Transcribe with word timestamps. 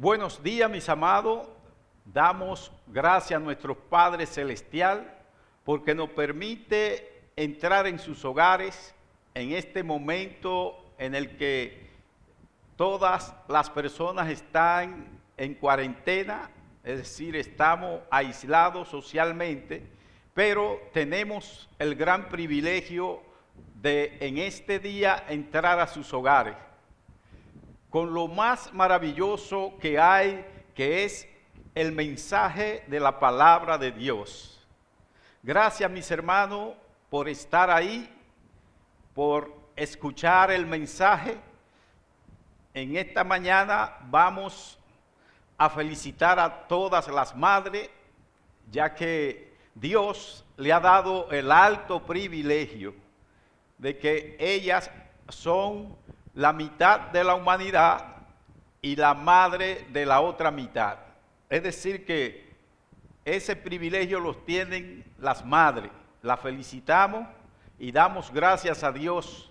Buenos 0.00 0.42
días, 0.42 0.70
mis 0.70 0.88
amados. 0.88 1.46
Damos 2.06 2.72
gracias 2.86 3.38
a 3.38 3.44
nuestro 3.44 3.74
Padre 3.74 4.24
Celestial 4.24 5.14
porque 5.62 5.94
nos 5.94 6.08
permite 6.08 7.20
entrar 7.36 7.86
en 7.86 7.98
sus 7.98 8.24
hogares 8.24 8.94
en 9.34 9.52
este 9.52 9.82
momento 9.82 10.74
en 10.96 11.14
el 11.14 11.36
que 11.36 11.90
todas 12.76 13.34
las 13.46 13.68
personas 13.68 14.30
están 14.30 15.20
en 15.36 15.52
cuarentena, 15.52 16.50
es 16.82 16.96
decir, 16.96 17.36
estamos 17.36 18.00
aislados 18.10 18.88
socialmente, 18.88 19.86
pero 20.32 20.80
tenemos 20.94 21.68
el 21.78 21.94
gran 21.94 22.30
privilegio 22.30 23.20
de 23.74 24.16
en 24.20 24.38
este 24.38 24.78
día 24.78 25.26
entrar 25.28 25.78
a 25.78 25.86
sus 25.86 26.10
hogares 26.14 26.56
con 27.90 28.14
lo 28.14 28.28
más 28.28 28.72
maravilloso 28.72 29.74
que 29.80 29.98
hay, 29.98 30.46
que 30.74 31.04
es 31.04 31.28
el 31.74 31.92
mensaje 31.92 32.84
de 32.86 33.00
la 33.00 33.18
palabra 33.18 33.76
de 33.76 33.90
Dios. 33.90 34.64
Gracias 35.42 35.90
mis 35.90 36.10
hermanos 36.10 36.74
por 37.10 37.28
estar 37.28 37.70
ahí, 37.70 38.08
por 39.14 39.52
escuchar 39.74 40.52
el 40.52 40.66
mensaje. 40.66 41.36
En 42.72 42.96
esta 42.96 43.24
mañana 43.24 43.96
vamos 44.04 44.78
a 45.58 45.68
felicitar 45.68 46.38
a 46.38 46.68
todas 46.68 47.08
las 47.08 47.36
madres, 47.36 47.90
ya 48.70 48.94
que 48.94 49.52
Dios 49.74 50.44
le 50.56 50.72
ha 50.72 50.78
dado 50.78 51.30
el 51.30 51.50
alto 51.50 52.04
privilegio 52.04 52.94
de 53.78 53.98
que 53.98 54.36
ellas 54.38 54.90
son 55.28 55.96
la 56.34 56.52
mitad 56.52 57.00
de 57.10 57.24
la 57.24 57.34
humanidad 57.34 58.16
y 58.82 58.96
la 58.96 59.14
madre 59.14 59.86
de 59.90 60.06
la 60.06 60.20
otra 60.20 60.50
mitad. 60.50 60.98
Es 61.48 61.62
decir, 61.62 62.04
que 62.04 62.50
ese 63.24 63.56
privilegio 63.56 64.20
los 64.20 64.44
tienen 64.44 65.04
las 65.18 65.44
madres. 65.44 65.90
La 66.22 66.36
felicitamos 66.36 67.26
y 67.78 67.92
damos 67.92 68.32
gracias 68.32 68.84
a 68.84 68.92
Dios 68.92 69.50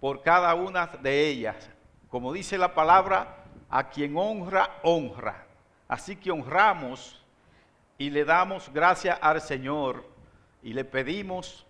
por 0.00 0.22
cada 0.22 0.54
una 0.54 0.86
de 0.86 1.28
ellas. 1.28 1.70
Como 2.08 2.32
dice 2.32 2.58
la 2.58 2.74
palabra, 2.74 3.44
a 3.70 3.88
quien 3.88 4.16
honra, 4.16 4.78
honra. 4.82 5.46
Así 5.88 6.16
que 6.16 6.30
honramos 6.30 7.20
y 7.98 8.10
le 8.10 8.24
damos 8.24 8.70
gracias 8.72 9.18
al 9.20 9.40
Señor 9.40 10.04
y 10.62 10.72
le 10.72 10.84
pedimos 10.84 11.66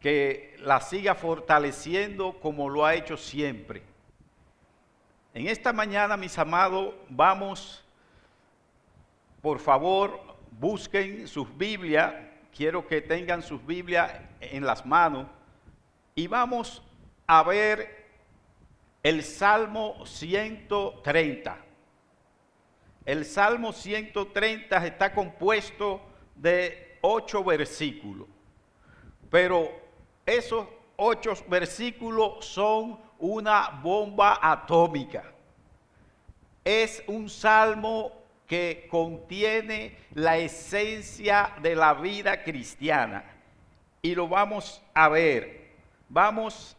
que 0.00 0.56
la 0.60 0.80
siga 0.80 1.14
fortaleciendo 1.14 2.38
como 2.40 2.68
lo 2.68 2.86
ha 2.86 2.94
hecho 2.94 3.16
siempre. 3.16 3.82
En 5.34 5.46
esta 5.46 5.72
mañana, 5.72 6.16
mis 6.16 6.38
amados, 6.38 6.94
vamos, 7.08 7.84
por 9.42 9.58
favor, 9.58 10.20
busquen 10.52 11.28
sus 11.28 11.56
Biblias, 11.56 12.14
quiero 12.56 12.86
que 12.86 13.02
tengan 13.02 13.42
sus 13.42 13.64
Biblias 13.64 14.10
en 14.40 14.64
las 14.64 14.84
manos, 14.86 15.26
y 16.14 16.26
vamos 16.26 16.82
a 17.26 17.42
ver 17.42 18.06
el 19.02 19.22
Salmo 19.22 20.04
130. 20.06 21.58
El 23.04 23.24
Salmo 23.24 23.72
130 23.72 24.86
está 24.86 25.14
compuesto 25.14 26.00
de 26.34 26.98
ocho 27.02 27.44
versículos, 27.44 28.26
pero 29.30 29.70
esos 30.26 30.66
ocho 30.96 31.34
versículos 31.48 32.44
son 32.44 33.07
una 33.18 33.80
bomba 33.82 34.38
atómica. 34.40 35.24
Es 36.64 37.02
un 37.06 37.28
salmo 37.28 38.12
que 38.46 38.88
contiene 38.90 39.96
la 40.14 40.38
esencia 40.38 41.52
de 41.62 41.76
la 41.76 41.94
vida 41.94 42.42
cristiana. 42.42 43.24
Y 44.00 44.14
lo 44.14 44.28
vamos 44.28 44.82
a 44.94 45.08
ver. 45.08 45.68
Vamos 46.08 46.76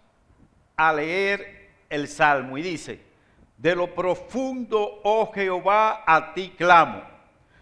a 0.75 0.93
leer 0.93 1.69
el 1.89 2.07
salmo 2.07 2.57
y 2.57 2.63
dice, 2.63 3.01
de 3.57 3.75
lo 3.75 3.93
profundo, 3.93 5.01
oh 5.03 5.31
Jehová, 5.33 6.03
a 6.07 6.33
ti 6.33 6.53
clamo. 6.57 7.03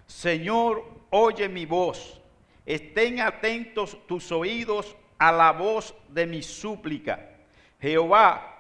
Señor, 0.06 0.86
oye 1.10 1.50
mi 1.50 1.66
voz. 1.66 2.22
Estén 2.66 3.20
atentos 3.20 3.98
tus 4.08 4.32
oídos 4.32 4.96
a 5.18 5.32
la 5.32 5.52
voz 5.52 5.96
de 6.10 6.26
mi 6.26 6.44
súplica. 6.44 7.20
Jehová, 7.82 8.57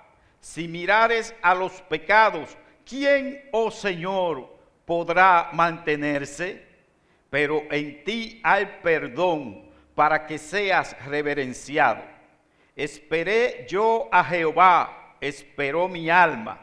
si 0.47 0.65
mirares 0.65 1.35
a 1.41 1.53
los 1.53 1.73
pecados, 1.83 2.57
¿quién, 2.85 3.49
oh 3.51 3.69
Señor, 3.69 4.49
podrá 4.85 5.49
mantenerse? 5.51 6.65
Pero 7.29 7.63
en 7.69 8.05
ti 8.05 8.39
hay 8.41 8.79
perdón 8.81 9.69
para 9.93 10.25
que 10.25 10.37
seas 10.37 10.95
reverenciado. 11.05 12.01
Esperé 12.77 13.65
yo 13.67 14.07
a 14.09 14.23
Jehová, 14.23 15.15
esperó 15.19 15.89
mi 15.89 16.09
alma. 16.09 16.59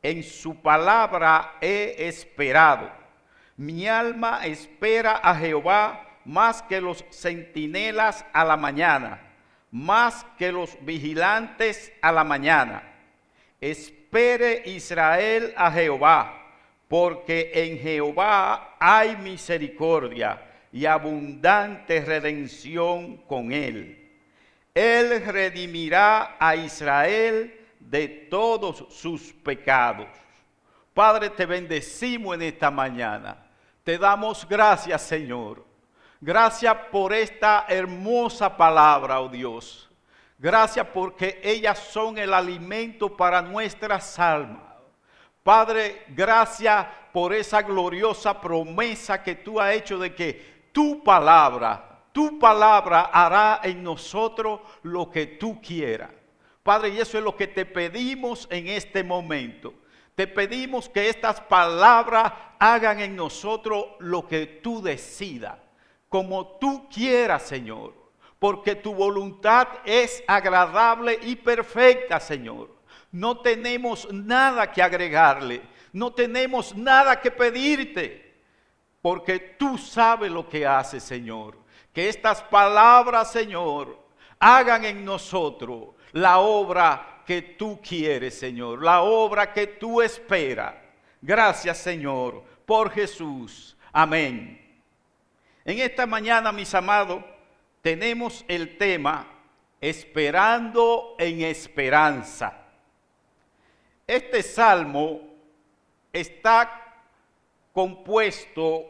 En 0.00 0.22
su 0.22 0.54
palabra 0.62 1.56
he 1.60 1.96
esperado. 1.98 2.88
Mi 3.56 3.88
alma 3.88 4.46
espera 4.46 5.20
a 5.24 5.34
Jehová 5.34 6.06
más 6.24 6.62
que 6.62 6.80
los 6.80 7.04
centinelas 7.10 8.24
a 8.32 8.44
la 8.44 8.56
mañana, 8.56 9.20
más 9.72 10.24
que 10.38 10.52
los 10.52 10.78
vigilantes 10.82 11.92
a 12.00 12.12
la 12.12 12.22
mañana 12.22 12.87
Espere 13.60 14.62
Israel 14.66 15.52
a 15.56 15.70
Jehová, 15.70 16.34
porque 16.86 17.50
en 17.54 17.78
Jehová 17.78 18.76
hay 18.78 19.16
misericordia 19.16 20.40
y 20.72 20.86
abundante 20.86 22.00
redención 22.00 23.16
con 23.18 23.52
él. 23.52 24.10
Él 24.74 25.24
redimirá 25.24 26.36
a 26.38 26.54
Israel 26.54 27.54
de 27.80 28.08
todos 28.30 28.84
sus 28.90 29.32
pecados. 29.32 30.06
Padre, 30.94 31.30
te 31.30 31.46
bendecimos 31.46 32.34
en 32.34 32.42
esta 32.42 32.70
mañana. 32.70 33.46
Te 33.82 33.98
damos 33.98 34.46
gracias, 34.48 35.02
Señor. 35.02 35.64
Gracias 36.20 36.74
por 36.90 37.12
esta 37.12 37.66
hermosa 37.68 38.56
palabra, 38.56 39.20
oh 39.20 39.28
Dios. 39.28 39.87
Gracias 40.38 40.86
porque 40.94 41.40
ellas 41.42 41.80
son 41.80 42.16
el 42.16 42.32
alimento 42.32 43.16
para 43.16 43.42
nuestras 43.42 44.16
almas. 44.20 44.62
Padre, 45.42 46.04
gracias 46.10 46.86
por 47.12 47.34
esa 47.34 47.62
gloriosa 47.62 48.40
promesa 48.40 49.20
que 49.20 49.34
tú 49.34 49.60
has 49.60 49.74
hecho 49.74 49.98
de 49.98 50.14
que 50.14 50.68
tu 50.70 51.02
palabra, 51.02 52.04
tu 52.12 52.38
palabra 52.38 53.10
hará 53.12 53.60
en 53.64 53.82
nosotros 53.82 54.60
lo 54.82 55.10
que 55.10 55.26
tú 55.26 55.60
quieras. 55.60 56.10
Padre, 56.62 56.90
y 56.90 57.00
eso 57.00 57.18
es 57.18 57.24
lo 57.24 57.34
que 57.34 57.48
te 57.48 57.66
pedimos 57.66 58.46
en 58.48 58.68
este 58.68 59.02
momento. 59.02 59.74
Te 60.14 60.28
pedimos 60.28 60.88
que 60.88 61.08
estas 61.08 61.40
palabras 61.40 62.32
hagan 62.60 63.00
en 63.00 63.16
nosotros 63.16 63.86
lo 63.98 64.28
que 64.28 64.46
tú 64.46 64.82
decidas, 64.82 65.56
como 66.08 66.58
tú 66.58 66.88
quieras, 66.88 67.42
Señor 67.42 68.07
porque 68.38 68.74
tu 68.74 68.94
voluntad 68.94 69.68
es 69.84 70.22
agradable 70.26 71.18
y 71.22 71.36
perfecta, 71.36 72.20
Señor. 72.20 72.76
No 73.10 73.40
tenemos 73.40 74.12
nada 74.12 74.70
que 74.70 74.82
agregarle, 74.82 75.62
no 75.92 76.12
tenemos 76.12 76.74
nada 76.76 77.20
que 77.20 77.30
pedirte, 77.30 78.34
porque 79.00 79.38
tú 79.38 79.78
sabes 79.78 80.30
lo 80.30 80.48
que 80.48 80.66
haces, 80.66 81.02
Señor. 81.02 81.56
Que 81.92 82.08
estas 82.08 82.42
palabras, 82.42 83.32
Señor, 83.32 83.98
hagan 84.38 84.84
en 84.84 85.04
nosotros 85.04 85.88
la 86.12 86.38
obra 86.38 87.22
que 87.26 87.42
tú 87.42 87.80
quieres, 87.82 88.38
Señor, 88.38 88.82
la 88.82 89.02
obra 89.02 89.52
que 89.52 89.66
tú 89.66 90.00
esperas. 90.00 90.74
Gracias, 91.20 91.78
Señor, 91.78 92.44
por 92.64 92.90
Jesús. 92.90 93.76
Amén. 93.92 94.80
En 95.64 95.78
esta 95.80 96.06
mañana, 96.06 96.52
mis 96.52 96.72
amados, 96.74 97.24
tenemos 97.82 98.44
el 98.48 98.76
tema 98.76 99.34
Esperando 99.80 101.14
en 101.18 101.42
esperanza. 101.42 102.52
Este 104.04 104.42
salmo 104.42 105.20
está 106.12 107.04
compuesto 107.72 108.86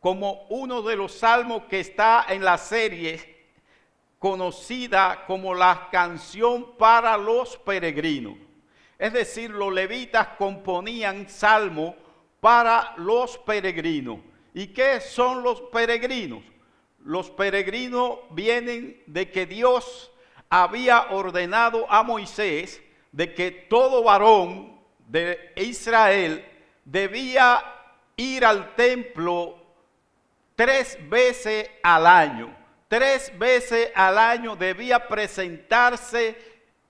como 0.00 0.46
uno 0.48 0.82
de 0.82 0.96
los 0.96 1.12
salmos 1.12 1.64
que 1.64 1.78
está 1.78 2.26
en 2.28 2.42
la 2.42 2.58
serie 2.58 3.46
conocida 4.18 5.24
como 5.26 5.54
la 5.54 5.88
canción 5.92 6.76
para 6.76 7.16
los 7.16 7.56
peregrinos. 7.58 8.36
Es 8.98 9.12
decir, 9.12 9.50
los 9.50 9.72
levitas 9.72 10.28
componían 10.38 11.28
salmos 11.28 11.94
para 12.40 12.94
los 12.96 13.38
peregrinos. 13.38 14.18
¿Y 14.54 14.68
qué 14.68 15.00
son 15.00 15.44
los 15.44 15.60
peregrinos? 15.60 16.42
Los 17.08 17.30
peregrinos 17.30 18.18
vienen 18.28 19.02
de 19.06 19.30
que 19.30 19.46
Dios 19.46 20.12
había 20.50 21.06
ordenado 21.08 21.90
a 21.90 22.02
Moisés 22.02 22.82
de 23.12 23.32
que 23.32 23.50
todo 23.50 24.02
varón 24.02 24.78
de 25.06 25.54
Israel 25.56 26.44
debía 26.84 27.64
ir 28.14 28.44
al 28.44 28.74
templo 28.74 29.56
tres 30.54 30.98
veces 31.08 31.70
al 31.82 32.06
año. 32.06 32.54
Tres 32.88 33.32
veces 33.38 33.90
al 33.94 34.18
año 34.18 34.54
debía 34.54 35.08
presentarse 35.08 36.36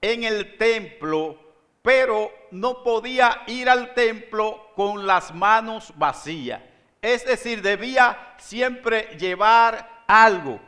en 0.00 0.24
el 0.24 0.56
templo, 0.56 1.38
pero 1.80 2.32
no 2.50 2.82
podía 2.82 3.44
ir 3.46 3.68
al 3.68 3.94
templo 3.94 4.72
con 4.74 5.06
las 5.06 5.32
manos 5.32 5.92
vacías. 5.94 6.60
Es 7.00 7.24
decir, 7.24 7.62
debía 7.62 8.34
siempre 8.38 9.16
llevar 9.16 9.97
algo. 10.08 10.58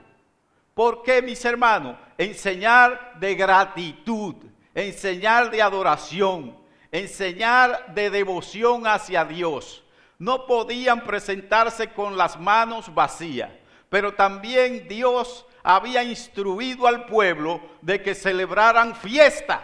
¿Por 0.74 1.02
qué, 1.02 1.20
mis 1.20 1.44
hermanos? 1.44 1.96
Enseñar 2.16 3.18
de 3.18 3.34
gratitud, 3.34 4.36
enseñar 4.74 5.50
de 5.50 5.60
adoración, 5.60 6.56
enseñar 6.92 7.92
de 7.94 8.10
devoción 8.10 8.86
hacia 8.86 9.24
Dios. 9.24 9.82
No 10.18 10.46
podían 10.46 11.02
presentarse 11.02 11.92
con 11.92 12.16
las 12.16 12.38
manos 12.38 12.94
vacías, 12.94 13.50
pero 13.88 14.14
también 14.14 14.86
Dios 14.86 15.46
había 15.62 16.02
instruido 16.02 16.86
al 16.86 17.06
pueblo 17.06 17.60
de 17.80 18.02
que 18.02 18.14
celebraran 18.14 18.94
fiesta. 18.94 19.62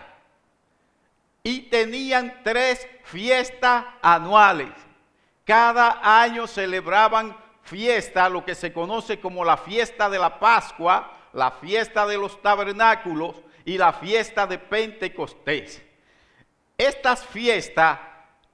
Y 1.42 1.60
tenían 1.62 2.40
tres 2.42 2.88
fiestas 3.04 3.84
anuales. 4.02 4.70
Cada 5.44 6.00
año 6.22 6.46
celebraban 6.48 7.36
fiesta, 7.66 8.28
lo 8.28 8.44
que 8.44 8.54
se 8.54 8.72
conoce 8.72 9.20
como 9.20 9.44
la 9.44 9.56
fiesta 9.56 10.08
de 10.08 10.18
la 10.18 10.38
Pascua, 10.38 11.12
la 11.32 11.50
fiesta 11.50 12.06
de 12.06 12.16
los 12.16 12.40
tabernáculos 12.40 13.36
y 13.64 13.76
la 13.76 13.92
fiesta 13.92 14.46
de 14.46 14.58
Pentecostés. 14.58 15.82
Estas 16.78 17.26
fiestas, 17.26 17.98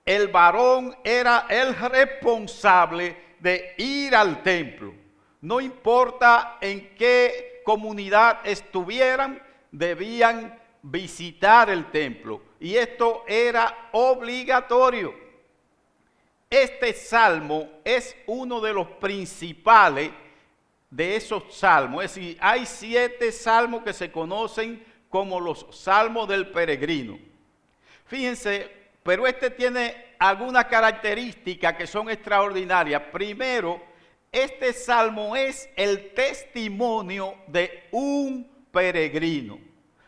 el 0.05 0.29
varón 0.29 0.97
era 1.05 1.47
el 1.49 1.75
responsable 1.75 3.37
de 3.39 3.75
ir 3.79 4.17
al 4.17 4.43
templo. 4.43 4.95
No 5.41 5.61
importa 5.61 6.59
en 6.61 6.95
qué 6.97 7.63
comunidad 7.65 8.41
estuvieran, 8.45 9.43
debían 9.71 10.59
visitar 10.83 11.71
el 11.71 11.91
templo. 11.91 12.43
Y 12.59 12.77
esto 12.77 13.25
era 13.27 13.91
obligatorio. 13.93 15.22
Este 16.53 16.93
salmo 16.93 17.81
es 17.83 18.15
uno 18.27 18.61
de 18.61 18.75
los 18.75 18.87
principales 18.87 20.11
de 20.91 21.17
esos 21.17 21.45
salmos. 21.55 22.05
Es 22.05 22.15
decir, 22.15 22.37
hay 22.43 22.67
siete 22.67 23.33
salmos 23.33 23.83
que 23.83 23.95
se 23.95 24.13
conocen 24.13 24.85
como 25.09 25.41
los 25.41 25.67
salmos 25.71 26.29
del 26.29 26.49
peregrino. 26.49 27.19
Fíjense, 28.05 28.71
pero 29.03 29.27
este 29.27 29.49
tiene 29.49 29.95
algunas 30.19 30.67
características 30.67 31.75
que 31.75 31.87
son 31.87 32.11
extraordinarias. 32.11 33.01
Primero, 33.11 33.81
este 34.31 34.75
salmo 34.75 35.35
es 35.35 35.71
el 35.75 36.13
testimonio 36.13 37.35
de 37.47 37.85
un 37.93 38.47
peregrino, 38.71 39.59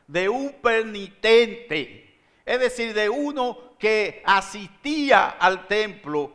de 0.07 0.29
un 0.29 0.53
penitente, 0.61 2.19
es 2.45 2.61
decir, 2.61 2.93
de 2.93 3.09
uno 3.09 3.64
que 3.85 4.23
asistía 4.25 5.37
al 5.39 5.69
templo 5.69 6.33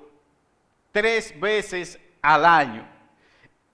tres 0.92 1.34
veces 1.40 1.98
al 2.22 2.46
año. 2.46 2.88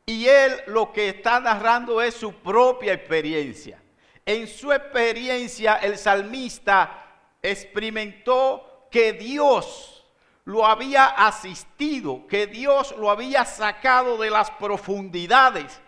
Y 0.05 0.27
él 0.27 0.61
lo 0.67 0.93
que 0.93 1.09
está 1.09 1.41
narrando 1.41 2.01
es 2.01 2.13
su 2.13 2.35
propia 2.35 2.93
experiencia. 2.93 3.83
En 4.25 4.47
su 4.47 4.71
experiencia 4.71 5.75
el 5.75 5.97
salmista 5.97 7.17
experimentó 7.41 8.87
que 8.89 9.11
Dios 9.11 10.05
lo 10.45 10.65
había 10.65 11.07
asistido, 11.07 12.25
que 12.27 12.47
Dios 12.47 12.95
lo 12.97 13.11
había 13.11 13.43
sacado 13.43 14.15
de 14.15 14.29
las 14.29 14.51
profundidades, 14.51 15.81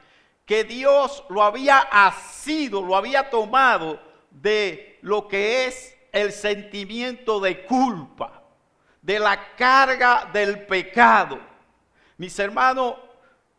que 0.46 0.66
Dios 0.66 1.24
lo 1.30 1.42
había 1.42 1.80
asido, 1.90 2.82
lo 2.82 2.98
había 2.98 3.30
tomado 3.30 3.98
de 4.30 5.00
lo 5.04 5.30
que 5.30 5.68
es 5.68 5.97
el 6.18 6.32
sentimiento 6.32 7.40
de 7.40 7.64
culpa, 7.66 8.44
de 9.02 9.20
la 9.20 9.56
carga 9.56 10.30
del 10.34 10.66
pecado. 10.66 11.40
Mis 12.18 12.38
hermanos, 12.40 12.96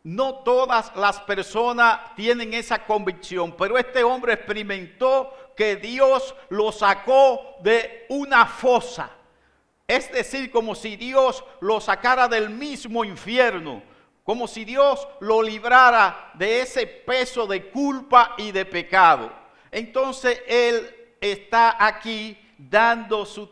no 0.03 0.35
todas 0.35 0.95
las 0.95 1.19
personas 1.21 2.15
tienen 2.15 2.53
esa 2.53 2.85
convicción, 2.85 3.55
pero 3.57 3.77
este 3.77 4.03
hombre 4.03 4.33
experimentó 4.33 5.33
que 5.55 5.75
Dios 5.75 6.35
lo 6.49 6.71
sacó 6.71 7.55
de 7.61 8.05
una 8.09 8.45
fosa. 8.45 9.09
Es 9.87 10.11
decir, 10.11 10.51
como 10.51 10.75
si 10.75 10.95
Dios 10.95 11.43
lo 11.61 11.81
sacara 11.81 12.27
del 12.27 12.49
mismo 12.49 13.03
infierno, 13.03 13.81
como 14.23 14.47
si 14.47 14.63
Dios 14.63 15.07
lo 15.21 15.41
librara 15.41 16.31
de 16.35 16.61
ese 16.61 16.85
peso 16.85 17.47
de 17.47 17.69
culpa 17.69 18.35
y 18.37 18.51
de 18.51 18.65
pecado. 18.65 19.31
Entonces 19.71 20.41
él 20.47 21.15
está 21.19 21.83
aquí 21.83 22.37
dando 22.59 23.25
su, 23.25 23.49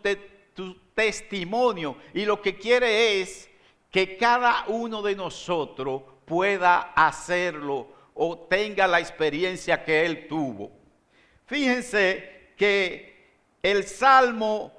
testimonio 0.93 1.97
y 2.13 2.25
lo 2.25 2.41
que 2.41 2.57
quiere 2.57 3.21
es 3.21 3.47
que 3.91 4.17
cada 4.17 4.65
uno 4.67 5.01
de 5.01 5.15
nosotros 5.15 6.01
pueda 6.25 6.93
hacerlo 6.95 7.87
o 8.15 8.37
tenga 8.49 8.87
la 8.87 8.99
experiencia 8.99 9.83
que 9.83 10.05
él 10.05 10.27
tuvo. 10.27 10.71
Fíjense 11.45 12.53
que 12.57 13.29
el 13.61 13.85
salmo 13.85 14.71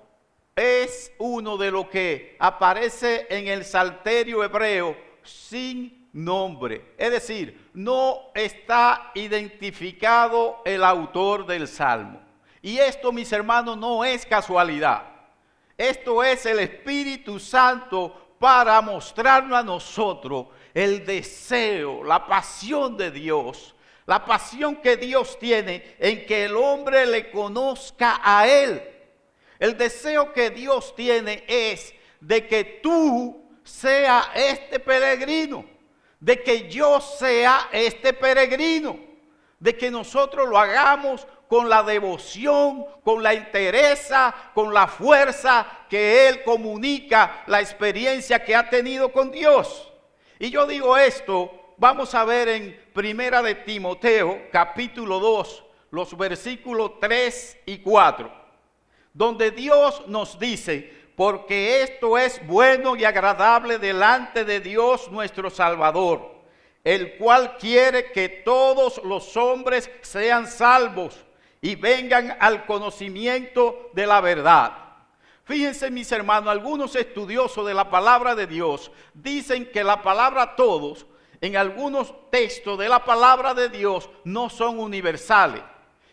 es 0.56 1.12
uno 1.18 1.56
de 1.56 1.70
los 1.70 1.88
que 1.88 2.36
aparece 2.40 3.26
en 3.30 3.46
el 3.46 3.64
salterio 3.64 4.42
hebreo 4.42 4.96
sin 5.22 6.08
nombre. 6.12 6.94
Es 6.98 7.12
decir, 7.12 7.70
no 7.74 8.32
está 8.34 9.12
identificado 9.14 10.62
el 10.64 10.82
autor 10.82 11.46
del 11.46 11.68
salmo. 11.68 12.27
Y 12.68 12.78
esto, 12.78 13.12
mis 13.12 13.32
hermanos, 13.32 13.78
no 13.78 14.04
es 14.04 14.26
casualidad. 14.26 15.02
Esto 15.74 16.22
es 16.22 16.44
el 16.44 16.58
Espíritu 16.58 17.40
Santo 17.40 18.34
para 18.38 18.78
mostrarnos 18.82 19.58
a 19.58 19.62
nosotros 19.62 20.48
el 20.74 21.06
deseo, 21.06 22.04
la 22.04 22.26
pasión 22.26 22.94
de 22.94 23.10
Dios, 23.10 23.74
la 24.04 24.22
pasión 24.22 24.76
que 24.82 24.98
Dios 24.98 25.38
tiene 25.38 25.96
en 25.98 26.26
que 26.26 26.44
el 26.44 26.58
hombre 26.58 27.06
le 27.06 27.30
conozca 27.30 28.20
a 28.22 28.46
Él. 28.46 28.82
El 29.58 29.78
deseo 29.78 30.34
que 30.34 30.50
Dios 30.50 30.94
tiene 30.94 31.44
es 31.48 31.94
de 32.20 32.46
que 32.46 32.64
tú 32.82 33.48
sea 33.64 34.30
este 34.34 34.78
peregrino, 34.78 35.64
de 36.20 36.42
que 36.42 36.68
yo 36.68 37.00
sea 37.00 37.70
este 37.72 38.12
peregrino, 38.12 39.00
de 39.58 39.74
que 39.74 39.90
nosotros 39.90 40.46
lo 40.46 40.58
hagamos 40.58 41.26
con 41.48 41.68
la 41.68 41.82
devoción, 41.82 42.84
con 43.02 43.22
la 43.22 43.34
interesa, 43.34 44.34
con 44.54 44.72
la 44.72 44.86
fuerza 44.86 45.66
que 45.88 46.28
Él 46.28 46.44
comunica 46.44 47.42
la 47.46 47.60
experiencia 47.60 48.44
que 48.44 48.54
ha 48.54 48.68
tenido 48.68 49.10
con 49.10 49.30
Dios. 49.30 49.90
Y 50.38 50.50
yo 50.50 50.66
digo 50.66 50.96
esto, 50.96 51.50
vamos 51.78 52.14
a 52.14 52.24
ver 52.24 52.48
en 52.48 52.80
Primera 52.92 53.42
de 53.42 53.54
Timoteo, 53.54 54.42
capítulo 54.52 55.18
2, 55.18 55.64
los 55.90 56.16
versículos 56.16 57.00
3 57.00 57.58
y 57.66 57.78
4, 57.78 58.30
donde 59.14 59.50
Dios 59.50 60.02
nos 60.06 60.38
dice, 60.38 60.92
porque 61.16 61.82
esto 61.82 62.18
es 62.18 62.46
bueno 62.46 62.94
y 62.94 63.04
agradable 63.04 63.78
delante 63.78 64.44
de 64.44 64.60
Dios 64.60 65.10
nuestro 65.10 65.48
Salvador, 65.50 66.36
el 66.84 67.16
cual 67.16 67.56
quiere 67.56 68.12
que 68.12 68.28
todos 68.28 69.02
los 69.02 69.36
hombres 69.36 69.90
sean 70.02 70.46
salvos 70.46 71.24
y 71.60 71.74
vengan 71.74 72.36
al 72.40 72.66
conocimiento 72.66 73.90
de 73.92 74.06
la 74.06 74.20
verdad. 74.20 74.72
Fíjense 75.44 75.90
mis 75.90 76.12
hermanos, 76.12 76.50
algunos 76.50 76.94
estudiosos 76.94 77.66
de 77.66 77.74
la 77.74 77.88
palabra 77.88 78.34
de 78.34 78.46
Dios 78.46 78.90
dicen 79.14 79.70
que 79.72 79.82
la 79.82 80.02
palabra 80.02 80.56
todos 80.56 81.06
en 81.40 81.56
algunos 81.56 82.12
textos 82.30 82.78
de 82.78 82.88
la 82.88 83.04
palabra 83.04 83.54
de 83.54 83.68
Dios 83.68 84.10
no 84.24 84.50
son 84.50 84.78
universales. 84.78 85.62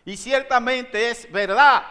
Y 0.06 0.18
ciertamente 0.18 1.10
es 1.10 1.30
verdad. 1.32 1.84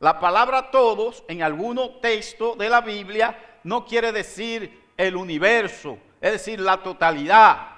La 0.00 0.20
palabra 0.20 0.70
todos 0.70 1.24
en 1.28 1.42
algunos 1.42 2.00
textos 2.00 2.58
de 2.58 2.68
la 2.68 2.82
Biblia 2.82 3.38
no 3.64 3.86
quiere 3.86 4.12
decir 4.12 4.84
el 4.96 5.16
universo, 5.16 5.98
es 6.20 6.32
decir, 6.32 6.60
la 6.60 6.82
totalidad. 6.82 7.75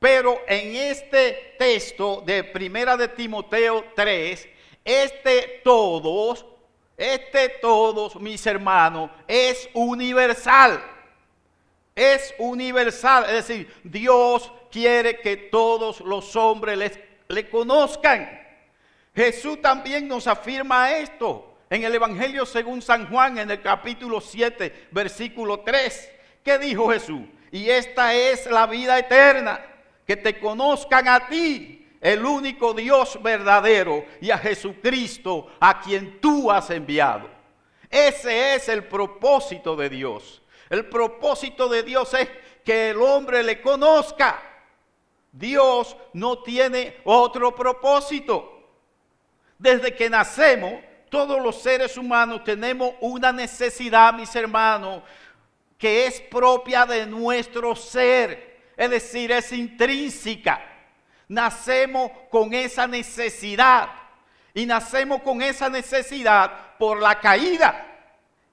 Pero 0.00 0.40
en 0.48 0.74
este 0.74 1.54
texto 1.58 2.22
de 2.24 2.42
Primera 2.42 2.96
de 2.96 3.06
Timoteo 3.06 3.84
3, 3.94 4.48
este 4.82 5.60
todos, 5.62 6.46
este 6.96 7.50
todos, 7.60 8.16
mis 8.16 8.44
hermanos, 8.46 9.10
es 9.28 9.68
universal. 9.74 10.82
Es 11.94 12.34
universal, 12.38 13.26
es 13.26 13.46
decir, 13.46 13.74
Dios 13.84 14.50
quiere 14.72 15.20
que 15.20 15.36
todos 15.36 16.00
los 16.00 16.34
hombres 16.34 16.98
le 17.28 17.50
conozcan. 17.50 18.40
Jesús 19.14 19.60
también 19.60 20.08
nos 20.08 20.26
afirma 20.26 20.92
esto. 20.96 21.46
en 21.68 21.84
el 21.84 21.94
Evangelio 21.94 22.46
según 22.46 22.82
San 22.82 23.08
Juan, 23.08 23.38
en 23.38 23.50
el 23.50 23.60
capítulo 23.60 24.20
7, 24.20 24.88
versículo 24.90 25.60
3. 25.60 26.10
¿Qué 26.42 26.58
dijo 26.58 26.90
Jesús? 26.90 27.20
Y 27.52 27.68
esta 27.68 28.14
es 28.14 28.50
la 28.50 28.66
vida 28.66 28.98
eterna, 28.98 29.60
que 30.10 30.16
te 30.16 30.40
conozcan 30.40 31.06
a 31.06 31.28
ti, 31.28 31.86
el 32.00 32.26
único 32.26 32.74
Dios 32.74 33.16
verdadero, 33.22 34.04
y 34.20 34.32
a 34.32 34.38
Jesucristo, 34.38 35.46
a 35.60 35.80
quien 35.80 36.20
tú 36.20 36.50
has 36.50 36.68
enviado. 36.70 37.30
Ese 37.88 38.56
es 38.56 38.68
el 38.68 38.82
propósito 38.82 39.76
de 39.76 39.88
Dios. 39.88 40.42
El 40.68 40.86
propósito 40.86 41.68
de 41.68 41.84
Dios 41.84 42.12
es 42.14 42.28
que 42.64 42.90
el 42.90 43.00
hombre 43.00 43.44
le 43.44 43.62
conozca. 43.62 44.42
Dios 45.30 45.96
no 46.12 46.42
tiene 46.42 46.96
otro 47.04 47.54
propósito. 47.54 48.64
Desde 49.58 49.94
que 49.94 50.10
nacemos, 50.10 50.72
todos 51.08 51.40
los 51.40 51.62
seres 51.62 51.96
humanos 51.96 52.42
tenemos 52.42 52.94
una 53.00 53.30
necesidad, 53.30 54.12
mis 54.12 54.34
hermanos, 54.34 55.04
que 55.78 56.06
es 56.06 56.20
propia 56.20 56.84
de 56.84 57.06
nuestro 57.06 57.76
ser. 57.76 58.49
Es 58.80 58.88
decir, 58.88 59.30
es 59.30 59.52
intrínseca. 59.52 60.58
Nacemos 61.28 62.10
con 62.30 62.54
esa 62.54 62.86
necesidad. 62.86 63.90
Y 64.54 64.64
nacemos 64.64 65.20
con 65.20 65.42
esa 65.42 65.68
necesidad 65.68 66.78
por 66.78 66.98
la 66.98 67.20
caída. 67.20 67.86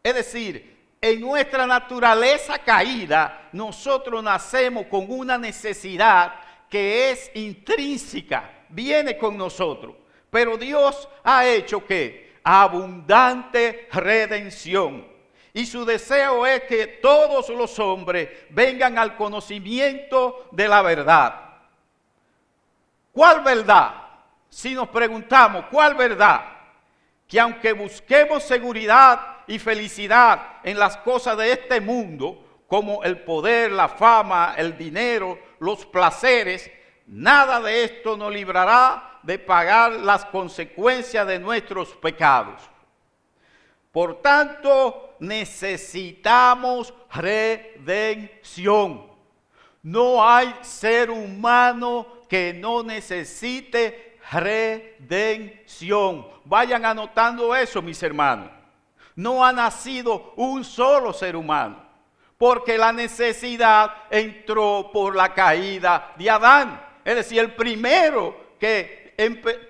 Es 0.04 0.14
decir, 0.14 0.90
en 1.00 1.22
nuestra 1.22 1.66
naturaleza 1.66 2.60
caída, 2.60 3.48
nosotros 3.54 4.22
nacemos 4.22 4.88
con 4.88 5.10
una 5.10 5.38
necesidad 5.38 6.36
que 6.70 7.10
es 7.12 7.32
intrínseca, 7.34 8.52
viene 8.68 9.18
con 9.18 9.38
nosotros. 9.38 9.96
Pero 10.30 10.58
Dios 10.58 11.08
ha 11.24 11.46
hecho 11.46 11.86
que 11.86 12.34
abundante 12.44 13.88
redención. 13.94 15.08
Y 15.58 15.66
su 15.66 15.84
deseo 15.86 16.46
es 16.46 16.66
que 16.66 16.86
todos 16.86 17.50
los 17.50 17.80
hombres 17.80 18.30
vengan 18.52 19.00
al 19.00 19.16
conocimiento 19.16 20.48
de 20.52 20.68
la 20.68 20.84
verdad. 20.84 21.34
¿Cuál 23.12 23.42
verdad? 23.42 23.92
Si 24.50 24.76
nos 24.76 24.88
preguntamos, 24.90 25.66
¿cuál 25.72 25.96
verdad? 25.96 26.42
Que 27.28 27.40
aunque 27.40 27.74
busquemos 27.74 28.44
seguridad 28.44 29.38
y 29.48 29.58
felicidad 29.58 30.60
en 30.64 30.78
las 30.78 30.96
cosas 30.98 31.36
de 31.36 31.52
este 31.52 31.82
mundo, 31.82 32.62
como 32.68 33.04
el 33.04 33.22
poder, 33.22 33.72
la 33.72 33.88
fama, 33.88 34.54
el 34.58 34.78
dinero, 34.78 35.40
los 35.58 35.88
placeres, 35.88 36.70
nada 37.08 37.62
de 37.62 37.84
esto 37.84 38.16
nos 38.16 38.32
librará 38.32 39.22
de 39.24 39.40
pagar 39.40 39.94
las 39.94 40.24
consecuencias 40.26 41.26
de 41.26 41.40
nuestros 41.40 41.96
pecados. 41.96 42.62
Por 43.92 44.22
tanto, 44.22 45.07
necesitamos 45.20 46.94
redención. 47.12 49.06
No 49.84 50.28
hay 50.28 50.54
ser 50.62 51.10
humano 51.10 52.08
que 52.28 52.54
no 52.54 52.84
necesite 52.84 54.20
redención. 54.32 56.28
Vayan 56.46 56.86
anotando 56.86 57.56
eso, 57.56 57.82
mis 57.82 58.02
hermanos 58.04 58.58
no 59.18 59.44
ha 59.44 59.52
nacido 59.52 60.34
un 60.36 60.64
solo 60.64 61.12
ser 61.12 61.36
humano, 61.36 61.84
porque 62.38 62.78
la 62.78 62.94
necesidad 62.94 63.92
entró 64.12 64.92
por 64.94 65.16
la 65.16 65.34
caída 65.34 66.14
de 66.16 66.30
Adán. 66.30 66.80
Es 67.04 67.16
decir, 67.16 67.40
el 67.40 67.56
primero 67.56 68.54
que 68.60 69.16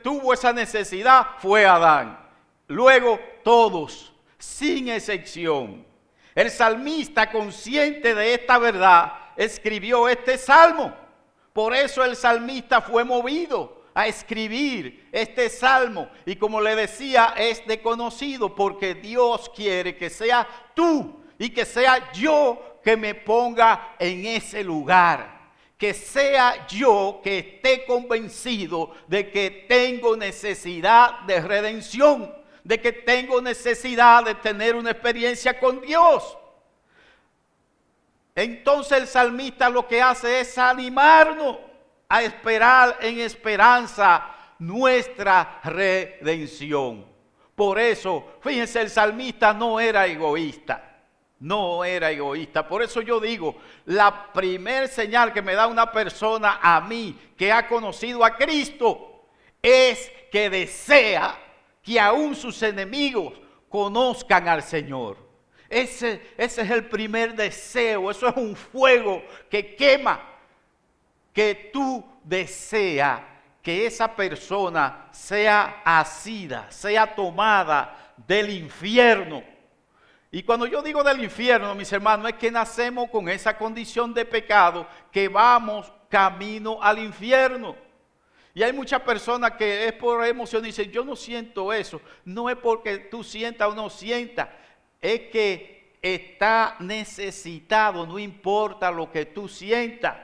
tuvo 0.03 0.33
esa 0.33 0.51
necesidad 0.51 1.27
fue 1.37 1.65
Adán. 1.65 2.19
Luego 2.67 3.19
todos, 3.41 4.13
sin 4.47 4.87
excepción. 4.89 5.85
El 6.33 6.49
salmista, 6.49 7.29
consciente 7.29 8.15
de 8.15 8.33
esta 8.33 8.57
verdad, 8.57 9.13
escribió 9.35 10.07
este 10.07 10.37
salmo. 10.37 10.93
Por 11.51 11.75
eso 11.75 12.03
el 12.03 12.15
salmista 12.15 12.81
fue 12.81 13.03
movido 13.03 13.83
a 13.93 14.07
escribir 14.07 15.09
este 15.11 15.49
salmo. 15.49 16.09
Y 16.25 16.35
como 16.35 16.61
le 16.61 16.75
decía, 16.75 17.33
es 17.37 17.65
de 17.67 17.81
conocido 17.81 18.55
porque 18.55 18.95
Dios 18.95 19.51
quiere 19.55 19.95
que 19.95 20.09
sea 20.09 20.47
tú 20.73 21.23
y 21.37 21.49
que 21.49 21.65
sea 21.65 22.11
yo 22.13 22.79
que 22.83 22.95
me 22.95 23.15
ponga 23.15 23.95
en 23.99 24.25
ese 24.25 24.63
lugar. 24.63 25.51
Que 25.77 25.93
sea 25.93 26.65
yo 26.67 27.19
que 27.23 27.39
esté 27.39 27.85
convencido 27.85 28.91
de 29.07 29.29
que 29.29 29.65
tengo 29.67 30.15
necesidad 30.15 31.19
de 31.21 31.41
redención, 31.41 32.33
de 32.67 32.81
que 32.81 32.91
tengo 32.91 33.41
necesidad 33.41 34.25
de 34.25 34.35
tener 34.35 34.75
una 34.75 34.91
experiencia 34.91 35.57
con 35.57 35.79
Dios. 35.79 36.37
Entonces 38.35 38.97
el 38.97 39.07
salmista 39.07 39.69
lo 39.69 39.87
que 39.87 40.01
hace 40.01 40.41
es 40.41 40.57
animarnos 40.57 41.59
a 42.09 42.23
esperar 42.23 42.97
en 42.99 43.21
esperanza 43.21 44.35
nuestra 44.59 45.61
redención. 45.63 47.05
Por 47.55 47.79
eso, 47.79 48.33
fíjense, 48.41 48.81
el 48.81 48.89
salmista 48.89 49.53
no 49.53 49.79
era 49.79 50.05
egoísta. 50.05 50.83
No 51.39 51.85
era 51.85 52.11
egoísta. 52.11 52.67
Por 52.67 52.83
eso 52.83 52.99
yo 52.99 53.21
digo, 53.21 53.55
la 53.85 54.33
primer 54.33 54.89
señal 54.89 55.31
que 55.31 55.41
me 55.41 55.53
da 55.53 55.67
una 55.67 55.89
persona 55.89 56.59
a 56.61 56.81
mí 56.81 57.17
que 57.37 57.49
ha 57.49 57.65
conocido 57.65 58.25
a 58.25 58.35
Cristo 58.35 59.23
es 59.61 60.11
que 60.29 60.49
desea 60.49 61.46
que 61.87 61.97
aún 61.97 62.35
sus 62.35 62.61
enemigos 62.63 63.33
conozcan 63.69 64.45
al 64.49 64.61
Señor. 64.61 65.15
Ese, 65.69 66.33
ese 66.37 66.61
es 66.61 66.69
el 66.69 66.89
primer 66.89 67.33
deseo, 67.33 68.11
eso 68.11 68.27
es 68.27 68.35
un 68.35 68.57
fuego 68.57 69.23
que 69.49 69.73
quema 69.73 70.19
que 71.31 71.69
tú 71.71 72.03
deseas 72.25 73.21
que 73.61 73.85
esa 73.85 74.13
persona 74.13 75.07
sea 75.11 75.81
asida, 75.85 76.69
sea 76.69 77.15
tomada 77.15 78.13
del 78.27 78.49
infierno. 78.49 79.41
Y 80.29 80.43
cuando 80.43 80.65
yo 80.65 80.81
digo 80.81 81.05
del 81.05 81.23
infierno, 81.23 81.73
mis 81.73 81.91
hermanos, 81.93 82.31
es 82.31 82.35
que 82.35 82.51
nacemos 82.51 83.09
con 83.09 83.29
esa 83.29 83.57
condición 83.57 84.13
de 84.13 84.25
pecado 84.25 84.85
que 85.09 85.29
vamos 85.29 85.89
camino 86.09 86.79
al 86.81 86.99
infierno. 86.99 87.86
Y 88.57 88.63
hay 88.63 88.73
muchas 88.73 89.03
personas 89.03 89.51
que 89.51 89.87
es 89.87 89.93
por 89.93 90.25
emoción 90.25 90.63
y 90.63 90.69
dicen, 90.69 90.91
yo 90.91 91.05
no 91.05 91.15
siento 91.15 91.71
eso. 91.71 92.01
No 92.25 92.49
es 92.49 92.55
porque 92.55 92.97
tú 92.97 93.23
sientas 93.23 93.67
o 93.69 93.75
no 93.75 93.87
sientas, 93.87 94.49
es 94.99 95.19
que 95.29 95.93
está 96.01 96.75
necesitado, 96.79 98.07
no 98.07 98.17
importa 98.17 98.89
lo 98.89 99.11
que 99.11 99.27
tú 99.27 99.47
sientas. 99.47 100.15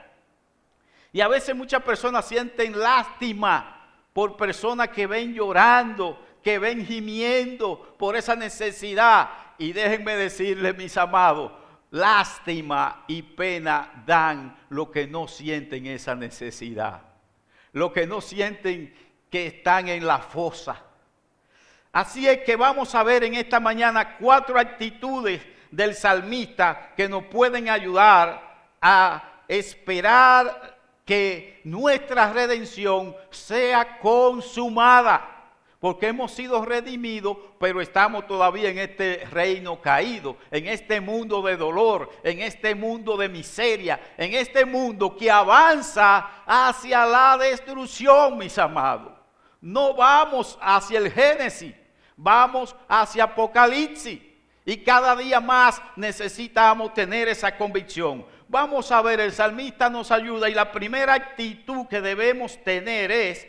Y 1.12 1.22
a 1.22 1.28
veces 1.28 1.56
muchas 1.56 1.84
personas 1.84 2.28
sienten 2.28 2.80
lástima 2.80 3.88
por 4.13 4.36
personas 4.36 4.90
que 4.90 5.06
ven 5.06 5.36
llorando, 5.36 6.20
que 6.42 6.58
ven 6.58 6.88
gimiendo 6.88 7.96
por 8.00 8.16
esa 8.16 8.36
necesidad. 8.36 9.30
Y 9.60 9.74
déjenme 9.74 10.16
decirles, 10.16 10.75
mis 10.75 10.98
amados, 10.98 11.52
lástima 11.92 13.04
y 13.08 13.22
pena 13.22 14.04
dan 14.08 14.58
lo 14.70 14.90
que 14.90 15.06
no 15.06 15.28
sienten 15.28 15.86
esa 15.86 16.16
necesidad. 16.16 17.12
Lo 17.74 17.92
que 17.92 18.08
no 18.08 18.22
sienten 18.22 18.94
que 19.30 19.48
están 19.48 19.89
en 19.89 20.06
la 20.06 20.20
fosa. 20.20 20.82
Así 21.92 22.27
es 22.27 22.39
que 22.39 22.56
vamos 22.56 22.96
a 22.96 23.03
ver 23.03 23.24
en 23.24 23.36
esta 23.36 23.60
mañana 23.60 24.18
cuatro 24.18 24.58
actitudes 24.58 25.42
del 25.70 25.94
salmista 25.96 26.94
que 26.96 27.10
nos 27.10 27.25
pueden 27.25 27.70
ayudar 27.70 28.42
a 28.82 29.42
esperar 29.48 30.77
que 31.06 31.62
nuestra 31.63 32.32
redención 32.32 33.15
sea 33.30 34.00
consumada. 34.00 35.33
Porque 35.84 36.08
hemos 36.08 36.32
sido 36.32 36.63
redimidos, 36.63 37.36
pero 37.60 37.82
estamos 37.82 38.25
todavía 38.25 38.70
en 38.70 38.78
este 38.78 39.28
reino 39.30 39.82
caído, 39.82 40.38
en 40.50 40.68
este 40.68 41.02
mundo 41.02 41.42
de 41.42 41.58
dolor, 41.58 42.10
en 42.24 42.40
este 42.40 42.74
mundo 42.74 43.18
de 43.18 43.28
miseria, 43.28 44.00
en 44.16 44.34
este 44.34 44.63
mundo 44.63 45.18
que 45.18 45.30
avanza 45.30 46.44
hacia 46.46 47.06
la 47.06 47.38
destrucción, 47.38 48.38
mis 48.38 48.58
amados. 48.58 49.12
No 49.60 49.94
vamos 49.94 50.58
hacia 50.62 51.00
el 51.00 51.12
Génesis, 51.12 51.75
vamos 52.16 52.74
hacia 52.88 53.25
Apocalipsis. 53.25 54.22
Y 54.66 54.78
cada 54.78 55.18
día 55.18 55.42
más 55.42 55.82
necesitamos 55.98 56.94
tener 56.94 57.28
esa 57.28 57.58
convicción. 57.58 58.25
Vamos 58.48 58.90
a 58.90 59.02
ver, 59.02 59.20
el 59.20 59.34
salmista 59.34 59.90
nos 59.90 60.12
ayuda 60.12 60.50
y 60.50 60.54
la 60.54 60.72
primera 60.72 61.13
actitud 61.13 61.88
que 61.88 62.00
debemos 62.00 62.58
tener 62.63 63.12
es 63.12 63.46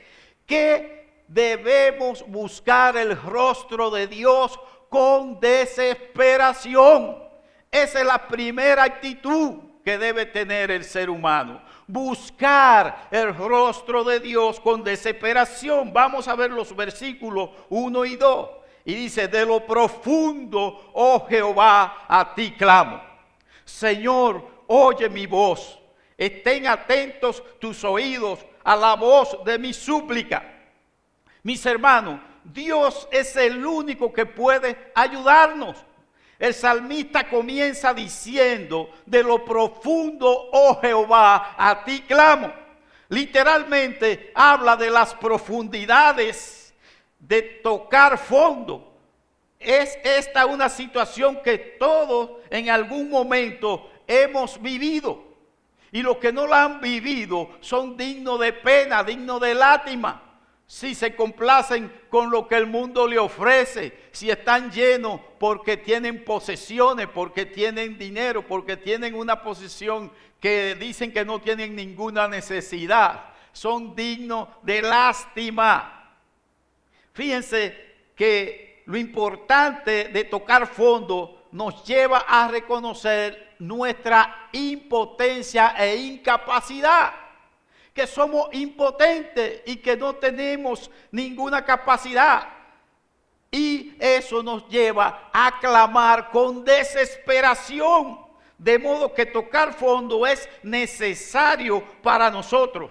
que 0.46 1.03
debemos 1.28 2.24
buscar 2.26 2.96
el 2.96 3.20
rostro 3.20 3.90
de 3.90 4.06
Dios 4.06 4.58
con 4.88 5.40
desesperación. 5.40 7.16
Esa 7.70 8.00
es 8.00 8.06
la 8.06 8.28
primera 8.28 8.84
actitud 8.84 9.58
que 9.84 9.98
debe 9.98 10.26
tener 10.26 10.70
el 10.70 10.84
ser 10.84 11.10
humano. 11.10 11.60
Buscar 11.86 13.08
el 13.10 13.34
rostro 13.34 14.02
de 14.04 14.20
Dios 14.20 14.58
con 14.60 14.82
desesperación. 14.82 15.92
Vamos 15.92 16.26
a 16.26 16.34
ver 16.34 16.50
los 16.50 16.74
versículos 16.74 17.50
1 17.68 18.04
y 18.06 18.16
2. 18.16 18.48
Y 18.86 18.94
dice, 18.94 19.28
de 19.28 19.44
lo 19.44 19.66
profundo, 19.66 20.90
oh 20.92 21.26
Jehová, 21.28 22.04
a 22.08 22.34
ti 22.34 22.52
clamo. 22.52 23.02
Señor, 23.64 24.46
oye 24.66 25.08
mi 25.08 25.26
voz. 25.26 25.78
Estén 26.16 26.66
atentos 26.66 27.42
tus 27.58 27.82
oídos 27.82 28.38
a 28.62 28.76
la 28.76 28.94
voz 28.94 29.38
de 29.44 29.58
mi 29.58 29.72
súplica. 29.72 30.53
Mis 31.44 31.64
hermanos, 31.66 32.20
Dios 32.42 33.06
es 33.12 33.36
el 33.36 33.64
único 33.64 34.10
que 34.10 34.24
puede 34.24 34.90
ayudarnos. 34.94 35.76
El 36.38 36.54
salmista 36.54 37.28
comienza 37.28 37.92
diciendo, 37.92 38.90
de 39.04 39.22
lo 39.22 39.44
profundo, 39.44 40.48
oh 40.52 40.80
Jehová, 40.80 41.54
a 41.58 41.84
ti 41.84 42.00
clamo. 42.00 42.50
Literalmente 43.10 44.32
habla 44.34 44.74
de 44.74 44.88
las 44.88 45.14
profundidades 45.14 46.72
de 47.18 47.42
tocar 47.42 48.16
fondo. 48.16 48.94
Es 49.60 49.98
esta 50.02 50.46
una 50.46 50.70
situación 50.70 51.42
que 51.42 51.58
todos 51.58 52.42
en 52.48 52.70
algún 52.70 53.10
momento 53.10 53.90
hemos 54.06 54.60
vivido. 54.62 55.22
Y 55.92 56.00
los 56.00 56.16
que 56.16 56.32
no 56.32 56.46
la 56.46 56.64
han 56.64 56.80
vivido 56.80 57.50
son 57.60 57.98
dignos 57.98 58.40
de 58.40 58.54
pena, 58.54 59.04
dignos 59.04 59.42
de 59.42 59.54
lástima 59.54 60.23
si 60.74 60.96
se 60.96 61.14
complacen 61.14 61.88
con 62.10 62.32
lo 62.32 62.48
que 62.48 62.56
el 62.56 62.66
mundo 62.66 63.06
le 63.06 63.16
ofrece, 63.16 63.96
si 64.10 64.28
están 64.28 64.72
llenos 64.72 65.20
porque 65.38 65.76
tienen 65.76 66.24
posesiones, 66.24 67.06
porque 67.06 67.46
tienen 67.46 67.96
dinero, 67.96 68.44
porque 68.44 68.76
tienen 68.76 69.14
una 69.14 69.40
posición 69.40 70.10
que 70.40 70.74
dicen 70.74 71.12
que 71.12 71.24
no 71.24 71.40
tienen 71.40 71.76
ninguna 71.76 72.26
necesidad, 72.26 73.26
son 73.52 73.94
dignos 73.94 74.48
de 74.62 74.82
lástima. 74.82 76.16
Fíjense 77.12 77.94
que 78.16 78.82
lo 78.86 78.98
importante 78.98 80.08
de 80.08 80.24
tocar 80.24 80.66
fondo 80.66 81.46
nos 81.52 81.84
lleva 81.84 82.24
a 82.26 82.48
reconocer 82.48 83.54
nuestra 83.60 84.48
impotencia 84.50 85.76
e 85.78 85.94
incapacidad 85.94 87.23
que 87.94 88.06
somos 88.08 88.48
impotentes 88.52 89.62
y 89.64 89.76
que 89.76 89.96
no 89.96 90.16
tenemos 90.16 90.90
ninguna 91.12 91.64
capacidad. 91.64 92.48
Y 93.52 93.94
eso 94.00 94.42
nos 94.42 94.68
lleva 94.68 95.30
a 95.32 95.60
clamar 95.60 96.30
con 96.30 96.64
desesperación. 96.64 98.18
De 98.58 98.78
modo 98.78 99.14
que 99.14 99.26
tocar 99.26 99.72
fondo 99.72 100.26
es 100.26 100.48
necesario 100.62 101.84
para 102.02 102.30
nosotros. 102.30 102.90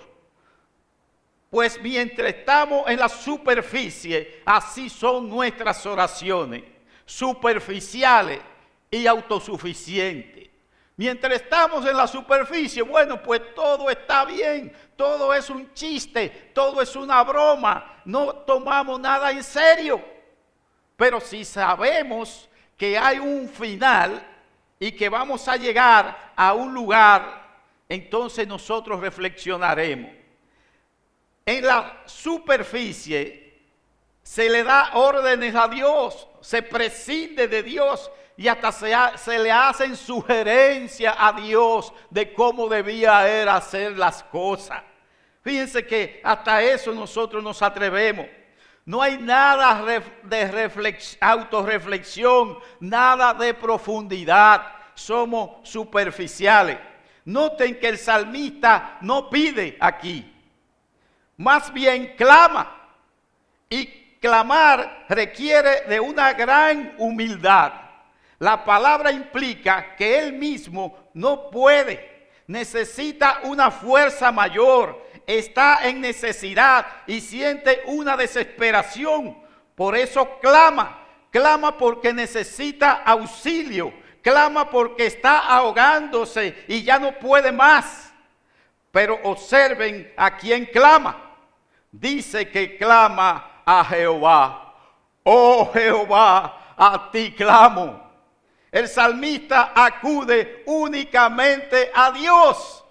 Pues 1.50 1.80
mientras 1.82 2.34
estamos 2.34 2.90
en 2.90 2.98
la 2.98 3.10
superficie, 3.10 4.42
así 4.46 4.90
son 4.90 5.30
nuestras 5.30 5.86
oraciones, 5.86 6.64
superficiales 7.06 8.40
y 8.90 9.06
autosuficientes. 9.06 10.53
Mientras 10.96 11.34
estamos 11.34 11.86
en 11.88 11.98
la 11.98 12.06
superficie, 12.06 12.84
bueno, 12.84 13.22
pues 13.22 13.56
todo 13.56 13.90
está 13.90 14.26
bien, 14.26 14.72
todo 14.96 15.34
es 15.34 15.50
un 15.50 15.74
chiste, 15.74 16.52
todo 16.54 16.82
es 16.82 16.96
una 16.96 17.24
broma, 17.24 18.02
no 18.06 18.34
tomamos 18.34 19.00
nada 19.00 19.32
en 19.32 19.44
serio. 19.44 20.04
Pero 20.96 21.20
si 21.20 21.44
sabemos 21.46 22.48
que 22.78 22.96
hay 22.96 23.18
un 23.18 23.50
final 23.50 24.24
y 24.80 24.92
que 24.92 25.10
vamos 25.10 25.48
a 25.48 25.58
llegar 25.58 26.34
a 26.36 26.54
un 26.54 26.74
lugar, 26.74 27.42
entonces 27.90 28.48
nosotros 28.48 29.00
reflexionaremos. 29.00 30.12
En 31.46 31.66
la 31.66 32.04
superficie 32.06 33.62
se 34.22 34.48
le 34.48 34.64
da 34.64 34.92
órdenes 34.94 35.56
a 35.56 35.68
Dios, 35.68 36.28
se 36.42 36.62
prescinde 36.62 37.48
de 37.48 37.64
Dios 37.64 38.12
y 38.36 38.48
hasta 38.48 38.72
se, 38.72 39.40
le 39.40 39.52
hacen 39.52 39.96
sugerencias 39.96 41.16
a 41.18 41.34
Dios 41.34 41.94
de 42.10 42.34
cómo 42.34 42.68
debía 42.68 43.28
él 43.30 43.48
hacer 43.48 43.98
las 43.98 44.24
cosas. 44.24 44.82
Fíjense 45.42 45.86
que 45.86 46.22
hasta 46.24 46.62
eso 46.62 46.92
nosotros 46.94 47.44
nos 47.44 47.62
atrevemos. 47.62 48.26
No 48.86 49.02
hay 49.02 49.18
nada 49.18 49.84
de 50.24 51.16
autorreflexión, 51.22 52.58
nada 52.80 53.34
de 53.34 53.54
profundidad. 53.54 54.66
Somos 54.94 55.68
superficiales. 55.68 56.78
Noten 57.26 57.80
que 57.80 57.88
el 57.88 57.98
salmista 57.98 58.98
no 59.02 59.30
pide 59.30 59.78
aquí, 59.80 60.30
más 61.38 61.72
bien 61.72 62.16
clama. 62.18 62.80
Y 63.70 63.86
clamar 64.20 65.06
requiere 65.10 65.82
de 65.88 66.00
una 66.00 66.34
gran 66.34 66.96
humildad. 66.98 67.83
La 68.40 68.64
palabra 68.66 69.12
implica 69.12 69.96
que 69.96 70.20
él 70.20 70.34
mismo 70.34 71.10
no 71.14 71.50
puede, 71.50 72.30
necesita 72.48 73.42
una 73.44 73.72
fuerza 73.72 74.32
mayor, 74.32 75.02
está 75.26 75.88
en 75.88 76.02
necesidad 76.02 76.86
y 77.08 77.22
siente 77.22 77.82
una 77.86 78.18
desesperación. 78.18 79.38
Por 79.76 79.96
eso 79.96 80.40
clama, 80.40 81.00
clama 81.32 81.78
porque 81.78 82.14
necesita 82.14 83.04
auxilio, 83.06 83.94
clama 84.22 84.70
porque 84.70 85.06
está 85.06 85.40
ahogándose 85.40 86.66
y 86.68 86.84
ya 86.84 87.00
no 87.00 87.14
puede 87.14 87.52
más. 87.52 88.14
Pero 88.92 89.20
observen 89.24 90.14
a 90.16 90.38
quien 90.38 90.66
clama. 90.66 91.32
Dice 91.92 92.50
que 92.50 92.78
clama 92.78 93.62
a 93.66 93.84
Jehová. 93.86 94.76
Oh 95.24 95.72
Jehová, 95.74 96.76
a 96.78 97.10
ti 97.12 97.32
clamo. 97.32 98.03
El 98.74 98.88
salmista 98.88 99.72
acude 99.76 100.64
únicamente 100.66 101.92
a 101.94 102.10
Dios, 102.10 102.84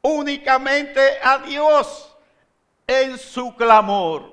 únicamente 0.00 1.18
a 1.22 1.36
Dios 1.36 2.16
en 2.86 3.18
su 3.18 3.54
clamor. 3.56 4.32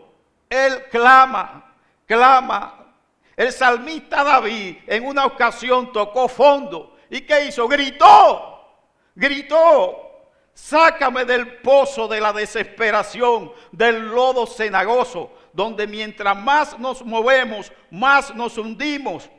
Él 0.50 0.86
clama, 0.89 1.76
clama. 2.06 2.94
El 3.36 3.52
salmista 3.52 4.24
David 4.24 4.78
en 4.88 5.06
una 5.06 5.26
ocasión 5.26 5.91
tocó 5.91 6.30
fondo. 6.30 6.96
¿Y 7.10 7.20
qué 7.20 7.48
hizo? 7.48 7.67
Gritó, 7.67 8.70
gritó, 9.13 10.30
sácame 10.54 11.26
del 11.26 11.58
pozo 11.58 12.08
de 12.08 12.22
la 12.22 12.32
desesperación, 12.32 13.52
del 13.74 14.08
lodo 14.08 14.48
cenagoso, 14.48 15.30
donde 15.52 15.88
mientras 15.88 16.38
más 16.38 16.80
nos 16.80 17.04
movemos, 17.04 17.70
más 17.89 18.34
nos 18.34 18.58
hundimos. 18.58 19.30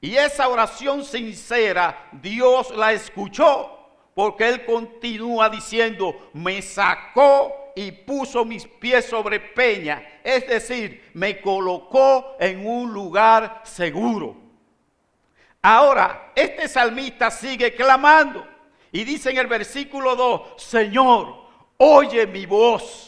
Y 0.00 0.16
esa 0.16 0.48
oración 0.48 1.04
sincera, 1.04 2.08
Dios 2.12 2.74
la 2.74 2.92
escuchó, 2.92 3.78
porque 4.14 4.48
Él 4.48 4.64
continúa 4.64 5.50
diciendo, 5.50 6.30
me 6.32 6.62
sacó 6.62 7.72
y 7.76 7.92
puso 7.92 8.44
mis 8.44 8.66
pies 8.66 9.06
sobre 9.06 9.40
peña, 9.40 10.20
es 10.24 10.46
decir, 10.46 11.10
me 11.14 11.40
colocó 11.40 12.36
en 12.40 12.66
un 12.66 12.92
lugar 12.92 13.60
seguro. 13.64 14.36
Ahora, 15.62 16.32
este 16.34 16.66
salmista 16.68 17.30
sigue 17.30 17.74
clamando 17.74 18.46
y 18.92 19.04
dice 19.04 19.30
en 19.30 19.38
el 19.38 19.46
versículo 19.46 20.16
2, 20.16 20.54
Señor, 20.56 21.44
oye 21.76 22.26
mi 22.26 22.46
voz. 22.46 23.06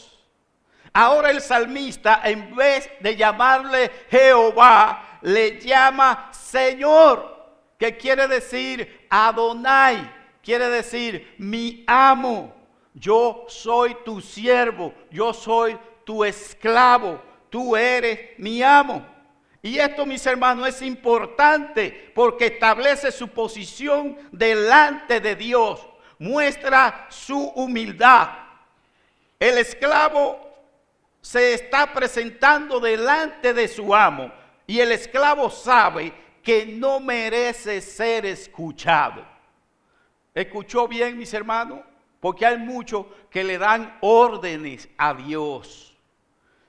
Ahora 0.93 1.31
el 1.31 1.41
salmista, 1.41 2.21
en 2.23 2.55
vez 2.55 2.87
de 2.99 3.15
llamarle 3.15 3.91
Jehová, 4.11 5.12
le 5.23 5.59
llama 5.59 6.29
Señor, 6.31 7.33
que 7.79 7.97
quiere 7.97 8.27
decir 8.27 9.07
Adonai, 9.09 10.11
quiere 10.43 10.69
decir 10.69 11.35
mi 11.37 11.83
amo. 11.87 12.53
Yo 12.93 13.45
soy 13.47 13.97
tu 14.05 14.21
siervo, 14.21 14.93
yo 15.09 15.33
soy 15.33 15.77
tu 16.03 16.23
esclavo, 16.23 17.21
tú 17.49 17.75
eres 17.75 18.37
mi 18.37 18.61
amo. 18.61 19.03
Y 19.61 19.79
esto, 19.79 20.05
mis 20.05 20.25
hermanos, 20.25 20.67
es 20.67 20.81
importante 20.81 22.11
porque 22.13 22.47
establece 22.47 23.11
su 23.11 23.29
posición 23.29 24.17
delante 24.31 25.21
de 25.21 25.35
Dios, 25.35 25.87
muestra 26.19 27.07
su 27.09 27.47
humildad. 27.55 28.29
El 29.39 29.57
esclavo 29.57 30.37
se 31.21 31.53
está 31.53 31.93
presentando 31.93 32.81
delante 32.81 33.53
de 33.53 33.69
su 33.69 33.95
amo 33.95 34.42
y 34.67 34.79
el 34.79 34.91
esclavo 34.91 35.49
sabe 35.49 36.13
que 36.41 36.65
no 36.65 36.99
merece 36.99 37.81
ser 37.81 38.25
escuchado. 38.25 39.25
¿Escuchó 40.33 40.87
bien, 40.87 41.17
mis 41.17 41.33
hermanos? 41.33 41.81
Porque 42.19 42.45
hay 42.45 42.57
muchos 42.57 43.05
que 43.29 43.43
le 43.43 43.57
dan 43.57 43.97
órdenes 44.01 44.89
a 44.97 45.13
Dios. 45.13 45.95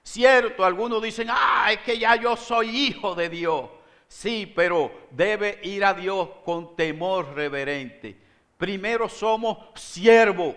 Cierto, 0.02 0.64
algunos 0.64 1.02
dicen, 1.02 1.28
ah, 1.30 1.72
es 1.72 1.80
que 1.80 1.98
ya 1.98 2.16
yo 2.16 2.37
soy 2.37 2.68
hijo 2.68 3.14
de 3.14 3.28
Dios. 3.28 3.70
Sí, 4.07 4.52
pero 4.54 4.92
debe 5.11 5.61
ir 5.62 5.85
a 5.85 5.94
Dios 5.94 6.28
con 6.44 6.76
temor 6.76 7.35
reverente. 7.35 8.16
Primero 8.57 9.09
somos 9.09 9.59
siervos, 9.74 10.54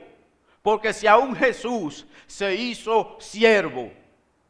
porque 0.61 0.93
si 0.93 1.07
aún 1.07 1.35
Jesús 1.35 2.05
se 2.25 2.55
hizo 2.55 3.17
siervo, 3.19 3.91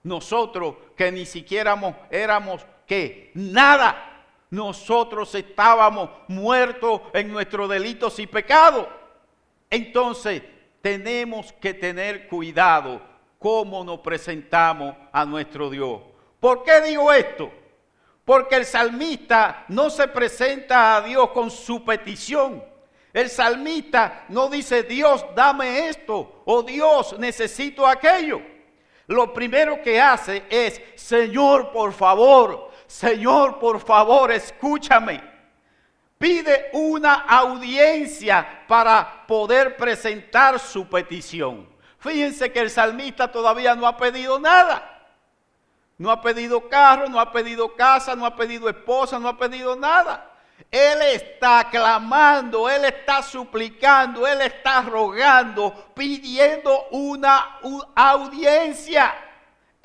Nosotros 0.04 0.76
que 0.96 1.12
ni 1.12 1.26
siquiera 1.26 1.78
éramos 2.10 2.66
que 2.88 3.32
nada. 3.34 4.04
Nosotros 4.50 5.36
estábamos 5.36 6.10
muertos 6.30 7.02
en 7.14 7.32
nuestros 7.32 7.70
delitos 7.70 8.18
y 8.20 8.28
pecados. 8.28 8.88
Entonces 9.70 10.42
tenemos 10.82 11.52
que 11.54 11.74
tener 11.74 12.28
cuidado 12.28 13.02
cómo 13.40 13.84
nos 13.84 14.00
presentamos 14.00 14.96
a 15.12 15.26
nuestro 15.26 15.70
Dios. 15.70 16.02
¿Por 16.40 16.64
qué 16.64 16.82
digo 16.82 17.12
esto? 17.12 17.52
Porque 18.24 18.56
el 18.56 18.66
salmista 18.66 19.66
no 19.68 19.90
se 19.90 20.08
presenta 20.08 20.96
a 20.96 21.02
Dios 21.02 21.30
con 21.32 21.52
su 21.52 21.84
petición. 21.84 22.64
El 23.14 23.30
salmista 23.30 24.26
no 24.30 24.48
dice, 24.48 24.84
Dios, 24.84 25.26
dame 25.36 25.90
esto, 25.90 26.44
o 26.46 26.62
Dios, 26.62 27.18
necesito 27.18 27.88
aquello. 27.88 28.42
Lo 29.08 29.34
primero 29.34 29.82
que 29.82 30.00
hace 30.00 30.44
es, 30.50 30.82
Señor, 30.96 31.72
por 31.72 31.94
favor, 31.94 32.67
Señor, 32.88 33.60
por 33.60 33.80
favor, 33.80 34.32
escúchame. 34.32 35.22
Pide 36.18 36.70
una 36.74 37.14
audiencia 37.14 38.64
para 38.68 39.28
poder 39.28 39.78
presentar 39.78 40.58
su 40.58 40.88
petición. 40.88 41.70
Fíjense 42.00 42.52
que 42.52 42.60
el 42.60 42.72
salmista 42.72 43.32
todavía 43.32 43.76
no 43.76 43.86
ha 43.86 43.98
pedido 43.98 44.40
nada. 44.40 44.94
No 45.98 46.12
ha 46.12 46.22
pedido 46.22 46.70
carro, 46.70 47.10
no 47.10 47.20
ha 47.20 47.32
pedido 47.32 47.76
casa, 47.76 48.16
no 48.16 48.26
ha 48.26 48.36
pedido 48.36 48.70
esposa, 48.70 49.20
no 49.20 49.28
ha 49.28 49.38
pedido 49.38 49.76
nada. 49.76 50.32
Él 50.72 51.02
está 51.02 51.70
clamando, 51.70 52.70
Él 52.70 52.86
está 52.86 53.22
suplicando, 53.22 54.26
Él 54.26 54.42
está 54.42 54.82
rogando, 54.82 55.92
pidiendo 55.94 56.88
una 56.92 57.60
audiencia. 57.96 59.14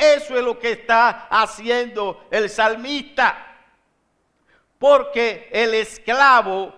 Eso 0.03 0.37
es 0.37 0.43
lo 0.43 0.59
que 0.59 0.73
está 0.73 1.29
haciendo 1.31 2.27
el 2.29 2.51
salmista. 2.51 3.57
Porque 4.77 5.49
el 5.53 5.75
esclavo 5.75 6.75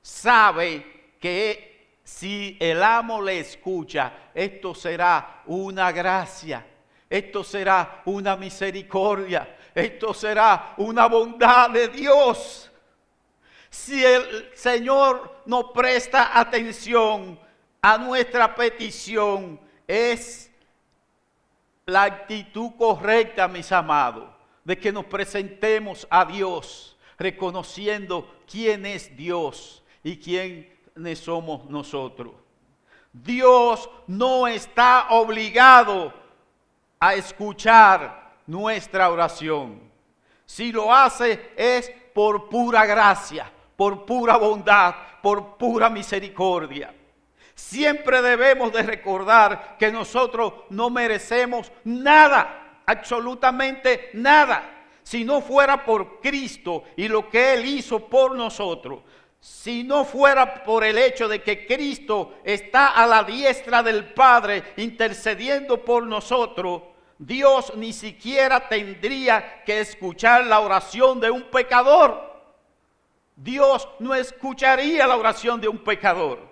sabe 0.00 1.14
que 1.20 1.96
si 2.04 2.56
el 2.60 2.80
amo 2.80 3.20
le 3.20 3.40
escucha, 3.40 4.30
esto 4.32 4.76
será 4.76 5.42
una 5.46 5.90
gracia, 5.90 6.64
esto 7.10 7.42
será 7.42 8.02
una 8.04 8.36
misericordia, 8.36 9.56
esto 9.74 10.14
será 10.14 10.74
una 10.76 11.08
bondad 11.08 11.70
de 11.70 11.88
Dios. 11.88 12.70
Si 13.68 14.04
el 14.04 14.52
Señor 14.54 15.42
no 15.46 15.72
presta 15.72 16.38
atención 16.38 17.40
a 17.82 17.98
nuestra 17.98 18.54
petición, 18.54 19.60
es 19.84 20.47
la 21.88 22.04
actitud 22.04 22.72
correcta, 22.76 23.48
mis 23.48 23.72
amados, 23.72 24.28
de 24.64 24.78
que 24.78 24.92
nos 24.92 25.06
presentemos 25.06 26.06
a 26.10 26.24
Dios, 26.24 26.96
reconociendo 27.18 28.42
quién 28.50 28.86
es 28.86 29.16
Dios 29.16 29.82
y 30.04 30.16
quiénes 30.18 31.18
somos 31.18 31.64
nosotros. 31.68 32.34
Dios 33.12 33.88
no 34.06 34.46
está 34.46 35.08
obligado 35.10 36.12
a 37.00 37.14
escuchar 37.14 38.36
nuestra 38.46 39.10
oración. 39.10 39.80
Si 40.44 40.70
lo 40.70 40.94
hace 40.94 41.52
es 41.56 41.90
por 42.14 42.48
pura 42.48 42.86
gracia 42.86 43.52
por 43.78 44.04
pura 44.04 44.36
bondad, 44.36 44.92
por 45.22 45.56
pura 45.56 45.88
misericordia. 45.88 46.92
Siempre 47.58 48.22
debemos 48.22 48.72
de 48.72 48.84
recordar 48.84 49.76
que 49.80 49.90
nosotros 49.90 50.52
no 50.70 50.90
merecemos 50.90 51.72
nada, 51.82 52.82
absolutamente 52.86 54.10
nada. 54.12 54.86
Si 55.02 55.24
no 55.24 55.40
fuera 55.40 55.84
por 55.84 56.20
Cristo 56.20 56.84
y 56.96 57.08
lo 57.08 57.28
que 57.28 57.54
Él 57.54 57.66
hizo 57.66 58.08
por 58.08 58.36
nosotros, 58.36 59.00
si 59.40 59.82
no 59.82 60.04
fuera 60.04 60.62
por 60.62 60.84
el 60.84 60.98
hecho 60.98 61.26
de 61.26 61.42
que 61.42 61.66
Cristo 61.66 62.36
está 62.44 62.90
a 62.90 63.08
la 63.08 63.24
diestra 63.24 63.82
del 63.82 64.14
Padre 64.14 64.62
intercediendo 64.76 65.84
por 65.84 66.06
nosotros, 66.06 66.82
Dios 67.18 67.72
ni 67.74 67.92
siquiera 67.92 68.68
tendría 68.68 69.64
que 69.64 69.80
escuchar 69.80 70.46
la 70.46 70.60
oración 70.60 71.18
de 71.18 71.32
un 71.32 71.42
pecador. 71.50 72.22
Dios 73.34 73.88
no 73.98 74.14
escucharía 74.14 75.08
la 75.08 75.16
oración 75.16 75.60
de 75.60 75.66
un 75.66 75.78
pecador. 75.78 76.47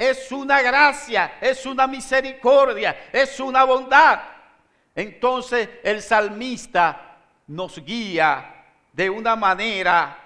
Es 0.00 0.32
una 0.32 0.62
gracia, 0.62 1.34
es 1.42 1.66
una 1.66 1.86
misericordia, 1.86 3.10
es 3.12 3.38
una 3.38 3.64
bondad. 3.64 4.18
Entonces 4.94 5.68
el 5.82 6.00
salmista 6.00 7.18
nos 7.48 7.84
guía 7.84 8.64
de 8.94 9.10
una 9.10 9.36
manera 9.36 10.16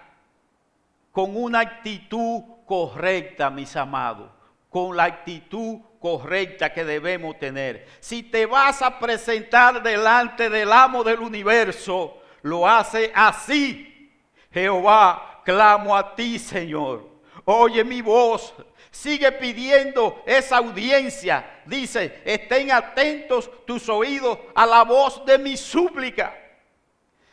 con 1.11 1.37
una 1.37 1.59
actitud 1.59 2.43
correcta, 2.65 3.51
mis 3.51 3.75
amados, 3.75 4.31
con 4.71 4.97
la 4.97 5.05
actitud 5.07 5.81
correcta 5.99 6.73
que 6.73 6.85
debemos 6.85 7.37
tener. 7.41 7.89
Si 7.99 8.23
te 8.23 8.47
vas 8.47 8.81
a 8.81 9.01
presentar 9.01 9.83
delante 9.83 10.51
del 10.51 10.73
amo 10.73 11.03
del 11.03 11.19
universo, 11.19 12.23
lo 12.43 12.69
hace 12.69 13.11
así. 13.13 14.13
Jehová 14.53 15.41
clamo 15.45 15.97
a 15.97 16.15
ti, 16.15 16.39
Señor. 16.39 17.09
Oye 17.45 17.83
mi 17.83 18.01
voz. 18.01 18.55
Sigue 18.95 19.33
pidiendo 19.33 20.23
esa 20.25 20.59
audiencia. 20.59 21.63
Dice, 21.67 22.23
estén 22.25 22.71
atentos 22.71 23.51
tus 23.67 23.89
oídos 23.89 24.39
a 24.55 24.65
la 24.65 24.85
voz 24.85 25.27
de 25.27 25.37
mi 25.37 25.57
súplica. 25.57 26.33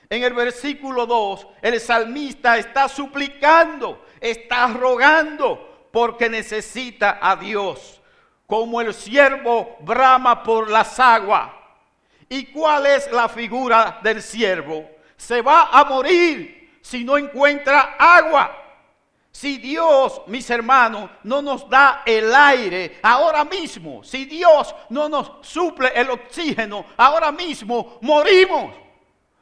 En 0.10 0.24
el 0.24 0.34
versículo 0.34 1.06
2, 1.06 1.48
el 1.62 1.80
salmista 1.80 2.58
está 2.58 2.90
suplicando, 2.90 4.04
está 4.20 4.70
rogando 4.70 5.88
porque 5.92 6.28
necesita 6.30 7.20
a 7.22 7.36
Dios. 7.36 8.02
Como 8.48 8.82
el 8.82 8.92
siervo 8.92 9.78
brama 9.82 10.42
por 10.42 10.68
las 10.68 11.00
aguas. 11.00 11.52
¿Y 12.28 12.48
cuál 12.48 12.88
es 12.88 13.12
la 13.12 13.30
figura 13.30 14.00
del 14.02 14.24
siervo? 14.24 14.90
Se 15.16 15.44
va 15.44 15.70
a 15.72 15.86
morir 15.86 16.80
si 16.82 17.04
no 17.04 17.20
encuentra 17.20 17.98
agua? 18.00 18.61
Si 19.32 19.58
Dios, 19.58 20.22
mis 20.28 20.50
hermanos, 20.50 21.10
no 21.24 21.42
nos 21.42 21.70
da 21.70 22.04
el 22.06 22.34
aire 22.36 23.00
ahora 23.02 23.46
mismo, 23.46 24.04
si 24.04 24.26
Dios 24.26 24.76
no 24.90 25.08
nos 25.08 25.32
suple 25.42 25.92
el 25.96 26.10
oxígeno 26.10 26.86
ahora 26.98 27.32
mismo, 27.32 27.98
morimos, 28.02 28.76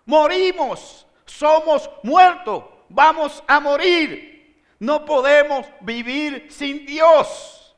morimos, 0.05 1.07
somos 1.25 1.89
muertos, 2.03 2.63
vamos 2.87 3.43
a 3.47 3.59
morir. 3.59 4.29
No 4.79 5.03
podemos 5.03 5.65
vivir 5.81 6.47
sin 6.49 6.85
Dios. 6.85 7.75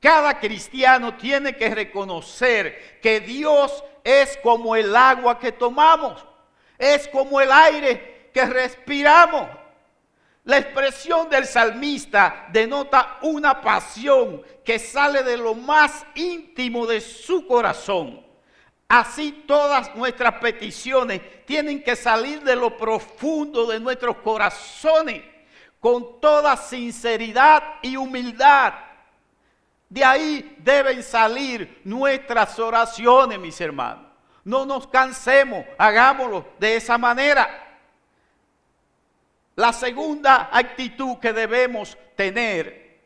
Cada 0.00 0.38
cristiano 0.40 1.14
tiene 1.16 1.54
que 1.54 1.68
reconocer 1.74 2.98
que 3.02 3.20
Dios 3.20 3.84
es 4.02 4.38
como 4.42 4.74
el 4.74 4.96
agua 4.96 5.38
que 5.38 5.52
tomamos, 5.52 6.24
es 6.78 7.06
como 7.08 7.40
el 7.40 7.52
aire 7.52 8.30
que 8.32 8.46
respiramos. 8.46 9.59
La 10.44 10.58
expresión 10.58 11.28
del 11.28 11.46
salmista 11.46 12.46
denota 12.50 13.18
una 13.22 13.60
pasión 13.60 14.42
que 14.64 14.78
sale 14.78 15.22
de 15.22 15.36
lo 15.36 15.54
más 15.54 16.04
íntimo 16.14 16.86
de 16.86 17.00
su 17.00 17.46
corazón. 17.46 18.24
Así 18.88 19.44
todas 19.46 19.94
nuestras 19.94 20.34
peticiones 20.40 21.44
tienen 21.44 21.82
que 21.82 21.94
salir 21.94 22.42
de 22.42 22.56
lo 22.56 22.76
profundo 22.76 23.66
de 23.66 23.78
nuestros 23.78 24.16
corazones 24.16 25.22
con 25.78 26.20
toda 26.20 26.56
sinceridad 26.56 27.62
y 27.82 27.96
humildad. 27.96 28.74
De 29.88 30.04
ahí 30.04 30.56
deben 30.58 31.02
salir 31.02 31.80
nuestras 31.84 32.58
oraciones, 32.58 33.38
mis 33.38 33.60
hermanos. 33.60 34.06
No 34.44 34.64
nos 34.64 34.86
cansemos, 34.86 35.64
hagámoslo 35.78 36.46
de 36.58 36.76
esa 36.76 36.96
manera. 36.96 37.69
La 39.60 39.74
segunda 39.74 40.48
actitud 40.50 41.18
que 41.18 41.34
debemos 41.34 41.98
tener, 42.16 42.96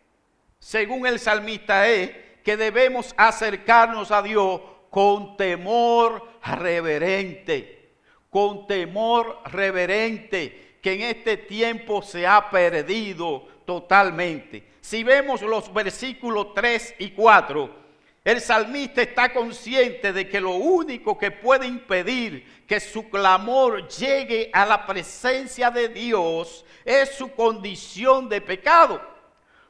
según 0.60 1.04
el 1.04 1.18
salmista, 1.18 1.88
es 1.88 2.12
que 2.44 2.56
debemos 2.56 3.12
acercarnos 3.16 4.12
a 4.12 4.22
Dios 4.22 4.60
con 4.88 5.36
temor 5.36 6.38
reverente, 6.44 7.96
con 8.30 8.68
temor 8.68 9.40
reverente, 9.46 10.76
que 10.80 10.92
en 10.92 11.02
este 11.02 11.38
tiempo 11.38 12.02
se 12.02 12.24
ha 12.24 12.48
perdido 12.48 13.48
totalmente. 13.66 14.64
Si 14.80 15.02
vemos 15.02 15.42
los 15.42 15.74
versículos 15.74 16.54
3 16.54 16.94
y 17.00 17.10
4, 17.10 17.83
el 18.24 18.40
salmista 18.40 19.02
está 19.02 19.32
consciente 19.32 20.12
de 20.12 20.28
que 20.28 20.40
lo 20.40 20.52
único 20.52 21.18
que 21.18 21.30
puede 21.30 21.66
impedir 21.66 22.64
que 22.66 22.80
su 22.80 23.10
clamor 23.10 23.86
llegue 23.88 24.50
a 24.52 24.64
la 24.64 24.86
presencia 24.86 25.70
de 25.70 25.88
Dios 25.88 26.64
es 26.84 27.14
su 27.14 27.30
condición 27.32 28.28
de 28.28 28.40
pecado. 28.40 29.00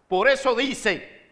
Por 0.07 0.29
eso 0.29 0.55
dice, 0.55 1.27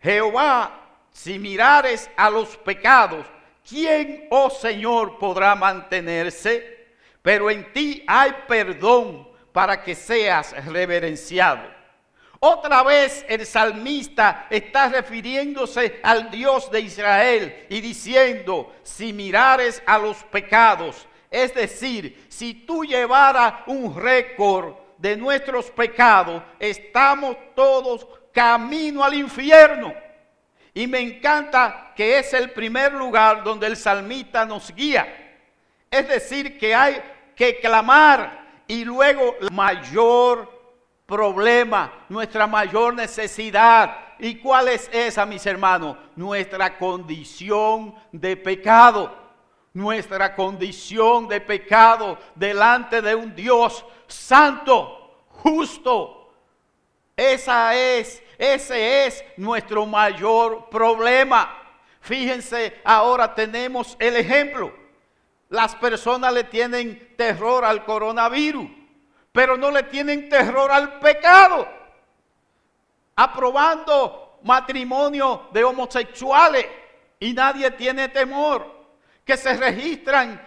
Jehová, 0.00 0.88
si 1.12 1.38
mirares 1.38 2.10
a 2.16 2.30
los 2.30 2.56
pecados 2.56 3.26
¿quién, 3.70 4.26
oh 4.30 4.50
Señor, 4.50 5.18
podrá 5.18 5.54
mantenerse? 5.54 6.88
Pero 7.22 7.50
en 7.50 7.72
ti 7.72 8.02
hay 8.06 8.32
perdón 8.48 9.28
para 9.52 9.82
que 9.82 9.94
seas 9.94 10.52
reverenciado. 10.66 11.79
Otra 12.42 12.82
vez 12.82 13.26
el 13.28 13.44
salmista 13.44 14.46
está 14.48 14.88
refiriéndose 14.88 16.00
al 16.02 16.30
Dios 16.30 16.70
de 16.70 16.80
Israel 16.80 17.66
y 17.68 17.82
diciendo, 17.82 18.76
si 18.82 19.12
mirares 19.12 19.82
a 19.84 19.98
los 19.98 20.16
pecados, 20.24 21.06
es 21.30 21.54
decir, 21.54 22.26
si 22.30 22.54
tú 22.54 22.82
llevaras 22.82 23.56
un 23.66 23.94
récord 23.94 24.74
de 24.96 25.18
nuestros 25.18 25.70
pecados, 25.70 26.42
estamos 26.58 27.36
todos 27.54 28.06
camino 28.32 29.04
al 29.04 29.12
infierno. 29.12 29.92
Y 30.72 30.86
me 30.86 31.00
encanta 31.00 31.92
que 31.94 32.20
es 32.20 32.32
el 32.32 32.52
primer 32.52 32.94
lugar 32.94 33.44
donde 33.44 33.66
el 33.66 33.76
salmista 33.76 34.46
nos 34.46 34.74
guía. 34.74 35.36
Es 35.90 36.08
decir, 36.08 36.58
que 36.58 36.74
hay 36.74 37.02
que 37.36 37.60
clamar 37.60 38.62
y 38.66 38.82
luego 38.82 39.36
el 39.42 39.50
mayor 39.50 40.59
problema, 41.10 41.92
nuestra 42.08 42.46
mayor 42.46 42.94
necesidad. 42.94 43.94
¿Y 44.18 44.36
cuál 44.36 44.68
es 44.68 44.88
esa, 44.92 45.26
mis 45.26 45.44
hermanos? 45.44 45.96
Nuestra 46.16 46.78
condición 46.78 47.94
de 48.12 48.36
pecado. 48.36 49.14
Nuestra 49.74 50.34
condición 50.34 51.28
de 51.28 51.40
pecado 51.40 52.18
delante 52.34 53.02
de 53.02 53.14
un 53.14 53.34
Dios 53.34 53.84
santo, 54.06 55.24
justo, 55.28 56.32
esa 57.16 57.74
es, 57.76 58.22
ese 58.38 59.06
es 59.06 59.24
nuestro 59.36 59.86
mayor 59.86 60.68
problema. 60.70 61.56
Fíjense, 62.00 62.80
ahora 62.82 63.34
tenemos 63.34 63.96
el 64.00 64.16
ejemplo. 64.16 64.72
Las 65.50 65.76
personas 65.76 66.32
le 66.32 66.44
tienen 66.44 67.14
terror 67.16 67.64
al 67.64 67.84
coronavirus, 67.84 68.68
pero 69.32 69.56
no 69.56 69.70
le 69.70 69.84
tienen 69.84 70.28
terror 70.28 70.70
al 70.70 70.98
pecado. 70.98 71.68
Aprobando 73.16 74.38
matrimonio 74.42 75.48
de 75.52 75.64
homosexuales 75.64 76.66
y 77.18 77.32
nadie 77.32 77.70
tiene 77.72 78.08
temor. 78.08 78.80
Que 79.24 79.36
se 79.36 79.54
registran 79.54 80.40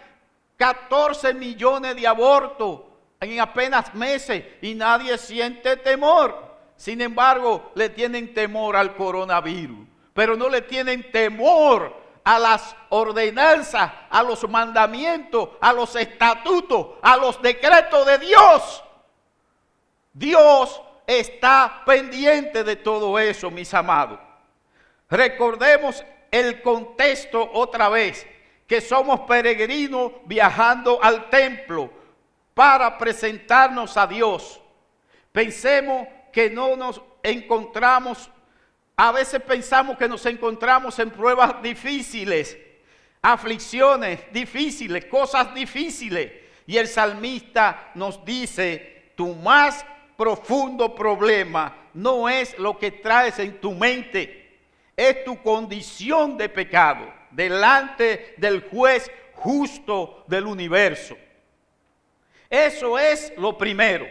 14 0.56 1.34
millones 1.34 1.96
de 1.96 2.06
abortos 2.06 2.80
en 3.20 3.40
apenas 3.40 3.94
meses 3.94 4.44
y 4.60 4.74
nadie 4.74 5.16
siente 5.16 5.76
temor. 5.76 6.54
Sin 6.76 7.00
embargo, 7.00 7.72
le 7.76 7.88
tienen 7.88 8.34
temor 8.34 8.76
al 8.76 8.96
coronavirus, 8.96 9.86
pero 10.12 10.36
no 10.36 10.48
le 10.48 10.62
tienen 10.62 11.10
temor 11.10 12.03
a 12.24 12.38
las 12.38 12.74
ordenanzas, 12.88 13.92
a 14.10 14.22
los 14.22 14.48
mandamientos, 14.48 15.50
a 15.60 15.72
los 15.72 15.94
estatutos, 15.94 16.98
a 17.02 17.16
los 17.16 17.40
decretos 17.40 18.06
de 18.06 18.18
Dios. 18.18 18.84
Dios 20.12 20.80
está 21.06 21.82
pendiente 21.84 22.64
de 22.64 22.76
todo 22.76 23.18
eso, 23.18 23.50
mis 23.50 23.72
amados. 23.74 24.18
Recordemos 25.10 26.02
el 26.30 26.62
contexto 26.62 27.50
otra 27.52 27.88
vez, 27.88 28.26
que 28.66 28.80
somos 28.80 29.20
peregrinos 29.20 30.12
viajando 30.24 30.98
al 31.02 31.28
templo 31.28 31.90
para 32.54 32.96
presentarnos 32.96 33.96
a 33.96 34.06
Dios. 34.06 34.60
Pensemos 35.32 36.08
que 36.32 36.48
no 36.48 36.74
nos 36.74 37.00
encontramos, 37.22 38.30
a 38.96 39.12
veces 39.12 39.42
pensamos 39.42 39.98
que 39.98 40.08
nos 40.08 40.24
encontramos 40.26 40.98
en 40.98 41.10
pruebas 41.10 41.60
difíciles, 41.62 42.56
aflicciones 43.20 44.20
difíciles, 44.32 45.06
cosas 45.06 45.52
difíciles. 45.54 46.32
Y 46.66 46.76
el 46.76 46.86
salmista 46.86 47.90
nos 47.94 48.24
dice, 48.24 49.12
tu 49.16 49.34
más 49.34 49.84
profundo 50.16 50.94
problema 50.94 51.76
no 51.92 52.28
es 52.28 52.56
lo 52.58 52.78
que 52.78 52.90
traes 52.90 53.38
en 53.38 53.60
tu 53.60 53.72
mente, 53.72 54.58
es 54.96 55.24
tu 55.24 55.42
condición 55.42 56.36
de 56.36 56.48
pecado 56.48 57.12
delante 57.30 58.34
del 58.36 58.62
juez 58.62 59.10
justo 59.34 60.24
del 60.28 60.46
universo. 60.46 61.16
Eso 62.48 62.96
es 62.98 63.32
lo 63.36 63.58
primero. 63.58 64.06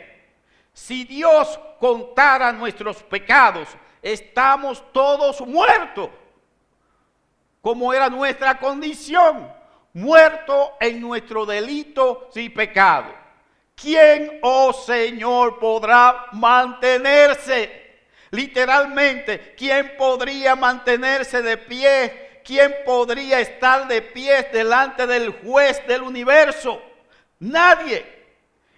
Si 0.74 1.06
Dios 1.06 1.60
contara 1.80 2.52
nuestros 2.52 3.02
pecados, 3.04 3.70
estamos 4.04 4.84
todos 4.92 5.42
muertos, 5.42 6.10
como 7.62 7.94
era 7.94 8.10
nuestra 8.10 8.60
condición, 8.60 9.52
muertos 9.94 10.72
en 10.80 11.02
nuestro 11.02 11.46
delito 11.46 12.30
y 12.36 12.50
pecado. 12.50 13.14
¿Quién, 13.76 14.40
oh 14.44 14.74
Señor, 14.74 15.60
podrá 15.60 16.28
mantenerse? 16.34 17.82
Literalmente, 18.32 19.56
¿quién 19.58 19.96
podría 19.98 20.56
mantenerse 20.56 21.42
de 21.42 21.58
pie? 21.58 22.42
¿Quién 22.44 22.76
podría 22.86 23.40
estar 23.40 23.88
de 23.88 24.02
pie 24.02 24.50
delante 24.52 25.08
del 25.08 25.30
juez 25.30 25.86
del 25.88 26.02
universo? 26.02 26.82
Nadie. 27.40 28.06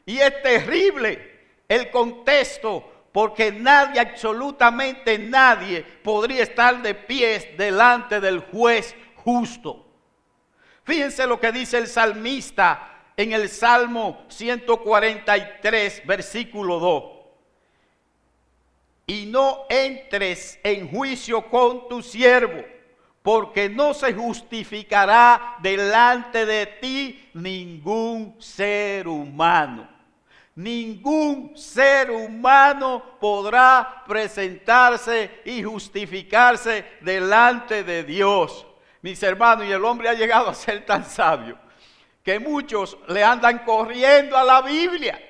Y 0.06 0.20
es 0.20 0.42
terrible 0.44 1.36
el 1.68 1.90
contexto, 1.90 2.92
porque 3.16 3.50
nadie, 3.50 4.02
absolutamente 4.02 5.18
nadie, 5.18 5.84
podría 5.84 6.44
estar 6.44 6.82
de 6.82 6.94
pies 6.94 7.48
delante 7.58 8.20
del 8.20 8.42
juez 8.42 8.94
justo. 9.16 9.86
Fíjense 10.84 11.26
lo 11.26 11.40
que 11.40 11.54
dice 11.54 11.78
el 11.78 11.88
salmista 11.88 13.06
en 13.16 13.32
el 13.32 13.48
Salmo 13.48 14.26
143, 14.28 16.06
versículo 16.06 16.78
2. 16.78 17.04
Y 19.08 19.28
no 19.28 19.60
entres 19.70 20.60
en 20.62 20.90
juicio 20.90 21.50
con 21.50 21.88
tu 21.88 22.02
siervo, 22.02 22.66
porque 23.22 23.70
no 23.70 23.94
se 23.94 24.14
justificará 24.14 25.56
delante 25.62 26.46
de 26.46 26.66
ti 26.66 27.30
ningún 27.34 28.36
ser 28.42 29.08
humano 29.08 29.95
ningún 30.56 31.58
ser 31.58 32.10
humano 32.10 33.04
podrá 33.20 34.04
presentarse 34.08 35.42
y 35.46 35.62
justificarse 35.62 36.86
delante 37.02 37.84
de 37.84 38.04
Dios. 38.04 38.66
Mis 39.02 39.22
hermanos, 39.22 39.66
y 39.66 39.72
el 39.72 39.84
hombre 39.86 40.10
ha 40.10 40.14
llegado 40.14 40.50
a 40.50 40.54
ser 40.54 40.86
tan 40.86 41.06
sabio 41.06 41.58
que 42.24 42.40
muchos 42.40 42.98
le 43.08 43.24
andan 43.24 43.60
corriendo 43.60 44.36
a 44.36 44.44
la 44.44 44.62
Biblia. 44.64 45.22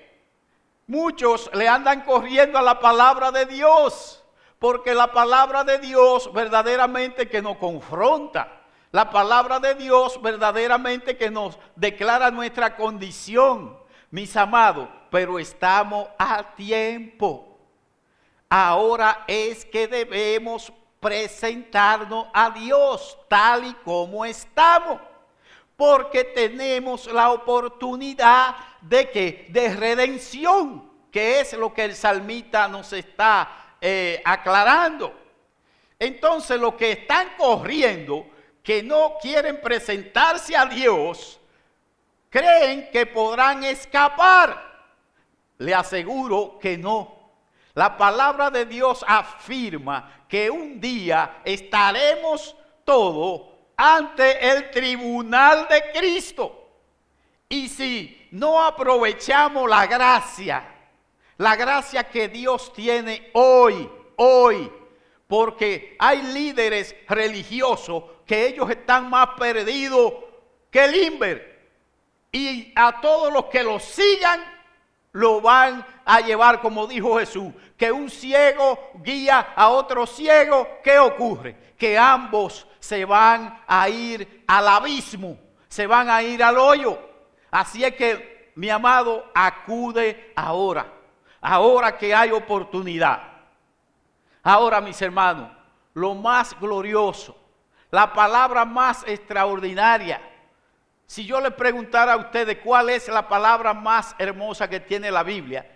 Muchos 0.88 1.50
le 1.54 1.68
andan 1.68 2.02
corriendo 2.02 2.58
a 2.58 2.62
la 2.62 2.80
palabra 2.80 3.32
de 3.32 3.46
Dios, 3.46 4.24
porque 4.60 4.94
la 4.94 5.12
palabra 5.12 5.66
de 5.66 5.80
Dios 5.80 6.32
verdaderamente 6.32 7.28
que 7.28 7.42
nos 7.42 7.58
confronta. 7.58 8.62
La 8.92 9.10
palabra 9.10 9.60
de 9.60 9.76
Dios 9.76 10.22
verdaderamente 10.22 11.18
que 11.18 11.30
nos 11.30 11.60
declara 11.76 12.32
nuestra 12.32 12.78
condición. 12.78 13.78
Mis 14.16 14.34
amados, 14.38 14.88
pero 15.12 15.38
estamos 15.38 16.08
a 16.18 16.42
tiempo. 16.56 17.60
Ahora 18.48 19.26
es 19.28 19.66
que 19.66 19.90
debemos 19.90 20.72
presentarnos 21.02 22.28
a 22.34 22.50
Dios 22.52 23.18
tal 23.28 23.66
y 23.66 23.74
como 23.84 24.24
estamos, 24.24 25.02
porque 25.76 26.24
tenemos 26.24 27.08
la 27.08 27.30
oportunidad 27.30 28.56
de 28.80 29.12
que 29.12 29.48
de 29.50 29.76
redención, 29.76 30.90
que 31.12 31.42
es 31.42 31.52
lo 31.52 31.74
que 31.74 31.84
el 31.84 31.94
salmita 31.94 32.70
nos 32.70 32.94
está 32.94 33.76
eh, 33.82 34.22
aclarando. 34.24 35.14
Entonces, 36.00 36.58
los 36.58 36.76
que 36.76 36.94
están 36.94 37.32
corriendo, 37.38 38.26
que 38.64 38.82
no 38.82 39.18
quieren 39.22 39.60
presentarse 39.60 40.56
a 40.56 40.66
Dios, 40.68 41.42
creen 42.36 42.90
que 42.92 43.06
podrán 43.06 43.64
escapar. 43.64 44.62
Le 45.58 45.74
aseguro 45.74 46.60
que 46.60 46.78
no. 46.78 47.16
La 47.74 47.96
palabra 47.96 48.52
de 48.52 48.66
Dios 48.66 49.06
afirma 49.08 50.26
que 50.28 50.50
un 50.50 50.82
día 50.82 51.38
estaremos 51.46 52.54
todos 52.84 53.44
ante 53.78 54.50
el 54.50 54.70
tribunal 54.70 55.66
de 55.70 55.92
Cristo. 55.94 56.72
Y 57.48 57.70
si 57.70 58.28
no 58.32 58.62
aprovechamos 58.62 59.70
la 59.70 59.88
gracia, 59.88 60.76
la 61.38 61.56
gracia 61.56 62.04
que 62.04 62.28
Dios 62.28 62.74
tiene 62.74 63.30
hoy, 63.34 63.90
hoy, 64.18 64.70
porque 65.26 65.96
hay 66.00 66.22
líderes 66.22 66.96
religiosos 67.08 68.04
que 68.26 68.48
ellos 68.48 68.70
están 68.70 69.10
más 69.10 69.30
perdidos 69.38 70.14
que 70.70 70.84
el 70.84 70.96
Inver. 70.96 71.55
Y 72.36 72.74
a 72.76 73.00
todos 73.00 73.32
los 73.32 73.46
que 73.46 73.64
los 73.64 73.82
sigan 73.82 74.44
lo 75.14 75.40
van 75.40 75.86
a 76.04 76.20
llevar, 76.20 76.60
como 76.60 76.86
dijo 76.86 77.18
Jesús, 77.18 77.54
que 77.78 77.90
un 77.94 78.10
ciego 78.10 78.92
guía 78.96 79.54
a 79.56 79.70
otro 79.70 80.06
ciego, 80.06 80.68
¿qué 80.84 81.00
ocurre? 81.00 81.56
Que 81.78 81.98
ambos 81.98 82.68
se 82.78 83.06
van 83.06 83.64
a 83.66 83.88
ir 83.88 84.44
al 84.48 84.68
abismo, 84.68 85.38
se 85.70 85.88
van 85.88 86.10
a 86.10 86.22
ir 86.24 86.44
al 86.44 86.58
hoyo. 86.58 87.00
Así 87.52 87.86
es 87.86 87.96
que, 87.96 88.52
mi 88.56 88.70
amado, 88.70 89.32
acude 89.34 90.34
ahora, 90.36 90.92
ahora 91.40 91.98
que 91.98 92.14
hay 92.14 92.32
oportunidad. 92.32 93.22
Ahora, 94.44 94.82
mis 94.82 95.02
hermanos, 95.02 95.52
lo 95.94 96.16
más 96.16 96.54
glorioso, 96.60 97.38
la 97.92 98.12
palabra 98.12 98.66
más 98.66 99.06
extraordinaria, 99.08 100.35
si 101.06 101.26
yo 101.26 101.40
le 101.40 101.52
preguntara 101.52 102.14
a 102.14 102.18
ustedes 102.18 102.58
cuál 102.64 102.90
es 102.90 103.08
la 103.08 103.28
palabra 103.28 103.74
más 103.74 104.16
hermosa 104.18 104.70
que 104.70 104.80
tiene 104.80 105.12
la 105.12 105.24
Biblia, 105.24 105.70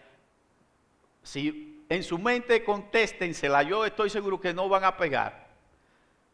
si 1.21 1.85
en 1.89 2.03
su 2.03 2.17
mente 2.17 2.63
contéstensela, 2.63 3.63
yo 3.63 3.85
estoy 3.85 4.09
seguro 4.09 4.39
que 4.39 4.53
no 4.53 4.69
van 4.69 4.83
a 4.83 4.95
pegar. 4.97 5.49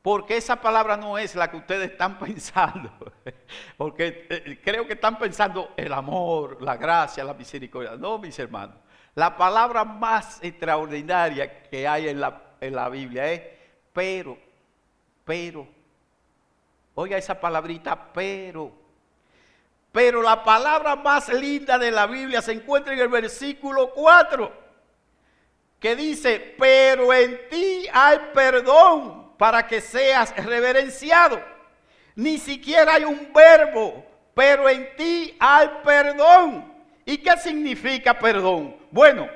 Porque 0.01 0.37
esa 0.37 0.61
palabra 0.61 0.97
no 0.97 1.17
es 1.17 1.33
la 1.33 1.49
que 1.49 1.57
ustedes 1.57 1.91
están 1.91 2.19
pensando. 2.19 2.91
Porque 3.75 4.27
eh, 4.29 4.61
creo 4.63 4.85
que 4.85 4.93
están 4.93 5.17
pensando 5.17 5.73
el 5.75 5.91
amor, 5.91 6.61
la 6.61 6.77
gracia, 6.77 7.23
la 7.23 7.33
misericordia. 7.33 7.95
No, 7.95 8.19
mis 8.19 8.37
hermanos. 8.37 8.75
La 9.15 9.35
palabra 9.35 9.83
más 9.83 10.43
extraordinaria 10.43 11.63
que 11.63 11.87
hay 11.87 12.09
en 12.09 12.19
la, 12.19 12.41
en 12.61 12.75
la 12.75 12.89
Biblia 12.89 13.31
es 13.31 13.41
pero, 13.91 14.37
pero. 15.23 15.67
Oiga 16.93 17.17
esa 17.17 17.39
palabrita, 17.39 18.11
pero. 18.13 18.84
Pero 19.95 20.21
la 20.21 20.43
palabra 20.43 20.97
más 20.97 21.29
linda 21.29 21.77
de 21.79 21.89
la 21.89 22.05
Biblia 22.05 22.41
se 22.41 22.51
encuentra 22.51 22.93
en 22.93 22.99
el 22.99 23.07
versículo 23.07 23.93
4, 23.93 24.51
que 25.79 25.95
dice, 25.95 26.53
pero 26.59 27.13
en 27.13 27.47
ti 27.49 27.87
hay 27.93 28.19
perdón 28.33 29.37
para 29.37 29.65
que 29.65 29.79
seas 29.79 30.35
reverenciado. 30.35 31.41
Ni 32.13 32.37
siquiera 32.37 32.95
hay 32.95 33.05
un 33.05 33.31
verbo, 33.33 34.05
pero 34.33 34.67
en 34.67 34.97
ti 34.97 35.33
hay 35.39 35.69
perdón. 35.81 36.73
¿Y 37.05 37.17
qué 37.19 37.37
significa 37.37 38.19
perdón? 38.19 38.75
Bueno, 38.91 39.29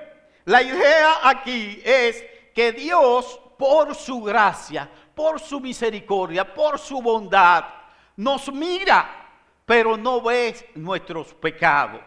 la 0.44 0.62
idea 0.62 1.20
aquí 1.24 1.82
es 1.86 2.22
que 2.54 2.74
Dios, 2.74 3.40
por 3.58 3.96
su 3.96 4.22
gracia, 4.22 4.90
por 5.16 5.40
su 5.40 5.62
misericordia, 5.62 6.54
por 6.54 6.78
su 6.78 7.02
bondad, 7.02 7.64
nos 8.18 8.52
mira 8.52 9.19
pero 9.70 9.96
no 9.96 10.20
ves 10.20 10.66
nuestros 10.74 11.32
pecados. 11.36 12.02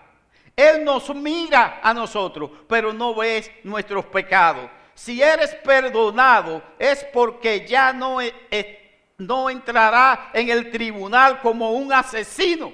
Él 0.57 0.83
nos 0.83 1.15
mira 1.15 1.79
a 1.81 1.95
nosotros, 1.95 2.51
pero 2.67 2.93
no 2.93 3.15
ves 3.15 3.49
nuestros 3.63 4.05
pecados. 4.07 4.69
Si 4.95 5.23
eres 5.23 5.55
perdonado 5.63 6.61
es 6.77 7.05
porque 7.13 7.65
ya 7.65 7.93
no, 7.93 8.21
e, 8.21 8.35
e, 8.51 9.13
no 9.19 9.49
entrará 9.49 10.33
en 10.35 10.51
el 10.51 10.73
tribunal 10.73 11.41
como 11.41 11.71
un 11.71 11.93
asesino, 11.93 12.73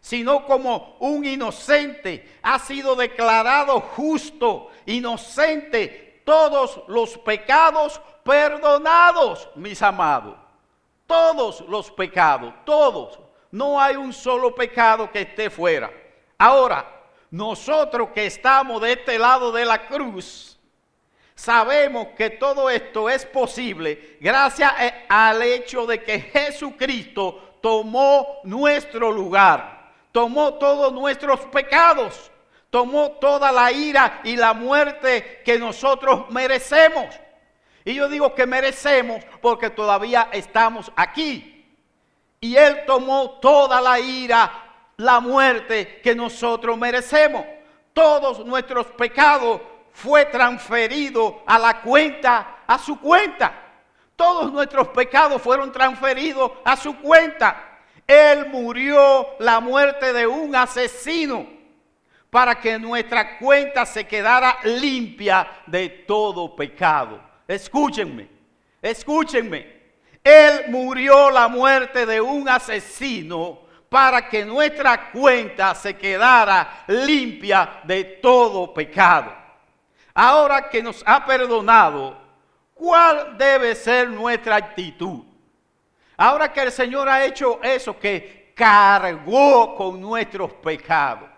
sino 0.00 0.46
como 0.46 0.96
un 1.00 1.24
inocente. 1.24 2.38
Ha 2.40 2.60
sido 2.60 2.94
declarado 2.94 3.80
justo, 3.80 4.70
inocente, 4.86 6.22
todos 6.24 6.84
los 6.86 7.18
pecados 7.18 8.00
perdonados, 8.22 9.48
mis 9.56 9.82
amados. 9.82 10.36
Todos 11.08 11.62
los 11.62 11.90
pecados, 11.90 12.54
todos 12.64 13.18
no 13.50 13.80
hay 13.80 13.96
un 13.96 14.12
solo 14.12 14.54
pecado 14.54 15.10
que 15.10 15.22
esté 15.22 15.50
fuera. 15.50 15.90
Ahora, 16.36 16.84
nosotros 17.30 18.10
que 18.14 18.26
estamos 18.26 18.80
de 18.80 18.92
este 18.92 19.18
lado 19.18 19.52
de 19.52 19.64
la 19.64 19.86
cruz, 19.86 20.58
sabemos 21.34 22.08
que 22.16 22.30
todo 22.30 22.68
esto 22.68 23.08
es 23.08 23.24
posible 23.26 24.16
gracias 24.20 24.72
al 25.08 25.42
hecho 25.42 25.86
de 25.86 26.02
que 26.02 26.20
Jesucristo 26.20 27.58
tomó 27.60 28.40
nuestro 28.44 29.10
lugar, 29.12 29.92
tomó 30.12 30.54
todos 30.54 30.92
nuestros 30.92 31.40
pecados, 31.46 32.30
tomó 32.70 33.12
toda 33.12 33.52
la 33.52 33.70
ira 33.72 34.20
y 34.24 34.36
la 34.36 34.52
muerte 34.52 35.42
que 35.44 35.58
nosotros 35.58 36.30
merecemos. 36.30 37.06
Y 37.84 37.94
yo 37.94 38.08
digo 38.08 38.34
que 38.34 38.46
merecemos 38.46 39.24
porque 39.40 39.70
todavía 39.70 40.28
estamos 40.32 40.92
aquí. 40.96 41.57
Y 42.40 42.56
Él 42.56 42.84
tomó 42.86 43.38
toda 43.40 43.80
la 43.80 43.98
ira, 43.98 44.50
la 44.96 45.20
muerte 45.20 46.00
que 46.02 46.14
nosotros 46.14 46.78
merecemos. 46.78 47.44
Todos 47.92 48.44
nuestros 48.46 48.86
pecados 48.86 49.60
fue 49.92 50.26
transferido 50.26 51.42
a 51.46 51.58
la 51.58 51.80
cuenta, 51.80 52.58
a 52.66 52.78
su 52.78 53.00
cuenta. 53.00 53.52
Todos 54.14 54.52
nuestros 54.52 54.88
pecados 54.88 55.42
fueron 55.42 55.72
transferidos 55.72 56.52
a 56.64 56.76
su 56.76 56.96
cuenta. 56.96 57.80
Él 58.06 58.46
murió 58.46 59.26
la 59.38 59.60
muerte 59.60 60.12
de 60.12 60.26
un 60.26 60.54
asesino 60.54 61.46
para 62.30 62.60
que 62.60 62.78
nuestra 62.78 63.38
cuenta 63.38 63.86
se 63.86 64.06
quedara 64.06 64.58
limpia 64.64 65.48
de 65.66 65.88
todo 65.88 66.54
pecado. 66.54 67.20
Escúchenme, 67.46 68.28
escúchenme. 68.82 69.77
Él 70.28 70.64
murió 70.68 71.30
la 71.30 71.48
muerte 71.48 72.04
de 72.04 72.20
un 72.20 72.46
asesino 72.50 73.60
para 73.88 74.28
que 74.28 74.44
nuestra 74.44 75.10
cuenta 75.10 75.74
se 75.74 75.96
quedara 75.96 76.84
limpia 76.86 77.80
de 77.84 78.04
todo 78.04 78.74
pecado. 78.74 79.32
Ahora 80.12 80.68
que 80.68 80.82
nos 80.82 81.02
ha 81.06 81.24
perdonado, 81.24 82.14
¿cuál 82.74 83.38
debe 83.38 83.74
ser 83.74 84.10
nuestra 84.10 84.56
actitud? 84.56 85.20
Ahora 86.18 86.52
que 86.52 86.60
el 86.60 86.72
Señor 86.72 87.08
ha 87.08 87.24
hecho 87.24 87.58
eso, 87.62 87.98
que 87.98 88.52
cargó 88.54 89.74
con 89.76 89.98
nuestros 89.98 90.52
pecados. 90.52 91.30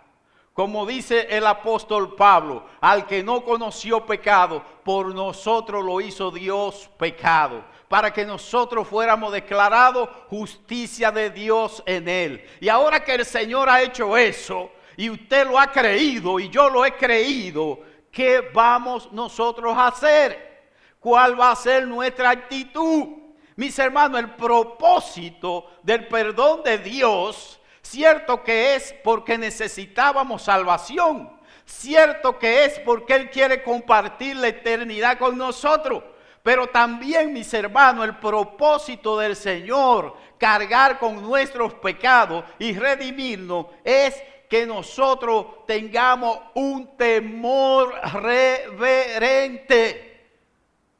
Como 0.53 0.85
dice 0.85 1.29
el 1.31 1.47
apóstol 1.47 2.17
Pablo, 2.17 2.67
al 2.81 3.07
que 3.07 3.23
no 3.23 3.45
conoció 3.45 4.05
pecado, 4.05 4.65
por 4.83 5.15
nosotros 5.15 5.85
lo 5.85 6.01
hizo 6.01 6.33
Dios 6.33 6.91
pecado 6.99 7.63
para 7.91 8.13
que 8.13 8.25
nosotros 8.25 8.87
fuéramos 8.87 9.33
declarados 9.33 10.09
justicia 10.29 11.11
de 11.11 11.29
Dios 11.29 11.83
en 11.87 12.07
él. 12.07 12.47
Y 12.61 12.69
ahora 12.69 13.03
que 13.03 13.17
el 13.17 13.25
Señor 13.25 13.69
ha 13.69 13.83
hecho 13.83 14.17
eso, 14.17 14.71
y 14.97 15.11
usted 15.11 15.45
lo 15.45 15.59
ha 15.59 15.73
creído 15.73 16.39
y 16.39 16.49
yo 16.51 16.71
lo 16.71 16.87
he 16.87 16.93
creído, 16.93 17.81
¿qué 18.13 18.49
vamos 18.55 19.11
nosotros 19.11 19.77
a 19.77 19.89
hacer? 19.89 20.69
¿Cuál 21.01 21.41
va 21.41 21.51
a 21.51 21.57
ser 21.57 21.89
nuestra 21.89 22.31
actitud? 22.31 23.09
Mis 23.57 23.77
hermanos, 23.77 24.21
el 24.21 24.37
propósito 24.37 25.69
del 25.83 26.07
perdón 26.07 26.63
de 26.63 26.79
Dios, 26.79 27.61
cierto 27.83 28.45
que 28.45 28.77
es 28.77 28.95
porque 29.03 29.37
necesitábamos 29.37 30.43
salvación, 30.43 31.29
cierto 31.65 32.39
que 32.39 32.67
es 32.67 32.79
porque 32.79 33.17
Él 33.17 33.31
quiere 33.31 33.65
compartir 33.65 34.37
la 34.37 34.47
eternidad 34.47 35.19
con 35.19 35.37
nosotros. 35.37 36.05
Pero 36.43 36.69
también, 36.69 37.33
mis 37.33 37.53
hermanos, 37.53 38.05
el 38.07 38.17
propósito 38.17 39.19
del 39.19 39.37
Señor, 39.37 40.17
cargar 40.39 40.99
con 40.99 41.23
nuestros 41.23 41.75
pecados 41.75 42.45
y 42.59 42.73
redimirnos, 42.73 43.67
es 43.85 44.23
que 44.49 44.67
nosotros 44.67 45.67
tengamos 45.67 46.39
un 46.55 46.97
temor 46.97 47.95
reverente. 48.15 50.07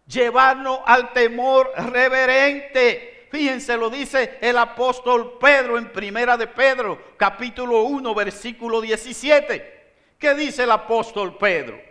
Llevarnos 0.07 0.81
al 0.85 1.13
temor 1.13 1.73
reverente. 1.77 3.29
Fíjense, 3.31 3.77
lo 3.77 3.91
dice 3.91 4.39
el 4.41 4.59
apóstol 4.59 5.39
Pedro 5.41 5.79
en 5.79 5.91
Primera 5.91 6.37
de 6.37 6.49
Pedro, 6.49 7.01
capítulo 7.17 7.83
1, 7.83 8.15
versículo 8.15 8.81
17. 8.81 9.81
¿Qué 10.19 10.35
dice 10.35 10.65
el 10.65 10.71
apóstol 10.73 11.39
Pedro? 11.39 11.90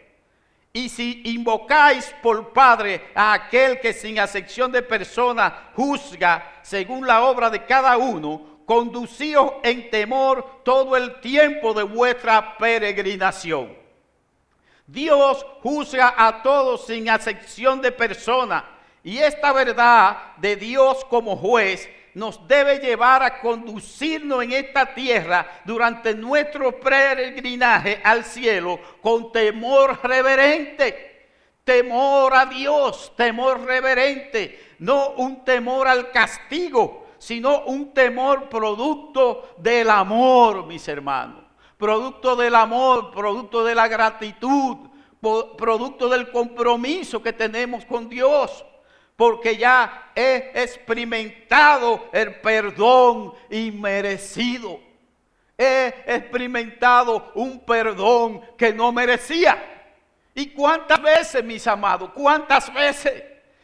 Y 0.80 0.88
si 0.88 1.22
invocáis 1.26 2.16
por 2.24 2.54
Padre 2.54 3.12
a 3.14 3.34
aquel 3.34 3.82
que 3.82 3.92
sin 3.92 4.18
acepción 4.18 4.72
de 4.72 4.82
persona 4.82 5.72
juzga 5.76 6.62
según 6.62 7.06
la 7.06 7.24
obra 7.24 7.50
de 7.50 7.66
cada 7.66 7.98
uno, 7.98 8.62
conducíos 8.66 9.56
en 9.62 9.90
temor 9.90 10.62
todo 10.64 10.96
el 10.96 11.20
tiempo 11.20 11.74
de 11.74 11.84
vuestra 11.84 12.58
peregrinación. 12.58 13.76
Dios 14.88 15.46
juzga 15.62 16.14
a 16.16 16.42
todos 16.42 16.86
sin 16.86 17.10
acepción 17.10 17.82
de 17.82 17.92
persona. 17.92 18.64
Y 19.04 19.18
esta 19.18 19.52
verdad 19.52 20.38
de 20.38 20.56
Dios 20.56 21.04
como 21.10 21.36
juez 21.36 21.90
nos 22.20 22.46
debe 22.48 22.80
llevar 22.80 23.24
a 23.24 23.40
conducirnos 23.40 24.44
en 24.44 24.52
esta 24.52 24.94
tierra 24.94 25.62
durante 25.64 26.14
nuestro 26.14 26.78
peregrinaje 26.78 28.02
al 28.04 28.26
cielo 28.26 28.78
con 29.02 29.32
temor 29.32 30.00
reverente. 30.04 31.08
Temor 31.64 32.36
a 32.36 32.46
Dios, 32.46 33.14
temor 33.16 33.62
reverente, 33.62 34.76
no 34.80 35.12
un 35.12 35.46
temor 35.46 35.88
al 35.88 36.12
castigo, 36.12 37.08
sino 37.20 37.64
un 37.66 37.94
temor 37.94 38.50
producto 38.50 39.56
del 39.58 39.90
amor, 39.90 40.66
mis 40.66 40.88
hermanos. 40.88 41.46
producto 41.78 42.36
del 42.36 42.56
amor, 42.56 43.12
producto 43.12 43.64
de 43.64 43.74
la 43.74 43.88
gratitud, 43.88 44.90
producto 45.58 46.10
del 46.10 46.30
compromiso 46.30 47.24
que 47.24 47.32
tenemos 47.32 47.86
con 47.86 48.10
Dios, 48.10 48.66
porque 49.20 49.58
ya 49.58 50.12
he 50.16 50.54
experimentado 50.56 52.08
el 52.14 52.40
perdón 52.40 53.34
inmerecido. 53.50 54.80
He 55.58 55.94
experimentado 56.08 57.30
un 57.36 57.60
perdón 57.66 58.40
que 58.58 58.72
no 58.72 58.94
merecía. 58.94 59.62
¿Y 60.34 60.52
cuántas 60.52 61.02
veces, 61.02 61.44
mis 61.44 61.68
amados? 61.68 62.12
¿Cuántas 62.14 62.74
veces? 62.74 63.22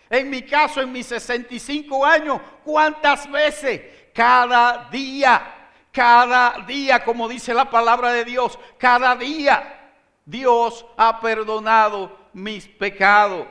En 0.09 0.29
mi 0.29 0.41
caso, 0.41 0.81
en 0.81 0.91
mis 0.91 1.05
65 1.05 2.05
años, 2.05 2.41
¿cuántas 2.65 3.31
veces? 3.31 3.81
Cada 4.13 4.89
día, 4.91 5.69
cada 5.89 6.65
día, 6.67 7.01
como 7.01 7.29
dice 7.29 7.53
la 7.53 7.69
palabra 7.69 8.11
de 8.11 8.25
Dios, 8.25 8.59
cada 8.77 9.15
día 9.15 9.93
Dios 10.25 10.85
ha 10.97 11.21
perdonado 11.21 12.13
mis 12.33 12.67
pecados. 12.67 13.47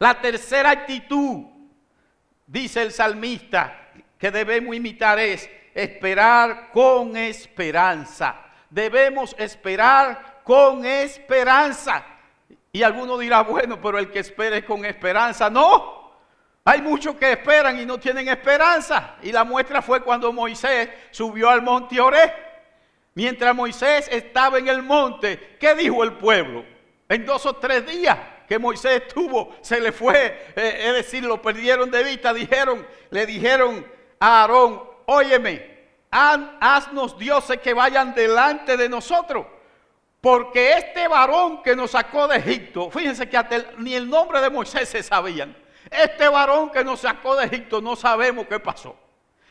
La 0.00 0.18
tercera 0.18 0.70
actitud, 0.70 1.44
dice 2.46 2.80
el 2.80 2.90
salmista, 2.90 3.90
que 4.18 4.30
debemos 4.30 4.74
imitar 4.74 5.18
es 5.18 5.48
esperar 5.74 6.70
con 6.72 7.18
esperanza. 7.18 8.34
Debemos 8.70 9.36
esperar 9.38 10.40
con 10.42 10.86
esperanza. 10.86 12.02
Y 12.72 12.82
alguno 12.82 13.18
dirá, 13.18 13.42
bueno, 13.42 13.78
pero 13.78 13.98
el 13.98 14.10
que 14.10 14.20
espere 14.20 14.64
con 14.64 14.86
esperanza. 14.86 15.50
No, 15.50 16.14
hay 16.64 16.80
muchos 16.80 17.16
que 17.16 17.32
esperan 17.32 17.78
y 17.78 17.84
no 17.84 18.00
tienen 18.00 18.26
esperanza. 18.28 19.16
Y 19.22 19.32
la 19.32 19.44
muestra 19.44 19.82
fue 19.82 20.00
cuando 20.00 20.32
Moisés 20.32 20.88
subió 21.10 21.50
al 21.50 21.60
monte 21.60 22.00
Oré. 22.00 22.32
Mientras 23.12 23.54
Moisés 23.54 24.08
estaba 24.10 24.60
en 24.60 24.68
el 24.68 24.82
monte, 24.82 25.58
¿qué 25.60 25.74
dijo 25.74 26.02
el 26.04 26.14
pueblo? 26.14 26.64
En 27.06 27.26
dos 27.26 27.44
o 27.44 27.56
tres 27.56 27.86
días 27.86 28.16
que 28.50 28.58
Moisés 28.58 29.02
estuvo, 29.02 29.54
se 29.60 29.78
le 29.78 29.92
fue, 29.92 30.52
eh, 30.56 30.80
es 30.88 30.94
decir, 30.94 31.22
lo 31.22 31.40
perdieron 31.40 31.88
de 31.88 32.02
vista, 32.02 32.34
dijeron, 32.34 32.84
le 33.10 33.24
dijeron 33.24 33.86
a 34.18 34.40
Aarón, 34.40 34.82
óyeme, 35.06 35.86
haznos 36.10 37.16
dioses 37.16 37.60
que 37.60 37.72
vayan 37.74 38.12
delante 38.12 38.76
de 38.76 38.88
nosotros. 38.88 39.46
Porque 40.20 40.72
este 40.72 41.06
varón 41.06 41.62
que 41.62 41.76
nos 41.76 41.92
sacó 41.92 42.26
de 42.26 42.38
Egipto, 42.38 42.90
fíjense 42.90 43.28
que 43.28 43.38
ni 43.78 43.94
el 43.94 44.10
nombre 44.10 44.40
de 44.40 44.50
Moisés 44.50 44.88
se 44.88 45.04
sabían. 45.04 45.56
Este 45.88 46.28
varón 46.28 46.70
que 46.70 46.82
nos 46.82 46.98
sacó 46.98 47.36
de 47.36 47.46
Egipto 47.46 47.80
no 47.80 47.94
sabemos 47.94 48.48
qué 48.48 48.58
pasó. 48.58 48.96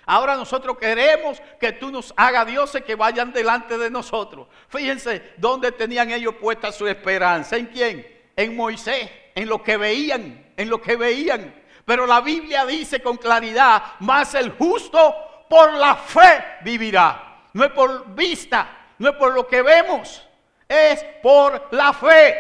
Ahora 0.08 0.36
nosotros 0.36 0.78
queremos 0.78 1.42
que 1.58 1.72
tú 1.72 1.90
nos 1.90 2.14
hagas 2.18 2.46
dioses 2.48 2.84
que 2.84 2.96
vayan 2.96 3.32
delante 3.32 3.78
de 3.78 3.90
nosotros. 3.90 4.50
Fíjense 4.68 5.36
dónde 5.38 5.72
tenían 5.72 6.12
ellos 6.12 6.36
puesta 6.36 6.74
su 6.74 6.86
esperanza. 6.86 7.56
¿En 7.56 7.68
quién? 7.68 8.19
En 8.40 8.56
Moisés, 8.56 9.10
en 9.36 9.50
lo 9.50 9.62
que 9.62 9.78
veían, 9.78 10.54
en 10.56 10.70
lo 10.70 10.82
que 10.82 10.96
veían. 10.96 11.54
Pero 11.86 12.06
la 12.06 12.22
Biblia 12.22 12.66
dice 12.66 13.02
con 13.02 13.18
claridad, 13.18 13.84
más 14.00 14.34
el 14.36 14.52
justo 14.52 15.16
por 15.50 15.74
la 15.74 15.96
fe 15.96 16.44
vivirá. 16.62 17.48
No 17.54 17.66
es 17.66 17.72
por 17.72 18.14
vista, 18.16 18.94
no 18.98 19.10
es 19.10 19.16
por 19.16 19.34
lo 19.34 19.48
que 19.48 19.62
vemos 19.62 20.24
es 20.70 21.04
por 21.24 21.68
la 21.72 21.92
fe. 21.92 22.36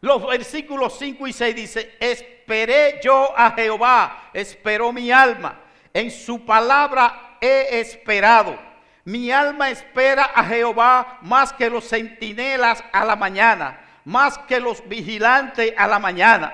Los 0.00 0.26
versículos 0.26 0.96
5 0.98 1.26
y 1.26 1.32
6 1.32 1.54
dice, 1.54 1.96
esperé 2.00 3.00
yo 3.04 3.34
a 3.36 3.50
Jehová, 3.50 4.30
esperó 4.32 4.92
mi 4.92 5.12
alma, 5.12 5.60
en 5.92 6.10
su 6.10 6.44
palabra 6.46 7.36
he 7.40 7.80
esperado. 7.80 8.58
Mi 9.04 9.30
alma 9.30 9.70
espera 9.70 10.30
a 10.34 10.44
Jehová 10.44 11.18
más 11.22 11.52
que 11.52 11.68
los 11.68 11.86
centinelas 11.86 12.82
a 12.92 13.04
la 13.04 13.16
mañana, 13.16 13.89
más 14.10 14.38
que 14.38 14.58
los 14.58 14.86
vigilantes 14.88 15.72
a 15.76 15.86
la 15.86 16.00
mañana. 16.00 16.52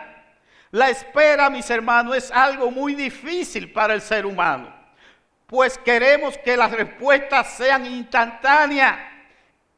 La 0.73 0.91
espera, 0.91 1.49
mis 1.49 1.71
hermanos, 1.71 2.15
es 2.15 2.31
algo 2.31 2.71
muy 2.71 2.95
difícil 2.95 3.73
para 3.73 3.95
el 3.95 4.03
ser 4.03 4.27
humano, 4.27 4.75
pues 5.47 5.79
queremos 5.79 6.37
que 6.39 6.55
las 6.55 6.71
respuestas 6.71 7.57
sean 7.57 7.87
instantáneas 7.87 8.99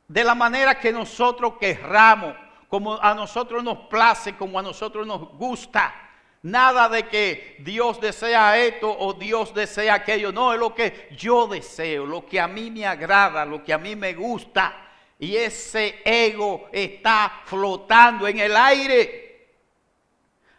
de 0.08 0.24
la 0.24 0.34
manera 0.34 0.80
que 0.80 0.90
nosotros 0.90 1.54
querramos, 1.60 2.34
como 2.68 3.00
a 3.00 3.14
nosotros 3.14 3.62
nos 3.62 3.86
place, 3.86 4.34
como 4.34 4.58
a 4.58 4.62
nosotros 4.62 5.06
nos 5.06 5.28
gusta. 5.36 5.94
Nada 6.42 6.88
de 6.88 7.06
que 7.06 7.58
Dios 7.60 8.00
desea 8.00 8.58
esto 8.58 8.90
o 8.90 9.12
Dios 9.12 9.54
desea 9.54 9.94
aquello. 9.94 10.32
No, 10.32 10.52
es 10.52 10.58
lo 10.58 10.74
que 10.74 11.08
yo 11.16 11.46
deseo, 11.46 12.06
lo 12.06 12.26
que 12.26 12.40
a 12.40 12.48
mí 12.48 12.72
me 12.72 12.86
agrada, 12.86 13.44
lo 13.44 13.62
que 13.62 13.72
a 13.72 13.78
mí 13.78 13.94
me 13.94 14.14
gusta. 14.14 14.87
Y 15.18 15.36
ese 15.36 16.00
ego 16.04 16.68
está 16.72 17.42
flotando 17.44 18.28
en 18.28 18.38
el 18.38 18.56
aire. 18.56 19.48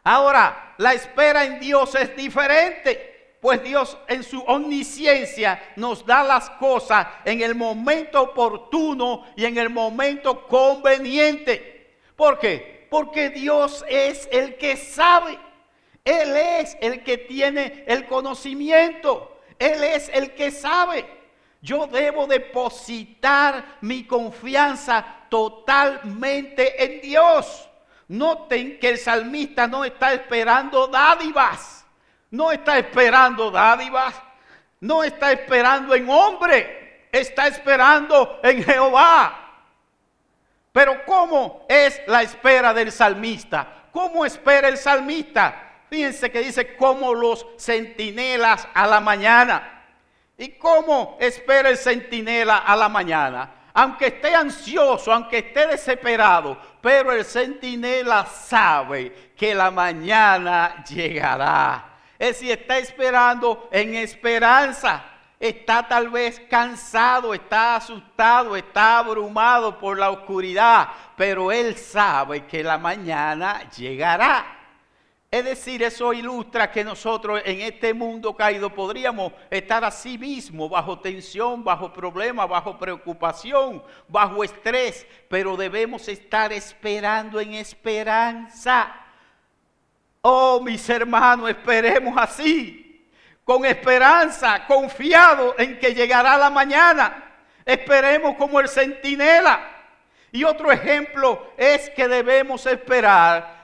Ahora, 0.03 0.75
la 0.77 0.93
espera 0.93 1.45
en 1.45 1.59
Dios 1.59 1.95
es 1.95 2.15
diferente. 2.15 3.37
Pues 3.39 3.63
Dios 3.63 3.97
en 4.07 4.23
su 4.23 4.41
omnisciencia 4.41 5.71
nos 5.77 6.05
da 6.05 6.23
las 6.23 6.49
cosas 6.51 7.07
en 7.23 7.41
el 7.41 7.55
momento 7.55 8.21
oportuno 8.21 9.25
y 9.37 9.45
en 9.45 9.57
el 9.57 9.69
momento 9.69 10.45
conveniente. 10.45 11.95
¿Por 12.17 12.37
qué? 12.37 12.87
Porque 12.89 13.29
Dios 13.29 13.85
es 13.87 14.27
el 14.31 14.57
que 14.57 14.75
sabe. 14.75 15.39
Él 16.03 16.35
es 16.35 16.77
el 16.81 17.01
que 17.03 17.17
tiene 17.17 17.85
el 17.87 18.05
conocimiento. 18.07 19.39
Él 19.57 19.83
es 19.85 20.09
el 20.13 20.33
que 20.33 20.51
sabe. 20.51 21.18
Yo 21.61 21.87
debo 21.87 22.25
depositar 22.27 23.77
mi 23.81 24.05
confianza 24.05 25.05
totalmente 25.29 26.83
en 26.83 27.01
Dios. 27.01 27.69
Noten 28.07 28.79
que 28.79 28.89
el 28.89 28.97
salmista 28.97 29.67
no 29.67 29.83
está 29.85 30.13
esperando 30.13 30.87
dádivas. 30.87 31.79
No 32.31 32.51
está 32.51 32.77
esperando 32.77 33.49
dádivas, 33.49 34.13
no 34.81 35.03
está 35.03 35.31
esperando 35.31 35.95
en 35.95 36.07
hombre, 36.09 37.07
está 37.11 37.47
esperando 37.47 38.39
en 38.43 38.63
Jehová. 38.63 39.63
Pero 40.71 41.03
¿cómo 41.05 41.65
es 41.67 41.99
la 42.05 42.21
espera 42.21 42.73
del 42.73 42.91
salmista? 42.91 43.87
¿Cómo 43.91 44.25
espera 44.25 44.67
el 44.67 44.77
salmista? 44.77 45.83
Fíjense 45.89 46.31
que 46.31 46.41
dice 46.41 46.75
como 46.75 47.15
los 47.15 47.47
centinelas 47.57 48.67
a 48.75 48.85
la 48.85 48.99
mañana. 48.99 49.78
¿Y 50.39 50.53
cómo 50.53 51.17
espera 51.19 51.69
el 51.69 51.77
centinela 51.77 52.57
a 52.57 52.75
la 52.75 52.89
mañana? 52.89 53.51
Aunque 53.73 54.07
esté 54.07 54.33
ansioso, 54.33 55.13
aunque 55.13 55.37
esté 55.37 55.67
desesperado, 55.67 56.57
pero 56.81 57.11
el 57.11 57.23
centinela 57.23 58.25
sabe 58.25 59.33
que 59.37 59.53
la 59.53 59.69
mañana 59.69 60.83
llegará 60.83 61.89
es 62.19 62.37
si 62.37 62.51
está 62.51 62.77
esperando 62.77 63.69
en 63.71 63.95
esperanza. 63.95 65.05
Está 65.39 65.87
tal 65.87 66.09
vez 66.09 66.41
cansado, 66.49 67.33
está 67.33 67.77
asustado, 67.77 68.57
está 68.57 68.97
abrumado 68.97 69.79
por 69.79 69.97
la 69.97 70.09
oscuridad, 70.09 70.89
pero 71.15 71.49
él 71.49 71.77
sabe 71.77 72.45
que 72.45 72.61
la 72.61 72.77
mañana 72.77 73.69
llegará. 73.69 74.58
Es 75.31 75.45
decir, 75.45 75.83
eso 75.83 76.11
ilustra 76.11 76.71
que 76.71 76.83
nosotros 76.83 77.39
en 77.45 77.61
este 77.61 77.93
mundo 77.93 78.35
caído 78.35 78.73
podríamos 78.73 79.31
estar 79.51 79.83
así 79.85 80.17
mismo, 80.17 80.67
bajo 80.67 80.99
tensión, 80.99 81.63
bajo 81.63 81.93
problema, 81.93 82.47
bajo 82.47 82.79
preocupación, 82.79 83.83
bajo 84.07 84.43
estrés, 84.43 85.05
pero 85.27 85.55
debemos 85.55 86.07
estar 86.07 86.51
esperando 86.51 87.39
en 87.39 87.53
esperanza. 87.53 88.91
Oh, 90.21 90.61
mis 90.61 90.89
hermanos, 90.89 91.47
esperemos 91.47 92.17
así, 92.17 93.07
con 93.43 93.65
esperanza, 93.65 94.65
confiado 94.65 95.53
en 95.59 95.77
que 95.77 95.93
llegará 95.93 96.39
la 96.39 96.49
mañana. 96.49 97.35
Esperemos 97.63 98.35
como 98.35 98.59
el 98.59 98.67
centinela. 98.67 99.59
Y 100.31 100.43
otro 100.43 100.71
ejemplo 100.71 101.53
es 101.55 101.87
que 101.91 102.07
debemos 102.07 102.65
esperar 102.65 103.58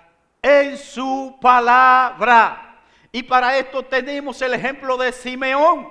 en 0.46 0.78
su 0.78 1.40
palabra. 1.42 2.84
Y 3.12 3.24
para 3.24 3.58
esto 3.58 3.82
tenemos 3.82 4.40
el 4.44 4.54
ejemplo 4.54 4.96
de 4.96 5.12
Simeón 5.12 5.90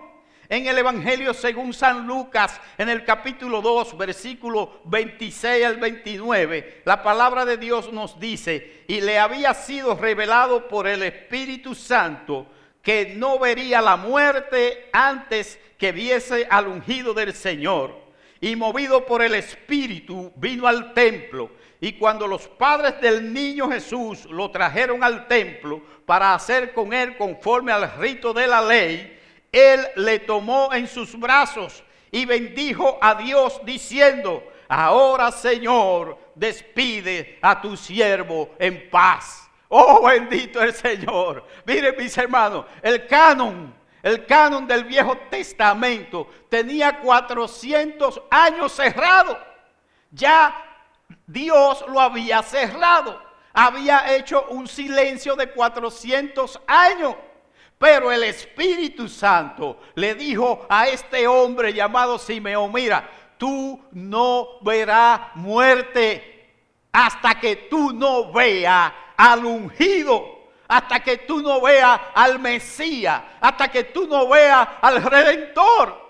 en 0.48 0.68
el 0.68 0.78
Evangelio 0.78 1.34
según 1.34 1.74
San 1.74 2.06
Lucas, 2.06 2.60
en 2.78 2.88
el 2.88 3.04
capítulo 3.04 3.60
2, 3.60 3.98
versículo 3.98 4.80
26 4.84 5.64
al 5.64 5.78
29, 5.78 6.82
la 6.84 7.02
palabra 7.02 7.44
de 7.44 7.56
Dios 7.56 7.92
nos 7.92 8.20
dice, 8.20 8.84
y 8.86 9.00
le 9.00 9.18
había 9.18 9.54
sido 9.54 9.96
revelado 9.96 10.68
por 10.68 10.86
el 10.86 11.02
Espíritu 11.02 11.74
Santo 11.74 12.46
que 12.80 13.14
no 13.16 13.40
vería 13.40 13.80
la 13.80 13.96
muerte 13.96 14.90
antes 14.92 15.58
que 15.78 15.90
viese 15.90 16.46
al 16.48 16.68
ungido 16.68 17.12
del 17.12 17.32
Señor. 17.32 18.03
Y 18.44 18.56
movido 18.56 19.06
por 19.06 19.22
el 19.22 19.34
Espíritu, 19.36 20.30
vino 20.36 20.66
al 20.66 20.92
templo. 20.92 21.52
Y 21.80 21.94
cuando 21.94 22.26
los 22.26 22.46
padres 22.46 23.00
del 23.00 23.32
niño 23.32 23.70
Jesús 23.70 24.26
lo 24.26 24.50
trajeron 24.50 25.02
al 25.02 25.26
templo 25.26 25.80
para 26.04 26.34
hacer 26.34 26.74
con 26.74 26.92
él 26.92 27.16
conforme 27.16 27.72
al 27.72 27.96
rito 27.96 28.34
de 28.34 28.46
la 28.46 28.60
ley, 28.60 29.18
él 29.50 29.80
le 29.96 30.18
tomó 30.18 30.74
en 30.74 30.86
sus 30.86 31.18
brazos 31.18 31.82
y 32.10 32.26
bendijo 32.26 32.98
a 33.00 33.14
Dios 33.14 33.62
diciendo, 33.64 34.44
ahora 34.68 35.32
Señor, 35.32 36.18
despide 36.34 37.38
a 37.40 37.62
tu 37.62 37.78
siervo 37.78 38.50
en 38.58 38.90
paz. 38.90 39.48
Oh, 39.70 40.06
bendito 40.06 40.60
el 40.60 40.74
Señor. 40.74 41.46
Miren 41.64 41.94
mis 41.96 42.18
hermanos, 42.18 42.66
el 42.82 43.06
canon, 43.06 43.74
el 44.04 44.26
canon 44.26 44.66
del 44.66 44.84
Viejo 44.84 45.16
Testamento 45.30 46.28
tenía 46.50 47.00
400 47.00 48.20
años 48.30 48.70
cerrado. 48.72 49.38
Ya 50.10 50.54
Dios 51.26 51.82
lo 51.88 51.98
había 51.98 52.42
cerrado. 52.42 53.18
Había 53.54 54.14
hecho 54.14 54.44
un 54.50 54.68
silencio 54.68 55.34
de 55.36 55.50
400 55.50 56.60
años. 56.66 57.16
Pero 57.78 58.12
el 58.12 58.24
Espíritu 58.24 59.08
Santo 59.08 59.80
le 59.94 60.14
dijo 60.14 60.66
a 60.68 60.86
este 60.86 61.26
hombre 61.26 61.72
llamado 61.72 62.18
Simeón, 62.18 62.72
mira, 62.74 63.08
tú 63.38 63.82
no 63.92 64.60
verás 64.60 65.34
muerte 65.34 66.52
hasta 66.92 67.40
que 67.40 67.56
tú 67.56 67.94
no 67.94 68.30
veas 68.32 68.92
al 69.16 69.46
ungido, 69.46 70.43
hasta 70.68 71.00
que 71.00 71.18
tú 71.18 71.40
no 71.42 71.60
veas 71.60 72.00
al 72.14 72.38
Mesías, 72.38 73.20
hasta 73.40 73.68
que 73.68 73.84
tú 73.84 74.06
no 74.06 74.28
veas 74.28 74.68
al 74.80 75.02
Redentor. 75.02 76.02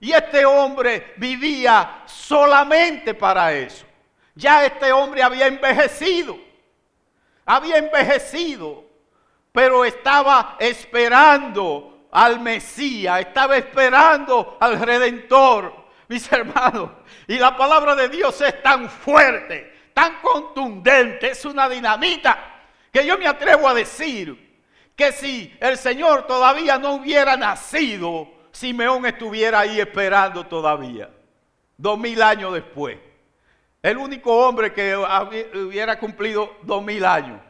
Y 0.00 0.12
este 0.12 0.44
hombre 0.44 1.14
vivía 1.16 2.02
solamente 2.06 3.14
para 3.14 3.52
eso. 3.52 3.86
Ya 4.34 4.64
este 4.64 4.92
hombre 4.92 5.22
había 5.22 5.46
envejecido, 5.46 6.36
había 7.44 7.76
envejecido, 7.76 8.84
pero 9.52 9.84
estaba 9.84 10.56
esperando 10.58 12.08
al 12.10 12.40
Mesías, 12.40 13.20
estaba 13.20 13.56
esperando 13.56 14.56
al 14.58 14.80
Redentor 14.80 15.82
mis 16.12 16.30
hermanos. 16.30 16.90
Y 17.26 17.38
la 17.38 17.56
palabra 17.56 17.94
de 17.94 18.08
Dios 18.08 18.38
es 18.42 18.62
tan 18.62 18.88
fuerte, 18.88 19.90
tan 19.94 20.20
contundente, 20.20 21.30
es 21.30 21.44
una 21.44 21.68
dinamita, 21.68 22.51
que 22.92 23.06
yo 23.06 23.18
me 23.18 23.26
atrevo 23.26 23.68
a 23.68 23.74
decir 23.74 24.60
que 24.94 25.12
si 25.12 25.52
el 25.60 25.78
Señor 25.78 26.26
todavía 26.26 26.78
no 26.78 26.94
hubiera 26.94 27.36
nacido, 27.36 28.28
Simeón 28.52 29.06
estuviera 29.06 29.60
ahí 29.60 29.80
esperando 29.80 30.46
todavía, 30.46 31.10
dos 31.76 31.98
mil 31.98 32.22
años 32.22 32.52
después. 32.52 32.98
El 33.82 33.96
único 33.96 34.46
hombre 34.46 34.72
que 34.72 34.94
hubiera 34.94 35.98
cumplido 35.98 36.58
dos 36.62 36.84
mil 36.84 37.04
años. 37.04 37.40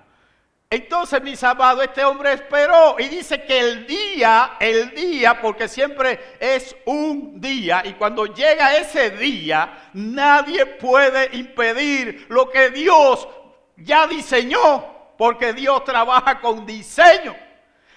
Entonces, 0.71 1.23
mis 1.23 1.45
amados, 1.45 1.85
este 1.85 2.03
hombre 2.03 2.33
esperó 2.33 2.97
y 2.99 3.09
dice 3.09 3.43
que 3.43 3.59
el 3.59 3.87
día, 3.87 4.53
el 4.59 4.95
día, 4.95 5.39
porque 5.39 5.69
siempre 5.69 6.19
es 6.41 6.75
un 6.87 7.39
día, 7.39 7.83
y 7.85 7.93
cuando 7.93 8.25
llega 8.25 8.79
ese 8.79 9.11
día, 9.11 9.91
nadie 9.93 10.65
puede 10.65 11.37
impedir 11.37 12.25
lo 12.31 12.49
que 12.49 12.71
Dios 12.71 13.29
ya 13.77 14.07
diseñó, 14.07 14.92
porque 15.23 15.53
Dios 15.53 15.85
trabaja 15.85 16.41
con 16.41 16.67
diseño. 16.67 17.37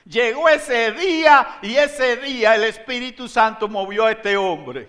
Llegó 0.07 0.47
ese 0.47 0.91
día 0.91 1.57
y 1.63 1.75
ese 1.75 2.17
día 2.17 2.53
el 2.53 2.65
Espíritu 2.65 3.27
Santo 3.27 3.67
movió 3.67 4.05
a 4.05 4.11
este 4.11 4.37
hombre 4.37 4.87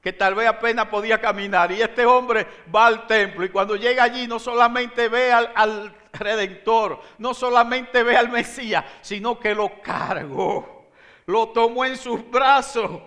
que 0.00 0.12
tal 0.12 0.36
vez 0.36 0.46
apenas 0.46 0.86
podía 0.86 1.20
caminar. 1.20 1.72
Y 1.72 1.82
este 1.82 2.06
hombre 2.06 2.46
va 2.72 2.86
al 2.86 3.08
templo 3.08 3.44
y 3.44 3.48
cuando 3.48 3.74
llega 3.74 4.04
allí 4.04 4.28
no 4.28 4.38
solamente 4.38 5.08
ve 5.08 5.32
al, 5.32 5.92
redentor, 6.12 7.00
no 7.18 7.34
solamente 7.34 8.04
ve 8.04 8.16
al 8.16 8.28
Mesías, 8.28 8.84
sino 9.00 9.40
que 9.40 9.52
lo 9.52 9.82
cargó, 9.82 10.88
lo 11.26 11.48
tomó 11.48 11.84
en 11.84 11.96
sus 11.96 12.30
brazos. 12.30 13.02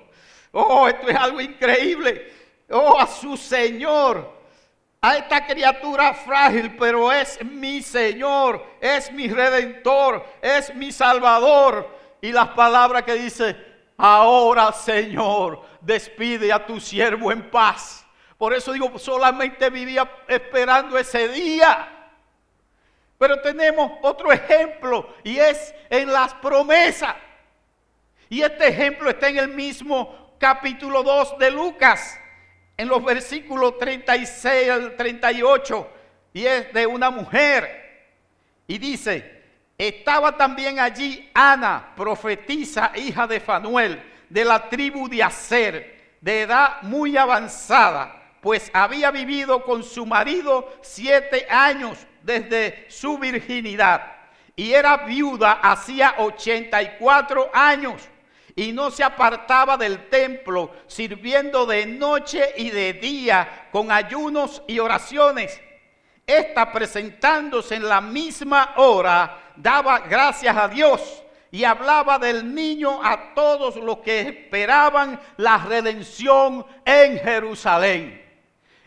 Oh, 0.51 0.85
esto 0.85 1.07
es 1.07 1.15
algo 1.15 1.39
increíble. 1.39 2.29
Oh, 2.69 2.99
a 2.99 3.07
su 3.07 3.37
Señor, 3.37 4.34
a 5.05 5.17
esta 5.17 5.45
criatura 5.45 6.15
frágil, 6.15 6.75
pero 6.77 7.11
es 7.11 7.37
mi 7.45 7.83
Señor, 7.83 8.65
es 8.81 9.11
mi 9.11 9.27
redentor, 9.27 10.25
es 10.41 10.73
mi 10.73 10.91
Salvador. 10.91 11.87
Y 12.21 12.31
las 12.31 12.47
palabras 12.49 13.03
que 13.03 13.13
dice, 13.13 13.55
ahora 13.97 14.71
Señor, 14.71 15.61
despide 15.79 16.51
a 16.51 16.65
tu 16.65 16.79
siervo 16.79 17.31
en 17.31 17.51
paz. 17.51 18.03
Por 18.35 18.55
eso 18.55 18.73
digo, 18.73 18.97
solamente 18.97 19.69
vivía 19.69 20.09
esperando 20.27 20.97
ese 20.97 21.27
día. 21.27 21.87
Pero 23.19 23.39
tenemos 23.41 23.91
otro 24.01 24.31
ejemplo 24.31 25.13
y 25.23 25.37
es 25.37 25.75
en 25.91 26.11
las 26.11 26.33
promesas. 26.33 27.13
Y 28.27 28.41
este 28.41 28.69
ejemplo 28.69 29.11
está 29.11 29.29
en 29.29 29.37
el 29.37 29.49
mismo 29.49 30.35
capítulo 30.39 31.03
2 31.03 31.37
de 31.37 31.51
Lucas, 31.51 32.19
en 32.77 32.87
los 32.87 33.03
versículos 33.03 33.77
36 33.77 34.69
al 34.69 34.95
38, 34.95 35.89
y 36.33 36.45
es 36.45 36.73
de 36.73 36.85
una 36.85 37.09
mujer. 37.09 37.83
Y 38.67 38.77
dice, 38.77 39.43
estaba 39.77 40.35
también 40.37 40.79
allí 40.79 41.29
Ana, 41.33 41.93
profetisa, 41.95 42.91
hija 42.95 43.27
de 43.27 43.39
Fanuel, 43.39 44.01
de 44.29 44.45
la 44.45 44.69
tribu 44.69 45.07
de 45.07 45.23
Aser, 45.23 46.17
de 46.21 46.41
edad 46.41 46.81
muy 46.81 47.15
avanzada, 47.17 48.33
pues 48.41 48.69
había 48.73 49.11
vivido 49.11 49.63
con 49.63 49.83
su 49.83 50.05
marido 50.05 50.73
siete 50.81 51.47
años 51.49 51.97
desde 52.23 52.85
su 52.89 53.17
virginidad 53.17 54.15
y 54.55 54.73
era 54.73 54.97
viuda 54.97 55.53
hacía 55.53 56.15
84 56.17 57.51
años 57.53 58.09
y 58.55 58.71
no 58.71 58.89
se 58.89 59.03
apartaba 59.03 59.77
del 59.77 60.09
templo, 60.09 60.71
sirviendo 60.87 61.65
de 61.65 61.85
noche 61.85 62.53
y 62.57 62.69
de 62.69 62.93
día 62.93 63.67
con 63.71 63.91
ayunos 63.91 64.63
y 64.67 64.79
oraciones. 64.79 65.61
Esta 66.25 66.71
presentándose 66.71 67.75
en 67.75 67.87
la 67.87 68.01
misma 68.01 68.73
hora, 68.77 69.51
daba 69.55 69.99
gracias 69.99 70.55
a 70.55 70.67
Dios 70.67 71.23
y 71.51 71.63
hablaba 71.63 72.17
del 72.17 72.53
niño 72.53 73.03
a 73.03 73.33
todos 73.33 73.75
los 73.75 73.99
que 73.99 74.21
esperaban 74.21 75.19
la 75.37 75.57
redención 75.57 76.65
en 76.83 77.19
Jerusalén. 77.19 78.23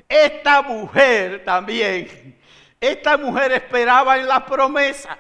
Esta 0.08 0.62
mujer 0.62 1.44
también 1.44 2.38
esta 2.80 3.16
mujer 3.16 3.52
esperaba 3.52 4.18
en 4.18 4.28
la 4.28 4.44
promesa. 4.44 5.18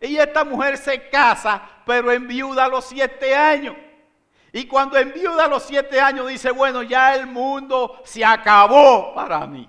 Y 0.00 0.16
esta 0.16 0.44
mujer 0.44 0.76
se 0.76 1.08
casa, 1.08 1.62
pero 1.84 2.12
enviuda 2.12 2.64
a 2.64 2.68
los 2.68 2.84
siete 2.84 3.34
años. 3.34 3.76
Y 4.52 4.66
cuando 4.66 4.96
enviuda 4.96 5.44
a 5.44 5.48
los 5.48 5.64
siete 5.64 6.00
años 6.00 6.28
dice, 6.28 6.50
bueno, 6.50 6.82
ya 6.82 7.14
el 7.14 7.26
mundo 7.26 8.00
se 8.04 8.24
acabó 8.24 9.12
para 9.14 9.46
mí. 9.46 9.68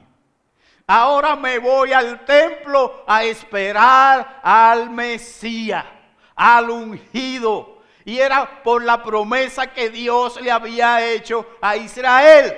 Ahora 0.87 1.35
me 1.35 1.57
voy 1.57 1.93
al 1.93 2.23
templo 2.25 3.03
a 3.07 3.23
esperar 3.23 4.39
al 4.43 4.91
Mesías, 4.91 5.85
al 6.35 6.69
ungido. 6.69 7.79
Y 8.03 8.19
era 8.19 8.61
por 8.63 8.83
la 8.83 9.01
promesa 9.01 9.73
que 9.73 9.89
Dios 9.89 10.39
le 10.39 10.51
había 10.51 11.03
hecho 11.03 11.47
a 11.59 11.75
Israel 11.75 12.53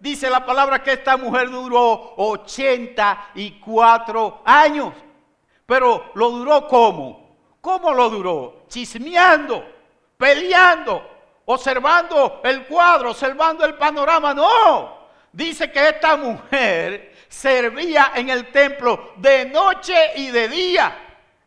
dice 0.00 0.28
la 0.30 0.44
palabra 0.44 0.82
que 0.82 0.94
esta 0.94 1.16
mujer 1.16 1.48
duró 1.50 2.14
84 2.16 4.42
años. 4.44 4.92
Pero 5.66 6.10
lo 6.14 6.30
duró 6.30 6.66
como? 6.66 7.19
¿Cómo 7.60 7.92
lo 7.92 8.08
duró? 8.08 8.64
Chismeando, 8.68 9.64
peleando, 10.16 11.02
observando 11.46 12.40
el 12.44 12.66
cuadro, 12.66 13.10
observando 13.10 13.64
el 13.64 13.74
panorama. 13.74 14.32
No, 14.32 14.98
dice 15.32 15.70
que 15.70 15.88
esta 15.88 16.16
mujer 16.16 17.14
servía 17.28 18.12
en 18.14 18.30
el 18.30 18.50
templo 18.50 19.12
de 19.16 19.46
noche 19.46 20.12
y 20.16 20.30
de 20.30 20.48
día, 20.48 20.96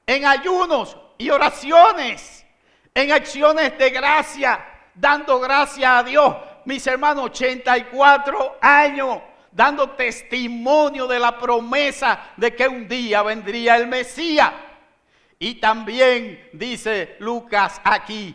en 0.06 0.26
ayunos 0.26 0.98
y 1.18 1.30
oraciones, 1.30 2.46
en 2.94 3.12
acciones 3.12 3.78
de 3.78 3.90
gracia, 3.90 4.64
dando 4.94 5.40
gracia 5.40 5.98
a 5.98 6.04
Dios 6.04 6.36
mis 6.66 6.86
hermanos, 6.88 7.26
84 7.26 8.58
años 8.62 9.20
dando 9.52 9.92
testimonio 9.92 11.06
de 11.06 11.20
la 11.20 11.38
promesa 11.38 12.32
de 12.38 12.56
que 12.56 12.68
un 12.68 12.88
día 12.88 13.22
vendría 13.22 13.76
el 13.76 13.88
Mesías. 13.88 14.52
Y 15.44 15.56
también 15.56 16.52
dice 16.54 17.18
Lucas 17.20 17.82
aquí 17.84 18.34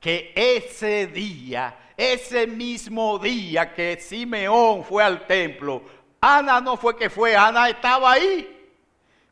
que 0.00 0.32
ese 0.34 1.06
día, 1.06 1.92
ese 1.96 2.48
mismo 2.48 3.16
día 3.20 3.72
que 3.72 3.96
Simeón 4.00 4.82
fue 4.82 5.04
al 5.04 5.24
templo, 5.24 5.84
Ana 6.20 6.60
no 6.60 6.76
fue 6.76 6.96
que 6.96 7.10
fue, 7.10 7.36
Ana 7.36 7.68
estaba 7.68 8.10
ahí. 8.10 8.72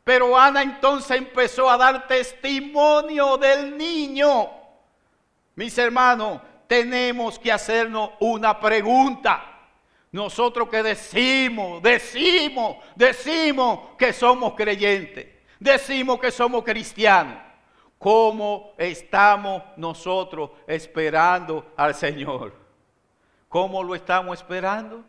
Pero 0.04 0.38
Ana 0.38 0.62
entonces 0.62 1.18
empezó 1.18 1.68
a 1.68 1.76
dar 1.76 2.06
testimonio 2.06 3.36
del 3.38 3.76
niño. 3.76 4.48
Mis 5.56 5.76
hermanos, 5.78 6.40
tenemos 6.68 7.40
que 7.40 7.50
hacernos 7.50 8.10
una 8.20 8.60
pregunta. 8.60 9.52
Nosotros 10.12 10.68
que 10.68 10.80
decimos, 10.80 11.82
decimos, 11.82 12.76
decimos 12.94 13.96
que 13.98 14.12
somos 14.12 14.54
creyentes, 14.54 15.26
decimos 15.58 16.18
que 16.20 16.30
somos 16.30 16.64
cristianos. 16.64 17.38
¿Cómo 17.98 18.74
estamos 18.76 19.62
nosotros 19.76 20.50
esperando 20.66 21.72
al 21.76 21.94
Señor? 21.94 22.54
¿Cómo 23.48 23.82
lo 23.82 23.94
estamos 23.94 24.38
esperando? 24.38 25.02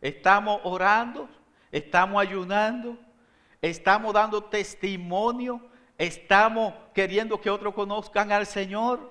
¿Estamos 0.00 0.60
orando? 0.64 1.28
¿Estamos 1.72 2.20
ayunando? 2.20 2.98
¿Estamos 3.62 4.12
dando 4.12 4.42
testimonio? 4.44 5.60
¿Estamos 5.96 6.74
queriendo 6.94 7.40
que 7.40 7.50
otros 7.50 7.74
conozcan 7.74 8.30
al 8.30 8.46
Señor? 8.46 9.10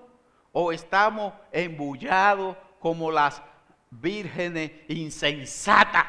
¿O 0.51 0.71
estamos 0.71 1.33
embullados 1.51 2.55
como 2.79 3.11
las 3.11 3.41
vírgenes 3.89 4.71
insensatas? 4.87 6.05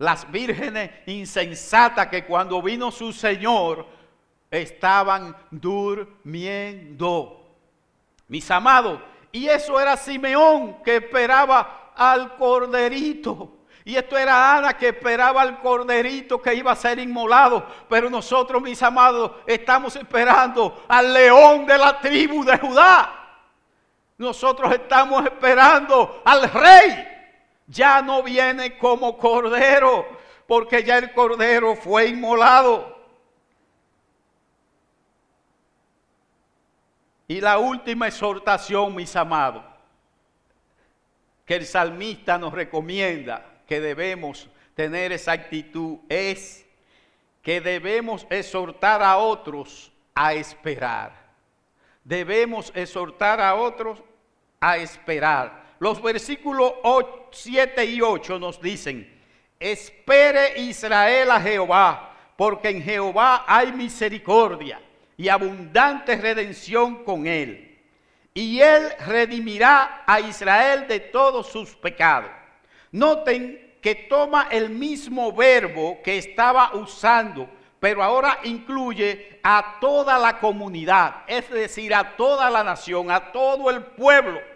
Las 0.00 0.30
vírgenes 0.32 0.90
insensatas 1.04 2.06
que 2.06 2.24
cuando 2.24 2.62
vino 2.62 2.90
su 2.90 3.12
Señor 3.12 3.86
estaban 4.50 5.36
durmiendo. 5.50 7.36
Mis 8.26 8.50
amados, 8.50 8.98
y 9.30 9.46
eso 9.46 9.78
era 9.78 9.98
Simeón 9.98 10.82
que 10.82 10.96
esperaba 10.96 11.92
al 11.94 12.34
corderito. 12.36 13.58
Y 13.84 13.94
esto 13.94 14.16
era 14.16 14.56
Ana 14.56 14.72
que 14.74 14.88
esperaba 14.88 15.42
al 15.42 15.60
corderito 15.60 16.40
que 16.40 16.54
iba 16.54 16.72
a 16.72 16.76
ser 16.76 16.98
inmolado. 16.98 17.66
Pero 17.86 18.08
nosotros, 18.08 18.62
mis 18.62 18.82
amados, 18.82 19.32
estamos 19.46 19.96
esperando 19.96 20.82
al 20.88 21.12
león 21.12 21.66
de 21.66 21.76
la 21.76 22.00
tribu 22.00 22.42
de 22.42 22.56
Judá. 22.56 23.36
Nosotros 24.16 24.72
estamos 24.72 25.26
esperando 25.26 26.22
al 26.24 26.50
rey. 26.50 27.19
Ya 27.70 28.02
no 28.02 28.24
viene 28.24 28.76
como 28.76 29.16
cordero, 29.16 30.04
porque 30.48 30.82
ya 30.82 30.98
el 30.98 31.12
cordero 31.12 31.76
fue 31.76 32.08
inmolado. 32.08 32.98
Y 37.28 37.40
la 37.40 37.58
última 37.58 38.08
exhortación, 38.08 38.92
mis 38.96 39.14
amados, 39.14 39.64
que 41.46 41.54
el 41.54 41.64
salmista 41.64 42.38
nos 42.38 42.52
recomienda 42.52 43.46
que 43.68 43.80
debemos 43.80 44.48
tener 44.74 45.12
esa 45.12 45.30
actitud 45.30 45.98
es 46.08 46.66
que 47.40 47.60
debemos 47.60 48.26
exhortar 48.30 49.00
a 49.00 49.16
otros 49.16 49.92
a 50.12 50.34
esperar. 50.34 51.12
Debemos 52.02 52.72
exhortar 52.74 53.40
a 53.40 53.54
otros 53.54 54.02
a 54.58 54.78
esperar. 54.78 55.59
Los 55.80 56.02
versículos 56.02 56.74
7 57.30 57.86
y 57.86 58.02
8 58.02 58.38
nos 58.38 58.60
dicen, 58.60 59.10
espere 59.58 60.60
Israel 60.60 61.30
a 61.30 61.40
Jehová, 61.40 62.14
porque 62.36 62.68
en 62.68 62.82
Jehová 62.82 63.46
hay 63.46 63.72
misericordia 63.72 64.78
y 65.16 65.30
abundante 65.30 66.16
redención 66.16 67.02
con 67.02 67.26
él. 67.26 67.78
Y 68.34 68.60
él 68.60 68.92
redimirá 69.06 70.04
a 70.06 70.20
Israel 70.20 70.86
de 70.86 71.00
todos 71.00 71.46
sus 71.46 71.74
pecados. 71.76 72.30
Noten 72.92 73.76
que 73.80 73.94
toma 73.94 74.48
el 74.50 74.68
mismo 74.68 75.32
verbo 75.32 75.98
que 76.04 76.18
estaba 76.18 76.74
usando, 76.74 77.48
pero 77.80 78.02
ahora 78.02 78.40
incluye 78.44 79.40
a 79.42 79.78
toda 79.80 80.18
la 80.18 80.38
comunidad, 80.40 81.22
es 81.26 81.48
decir, 81.48 81.94
a 81.94 82.16
toda 82.16 82.50
la 82.50 82.62
nación, 82.62 83.10
a 83.10 83.32
todo 83.32 83.70
el 83.70 83.82
pueblo. 83.82 84.49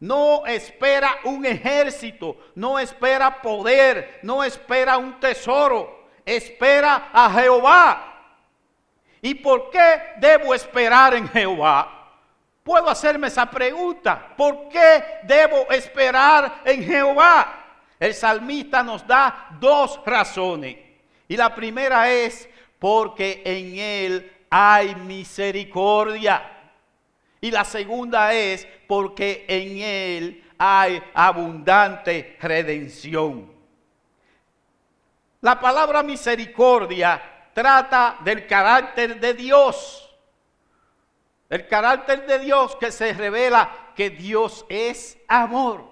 No 0.00 0.46
espera 0.46 1.18
un 1.24 1.44
ejército, 1.44 2.36
no 2.54 2.78
espera 2.78 3.42
poder, 3.42 4.20
no 4.22 4.44
espera 4.44 4.96
un 4.96 5.18
tesoro, 5.18 6.08
espera 6.24 7.10
a 7.12 7.30
Jehová 7.30 8.08
¿Y 9.20 9.34
por 9.34 9.70
qué 9.70 10.00
debo 10.18 10.54
esperar 10.54 11.14
en 11.14 11.28
Jehová? 11.28 11.94
Puedo 12.62 12.88
hacerme 12.88 13.28
esa 13.28 13.50
pregunta. 13.50 14.34
¿Por 14.36 14.68
qué 14.68 15.02
debo 15.24 15.70
esperar 15.70 16.60
en 16.64 16.84
Jehová? 16.84 17.64
El 17.98 18.14
salmista 18.14 18.82
nos 18.82 19.06
da 19.06 19.48
dos 19.58 20.00
razones. 20.06 20.76
Y 21.26 21.36
la 21.36 21.54
primera 21.54 22.10
es 22.10 22.48
porque 22.78 23.42
en 23.44 23.78
Él 23.78 24.32
hay 24.50 24.94
misericordia. 24.94 26.57
Y 27.40 27.50
la 27.50 27.64
segunda 27.64 28.32
es 28.34 28.66
porque 28.86 29.44
en 29.48 29.78
Él 29.78 30.44
hay 30.58 31.02
abundante 31.14 32.36
redención. 32.40 33.58
La 35.40 35.60
palabra 35.60 36.02
misericordia 36.02 37.22
trata 37.54 38.18
del 38.24 38.46
carácter 38.46 39.20
de 39.20 39.34
Dios. 39.34 40.04
El 41.48 41.66
carácter 41.66 42.26
de 42.26 42.40
Dios 42.40 42.76
que 42.76 42.92
se 42.92 43.12
revela 43.14 43.92
que 43.94 44.10
Dios 44.10 44.66
es 44.68 45.16
amor, 45.28 45.84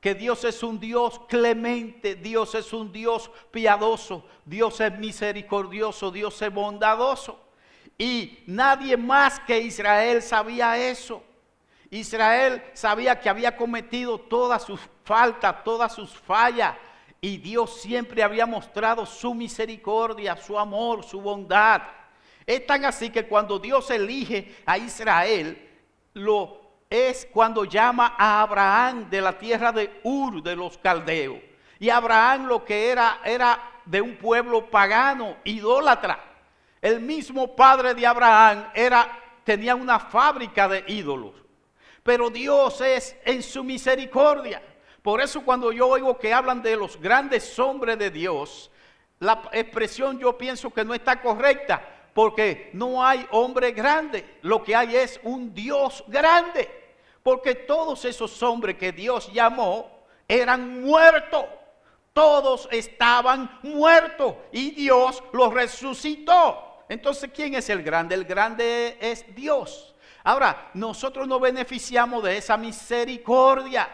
que 0.00 0.14
Dios 0.14 0.44
es 0.44 0.62
un 0.62 0.78
Dios 0.78 1.20
clemente, 1.28 2.14
Dios 2.14 2.54
es 2.54 2.72
un 2.72 2.92
Dios 2.92 3.30
piadoso, 3.50 4.24
Dios 4.44 4.80
es 4.80 4.96
misericordioso, 4.98 6.10
Dios 6.10 6.40
es 6.40 6.52
bondadoso. 6.52 7.41
Y 7.98 8.38
nadie 8.46 8.96
más 8.96 9.40
que 9.40 9.60
Israel 9.60 10.22
sabía 10.22 10.76
eso. 10.76 11.22
Israel 11.90 12.62
sabía 12.72 13.20
que 13.20 13.28
había 13.28 13.56
cometido 13.56 14.18
todas 14.18 14.62
sus 14.62 14.80
faltas, 15.04 15.62
todas 15.62 15.94
sus 15.94 16.10
fallas, 16.16 16.74
y 17.20 17.36
Dios 17.36 17.80
siempre 17.80 18.22
había 18.22 18.46
mostrado 18.46 19.06
su 19.06 19.34
misericordia, 19.34 20.36
su 20.36 20.58
amor, 20.58 21.04
su 21.04 21.20
bondad. 21.20 21.82
Es 22.46 22.66
tan 22.66 22.84
así 22.84 23.10
que 23.10 23.26
cuando 23.26 23.58
Dios 23.58 23.90
elige 23.90 24.56
a 24.66 24.78
Israel, 24.78 25.70
lo 26.14 26.60
es 26.90 27.26
cuando 27.30 27.64
llama 27.64 28.16
a 28.18 28.42
Abraham 28.42 29.08
de 29.08 29.20
la 29.20 29.38
tierra 29.38 29.70
de 29.70 30.00
Ur 30.02 30.42
de 30.42 30.56
los 30.56 30.76
caldeos. 30.78 31.38
Y 31.78 31.90
Abraham 31.90 32.46
lo 32.46 32.64
que 32.64 32.90
era 32.90 33.20
era 33.24 33.60
de 33.84 34.00
un 34.00 34.16
pueblo 34.16 34.70
pagano, 34.70 35.36
idólatra. 35.44 36.31
El 36.82 37.00
mismo 37.00 37.56
padre 37.56 37.94
de 37.94 38.06
Abraham 38.06 38.70
era 38.74 39.18
tenía 39.44 39.74
una 39.74 39.98
fábrica 39.98 40.68
de 40.68 40.84
ídolos. 40.88 41.34
Pero 42.02 42.28
Dios 42.28 42.80
es 42.82 43.16
en 43.24 43.42
su 43.42 43.64
misericordia 43.64 44.60
por 45.02 45.20
eso 45.20 45.42
cuando 45.42 45.72
yo 45.72 45.88
oigo 45.88 46.16
que 46.16 46.32
hablan 46.32 46.62
de 46.62 46.76
los 46.76 46.98
grandes 47.00 47.58
hombres 47.58 47.98
de 47.98 48.10
Dios, 48.10 48.70
la 49.18 49.42
expresión 49.52 50.18
yo 50.18 50.38
pienso 50.38 50.70
que 50.70 50.84
no 50.84 50.94
está 50.94 51.20
correcta, 51.20 51.82
porque 52.14 52.70
no 52.72 53.04
hay 53.04 53.26
hombre 53.32 53.72
grande, 53.72 54.38
lo 54.42 54.62
que 54.62 54.76
hay 54.76 54.94
es 54.94 55.18
un 55.24 55.52
Dios 55.52 56.04
grande, 56.06 56.70
porque 57.22 57.54
todos 57.56 58.04
esos 58.04 58.40
hombres 58.44 58.76
que 58.76 58.92
Dios 58.92 59.32
llamó 59.32 59.90
eran 60.28 60.82
muertos, 60.82 61.46
todos 62.12 62.68
estaban 62.70 63.58
muertos 63.62 64.36
y 64.52 64.70
Dios 64.70 65.22
los 65.32 65.52
resucitó. 65.52 66.71
Entonces, 66.92 67.30
¿quién 67.34 67.54
es 67.54 67.70
el 67.70 67.82
grande? 67.82 68.14
El 68.14 68.26
grande 68.26 68.98
es 69.00 69.24
Dios. 69.34 69.94
Ahora, 70.22 70.68
nosotros 70.74 71.26
nos 71.26 71.40
beneficiamos 71.40 72.22
de 72.22 72.36
esa 72.36 72.58
misericordia. 72.58 73.88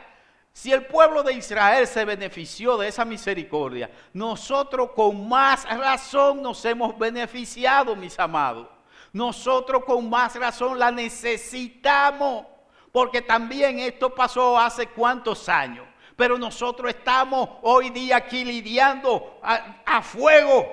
Si 0.52 0.72
el 0.72 0.84
pueblo 0.84 1.22
de 1.22 1.34
Israel 1.34 1.86
se 1.86 2.04
benefició 2.04 2.76
de 2.76 2.88
esa 2.88 3.04
misericordia, 3.04 3.88
nosotros 4.12 4.90
con 4.96 5.28
más 5.28 5.64
razón 5.64 6.42
nos 6.42 6.64
hemos 6.64 6.98
beneficiado, 6.98 7.94
mis 7.94 8.18
amados. 8.18 8.66
Nosotros 9.12 9.84
con 9.84 10.10
más 10.10 10.34
razón 10.34 10.76
la 10.76 10.90
necesitamos, 10.90 12.46
porque 12.90 13.22
también 13.22 13.78
esto 13.78 14.12
pasó 14.12 14.58
hace 14.58 14.88
cuántos 14.88 15.48
años. 15.48 15.86
Pero 16.16 16.36
nosotros 16.36 16.90
estamos 16.90 17.48
hoy 17.62 17.90
día 17.90 18.16
aquí 18.16 18.44
lidiando 18.44 19.38
a, 19.40 20.02
fuego, 20.02 20.66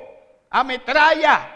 a 0.49 0.63
metralla, 0.63 1.54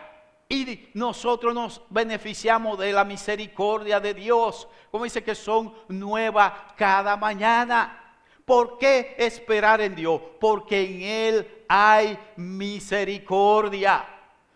y 0.52 0.90
nosotros 0.96 1.54
nos 1.54 1.80
beneficiamos 1.92 2.80
de 2.80 2.92
la 2.92 3.04
misericordia 3.04 4.00
de 4.00 4.16
Dios. 4.16 4.68
Como 4.90 5.04
dice 5.04 5.24
que 5.24 5.36
son 5.36 5.72
nuevas 5.88 6.52
cada 6.76 7.16
mañana. 7.16 8.16
¿Por 8.46 8.80
qué 8.80 9.16
esperar 9.20 9.80
en 9.80 9.94
Dios? 9.94 10.20
Porque 10.40 10.82
en 10.82 11.02
Él 11.04 11.64
hay 11.68 12.18
misericordia. 12.38 14.04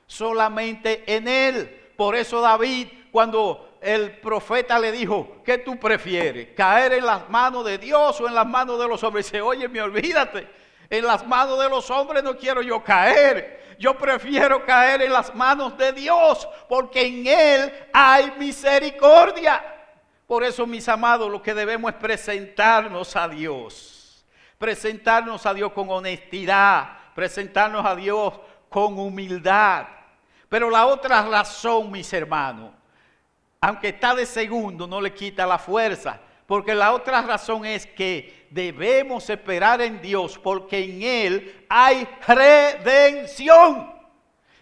Solamente 0.08 1.04
en 1.06 1.28
Él. 1.28 1.92
Por 1.96 2.16
eso 2.16 2.42
David, 2.42 2.88
cuando 3.12 3.78
el 3.80 4.18
profeta 4.18 4.80
le 4.80 4.92
dijo, 4.92 5.44
¿qué 5.46 5.60
tú 5.60 5.78
prefieres? 5.78 6.56
¿Caer 6.56 6.94
en 6.94 7.06
las 7.06 7.30
manos 7.30 7.64
de 7.66 7.78
Dios 7.78 8.20
o 8.20 8.28
en 8.28 8.34
las 8.34 8.48
manos 8.48 8.80
de 8.80 8.88
los 8.88 9.04
hombres? 9.04 9.28
Dice, 9.28 9.44
oye, 9.44 9.68
me 9.68 9.80
olvídate. 9.80 10.48
En 10.90 11.06
las 11.06 11.26
manos 11.28 11.60
de 11.60 11.70
los 11.70 11.88
hombres 11.92 12.24
no 12.24 12.36
quiero 12.36 12.64
yo 12.64 12.84
caer. 12.84 13.63
Yo 13.84 13.98
prefiero 13.98 14.66
caer 14.66 15.02
en 15.02 15.12
las 15.12 15.36
manos 15.36 15.78
de 15.78 15.92
Dios, 15.92 16.48
porque 16.70 17.06
en 17.06 17.28
Él 17.28 17.74
hay 17.92 18.32
misericordia. 18.40 19.62
Por 20.26 20.42
eso, 20.46 20.66
mis 20.66 20.88
amados, 20.88 21.30
lo 21.30 21.42
que 21.42 21.54
debemos 21.54 21.92
es 21.92 21.98
presentarnos 21.98 23.14
a 23.18 23.28
Dios. 23.28 24.26
Presentarnos 24.58 25.46
a 25.46 25.54
Dios 25.54 25.74
con 25.74 25.90
honestidad. 25.90 26.92
Presentarnos 27.14 27.86
a 27.86 27.94
Dios 27.94 28.40
con 28.70 28.98
humildad. 28.98 29.86
Pero 30.48 30.70
la 30.70 30.86
otra 30.86 31.22
razón, 31.22 31.92
mis 31.92 32.14
hermanos, 32.14 32.72
aunque 33.60 33.90
está 33.90 34.16
de 34.16 34.26
segundo, 34.26 34.88
no 34.88 35.02
le 35.02 35.14
quita 35.14 35.46
la 35.46 35.58
fuerza. 35.58 36.22
Porque 36.46 36.76
la 36.76 36.94
otra 36.94 37.22
razón 37.22 37.66
es 37.66 37.86
que 37.86 38.48
debemos 38.50 39.30
esperar 39.30 39.82
en 39.82 40.02
Dios 40.02 40.38
porque 40.38 40.84
en 40.84 41.02
Él 41.02 41.66
hay 41.70 42.08
redención. 42.28 43.92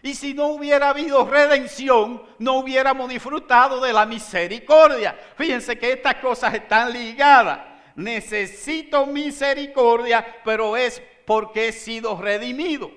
Y 0.03 0.15
si 0.15 0.33
no 0.33 0.47
hubiera 0.47 0.89
habido 0.89 1.25
redención, 1.25 2.23
no 2.39 2.59
hubiéramos 2.59 3.09
disfrutado 3.09 3.79
de 3.81 3.93
la 3.93 4.05
misericordia. 4.05 5.17
Fíjense 5.35 5.77
que 5.77 5.93
estas 5.93 6.15
cosas 6.15 6.53
están 6.53 6.91
ligadas. 6.91 7.59
Necesito 7.95 9.05
misericordia, 9.05 10.41
pero 10.43 10.75
es 10.75 11.01
porque 11.25 11.67
he 11.67 11.71
sido 11.71 12.19
redimido. 12.19 12.91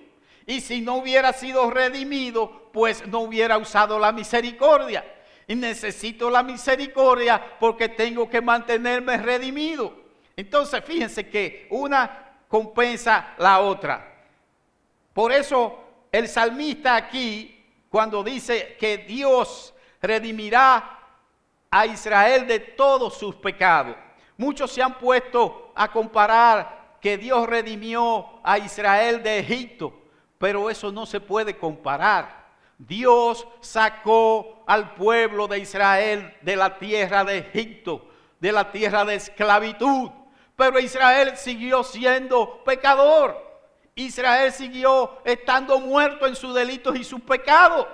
Y 0.47 0.61
si 0.61 0.81
no 0.81 0.97
hubiera 0.97 1.33
sido 1.33 1.71
redimido, 1.71 2.71
pues 2.73 3.07
no 3.07 3.21
hubiera 3.21 3.59
usado 3.59 3.99
la 3.99 4.13
misericordia. 4.13 5.05
Y 5.47 5.55
necesito 5.55 6.31
la 6.31 6.43
misericordia 6.43 7.59
porque 7.61 7.89
tengo 7.89 8.29
que 8.29 8.41
mantenerme 8.41 9.17
redimido. 9.19 9.95
Entonces, 10.37 10.83
fíjense 10.85 11.29
que 11.29 11.67
una 11.71 12.39
compensa 12.49 13.35
la 13.39 13.61
otra. 13.61 14.13
Por 15.13 15.33
eso 15.33 15.79
el 16.11 16.29
salmista 16.29 16.97
aquí, 16.97 17.65
cuando 17.89 18.23
dice 18.23 18.77
que 18.79 18.99
Dios 18.99 19.75
redimirá 20.01 21.01
a 21.71 21.87
Israel 21.87 22.47
de 22.47 22.61
todos 22.61 23.19
sus 23.19 23.35
pecados, 23.37 23.97
muchos 24.37 24.71
se 24.73 24.83
han 24.83 24.99
puesto 24.99 25.73
a 25.75 25.91
comparar 25.91 26.99
que 27.01 27.19
Dios 27.19 27.47
redimió 27.49 28.41
a 28.43 28.59
Israel 28.59 29.23
de 29.23 29.41
Egipto, 29.41 29.93
pero 30.39 30.71
eso 30.71 30.91
no 30.91 31.07
se 31.07 31.21
puede 31.21 31.57
comparar. 31.57 32.44
Dios 32.79 33.47
sacó 33.61 34.65
al 34.67 34.95
pueblo 34.95 35.47
de 35.47 35.61
Israel 35.61 36.35
de 36.43 36.57
la 36.57 36.79
tierra 36.79 37.25
de 37.25 37.39
Egipto, 37.39 38.09
de 38.41 38.53
la 38.53 38.71
tierra 38.71 39.05
de 39.05 39.15
esclavitud, 39.15 40.11
pero 40.57 40.79
Israel 40.79 41.37
siguió 41.37 41.83
siendo 41.83 42.63
pecador. 42.65 43.43
Israel 43.95 44.53
siguió 44.53 45.19
estando 45.25 45.79
muerto 45.79 46.27
en 46.27 46.35
sus 46.35 46.55
delitos 46.55 46.97
y 46.97 47.05
sus 47.05 47.21
pecados. 47.21 47.87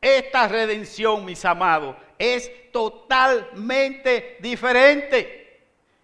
Esta 0.00 0.48
redención, 0.48 1.24
mis 1.24 1.44
amados, 1.44 1.96
es 2.18 2.50
totalmente 2.72 4.36
diferente. 4.40 5.44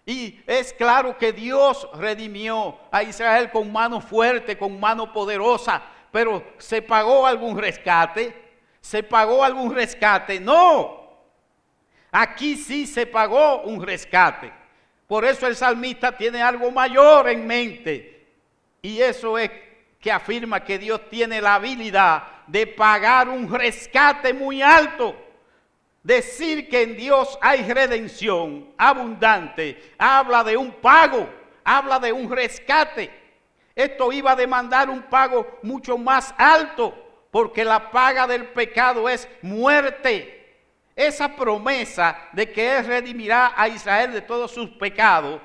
Y 0.05 0.39
es 0.47 0.73
claro 0.73 1.17
que 1.17 1.31
Dios 1.31 1.87
redimió 1.93 2.77
a 2.91 3.03
Israel 3.03 3.51
con 3.51 3.71
mano 3.71 4.01
fuerte, 4.01 4.57
con 4.57 4.79
mano 4.79 5.13
poderosa, 5.13 5.83
pero 6.11 6.43
¿se 6.57 6.81
pagó 6.81 7.25
algún 7.25 7.57
rescate? 7.57 8.33
¿Se 8.81 9.03
pagó 9.03 9.43
algún 9.43 9.73
rescate? 9.73 10.39
No. 10.39 11.01
Aquí 12.11 12.55
sí 12.55 12.85
se 12.85 13.05
pagó 13.05 13.61
un 13.61 13.81
rescate. 13.81 14.51
Por 15.07 15.25
eso 15.25 15.47
el 15.47 15.55
salmista 15.55 16.15
tiene 16.15 16.41
algo 16.41 16.71
mayor 16.71 17.29
en 17.29 17.45
mente 17.45 18.27
y 18.81 19.01
eso 19.01 19.37
es 19.37 19.51
que 19.99 20.11
afirma 20.11 20.63
que 20.63 20.79
Dios 20.79 21.09
tiene 21.09 21.41
la 21.41 21.55
habilidad 21.55 22.23
de 22.47 22.65
pagar 22.65 23.29
un 23.29 23.53
rescate 23.53 24.33
muy 24.33 24.61
alto. 24.61 25.15
Decir 26.03 26.67
que 26.67 26.81
en 26.81 26.97
Dios 26.97 27.37
hay 27.41 27.61
redención 27.71 28.73
abundante 28.77 29.93
habla 29.99 30.43
de 30.43 30.57
un 30.57 30.71
pago, 30.71 31.29
habla 31.63 31.99
de 31.99 32.11
un 32.11 32.31
rescate. 32.31 33.20
Esto 33.75 34.11
iba 34.11 34.31
a 34.31 34.35
demandar 34.35 34.89
un 34.89 35.03
pago 35.03 35.59
mucho 35.63 35.97
más 35.97 36.33
alto, 36.37 36.93
porque 37.31 37.63
la 37.63 37.91
paga 37.91 38.27
del 38.27 38.47
pecado 38.47 39.07
es 39.07 39.27
muerte. 39.41 40.37
Esa 40.95 41.35
promesa 41.35 42.29
de 42.33 42.51
que 42.51 42.77
Él 42.77 42.85
redimirá 42.85 43.53
a 43.55 43.67
Israel 43.67 44.11
de 44.11 44.21
todos 44.21 44.51
sus 44.51 44.69
pecados 44.71 45.39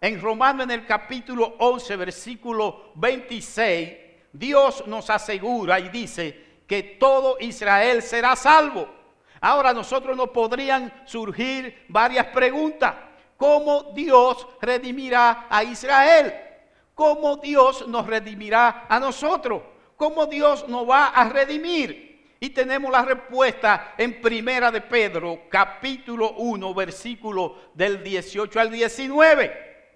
en 0.00 0.20
Romano 0.20 0.62
en 0.62 0.70
el 0.70 0.86
capítulo 0.86 1.56
11, 1.58 1.96
versículo 1.96 2.92
26, 2.94 3.92
Dios 4.32 4.86
nos 4.86 5.10
asegura 5.10 5.78
y 5.78 5.90
dice 5.90 6.62
que 6.66 6.82
todo 6.82 7.36
Israel 7.40 8.02
será 8.02 8.34
salvo. 8.34 8.88
Ahora 9.42 9.74
nosotros 9.74 10.16
nos 10.16 10.30
podrían 10.30 11.02
surgir 11.04 11.84
varias 11.88 12.26
preguntas. 12.26 12.94
¿Cómo 13.36 13.92
Dios 13.94 14.46
redimirá 14.60 15.46
a 15.50 15.64
Israel? 15.64 16.49
¿Cómo 17.00 17.38
Dios 17.38 17.88
nos 17.88 18.06
redimirá 18.06 18.84
a 18.86 19.00
nosotros? 19.00 19.62
¿Cómo 19.96 20.26
Dios 20.26 20.68
nos 20.68 20.86
va 20.86 21.06
a 21.06 21.30
redimir? 21.30 22.34
Y 22.38 22.50
tenemos 22.50 22.92
la 22.92 23.00
respuesta 23.00 23.94
en 23.96 24.20
Primera 24.20 24.70
de 24.70 24.82
Pedro, 24.82 25.44
capítulo 25.48 26.32
1, 26.32 26.74
versículo 26.74 27.56
del 27.72 28.04
18 28.04 28.60
al 28.60 28.70
19. 28.70 29.86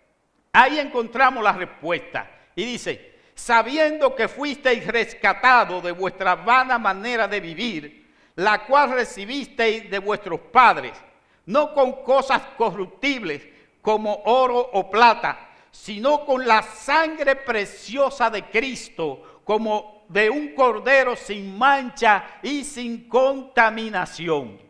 Ahí 0.51 0.79
encontramos 0.79 1.45
la 1.45 1.53
respuesta. 1.53 2.31
Y 2.57 2.65
dice, 2.65 3.17
sabiendo 3.35 4.15
que 4.17 4.27
fuisteis 4.27 4.87
rescatados 4.87 5.85
de 5.85 5.93
vuestra 5.93 6.37
vana 6.37 6.79
manera 6.79 7.29
de 7.29 7.41
vivir, 7.41 8.15
la 8.37 8.65
cual 8.65 8.93
recibisteis 8.93 9.91
de 9.91 9.99
vuestros 9.99 10.41
padres, 10.41 10.95
no 11.45 11.75
con 11.75 12.03
cosas 12.03 12.41
corruptibles 12.57 13.47
como 13.83 14.23
oro 14.25 14.71
o 14.73 14.91
plata, 14.91 15.51
sino 15.75 16.25
con 16.25 16.47
la 16.47 16.63
sangre 16.63 17.35
preciosa 17.35 18.31
de 18.31 18.45
Cristo, 18.45 19.41
como 19.45 20.07
de 20.09 20.31
un 20.31 20.55
cordero 20.55 21.17
sin 21.17 21.59
mancha 21.59 22.39
y 22.43 22.63
sin 22.63 23.09
contaminación 23.09 24.65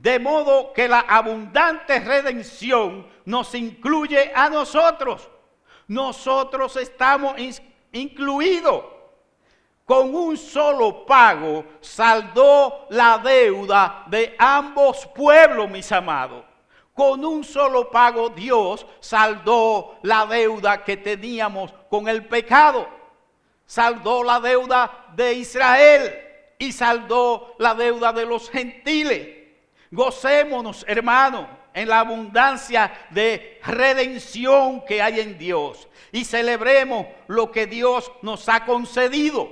de 0.00 0.18
modo 0.18 0.72
que 0.72 0.88
la 0.88 1.00
abundante 1.00 2.00
redención 2.00 3.06
nos 3.26 3.54
incluye 3.54 4.32
a 4.34 4.48
nosotros. 4.48 5.28
Nosotros 5.88 6.76
estamos 6.76 7.34
incluidos. 7.92 8.82
Con 9.84 10.14
un 10.14 10.38
solo 10.38 11.04
pago 11.04 11.64
saldó 11.80 12.86
la 12.90 13.18
deuda 13.18 14.04
de 14.06 14.36
ambos 14.38 15.06
pueblos, 15.14 15.68
mis 15.68 15.90
amados. 15.92 16.44
Con 17.00 17.24
un 17.24 17.44
solo 17.44 17.90
pago 17.90 18.28
Dios 18.28 18.84
saldó 19.00 19.96
la 20.02 20.26
deuda 20.26 20.84
que 20.84 20.98
teníamos 20.98 21.72
con 21.88 22.06
el 22.08 22.26
pecado. 22.26 22.86
Saldó 23.64 24.22
la 24.22 24.38
deuda 24.38 25.06
de 25.16 25.32
Israel 25.32 26.12
y 26.58 26.72
saldó 26.72 27.54
la 27.58 27.74
deuda 27.74 28.12
de 28.12 28.26
los 28.26 28.50
gentiles. 28.50 29.28
Gocémonos, 29.90 30.84
hermano, 30.86 31.48
en 31.72 31.88
la 31.88 32.00
abundancia 32.00 32.92
de 33.08 33.58
redención 33.64 34.84
que 34.84 35.00
hay 35.00 35.20
en 35.20 35.38
Dios 35.38 35.88
y 36.12 36.26
celebremos 36.26 37.06
lo 37.28 37.50
que 37.50 37.66
Dios 37.66 38.12
nos 38.20 38.46
ha 38.50 38.66
concedido. 38.66 39.50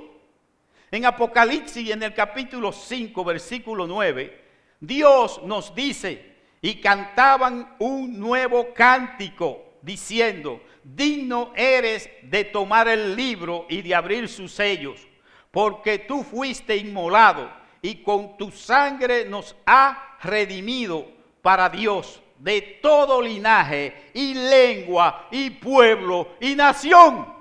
En 0.90 1.07
Apocalipsis, 1.07 1.88
en 1.88 2.03
el 2.03 2.12
capítulo 2.12 2.72
5, 2.72 3.24
versículo 3.24 3.86
9, 3.86 4.44
Dios 4.80 5.40
nos 5.44 5.74
dice, 5.74 6.36
y 6.61 6.80
cantaban 6.80 7.76
un 7.78 8.18
nuevo 8.18 8.72
cántico, 8.74 9.64
diciendo, 9.82 10.61
digno 10.82 11.52
eres 11.54 12.09
de 12.22 12.44
tomar 12.44 12.88
el 12.88 13.14
libro 13.14 13.66
y 13.68 13.82
de 13.82 13.94
abrir 13.94 14.28
sus 14.28 14.52
sellos, 14.52 15.06
porque 15.50 15.98
tú 16.00 16.22
fuiste 16.22 16.76
inmolado 16.76 17.50
y 17.80 17.96
con 17.96 18.36
tu 18.36 18.50
sangre 18.50 19.24
nos 19.24 19.54
ha 19.66 20.16
redimido 20.22 21.06
para 21.42 21.68
Dios 21.68 22.20
de 22.38 22.78
todo 22.82 23.20
linaje 23.20 24.11
y 24.14 24.34
lengua 24.34 25.28
y 25.30 25.50
pueblo 25.50 26.36
y 26.40 26.54
nación. 26.54 27.34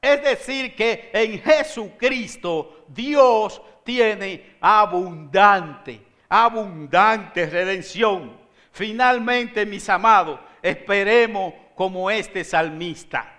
Es 0.00 0.22
decir, 0.22 0.74
que 0.74 1.10
en 1.12 1.40
Jesucristo 1.40 2.84
Dios 2.88 3.60
tiene 3.84 4.56
abundante, 4.60 6.00
abundante 6.30 7.44
redención. 7.44 8.38
Finalmente, 8.72 9.66
mis 9.66 9.86
amados, 9.90 10.40
esperemos 10.62 11.52
como 11.74 12.10
este 12.10 12.44
salmista. 12.44 13.30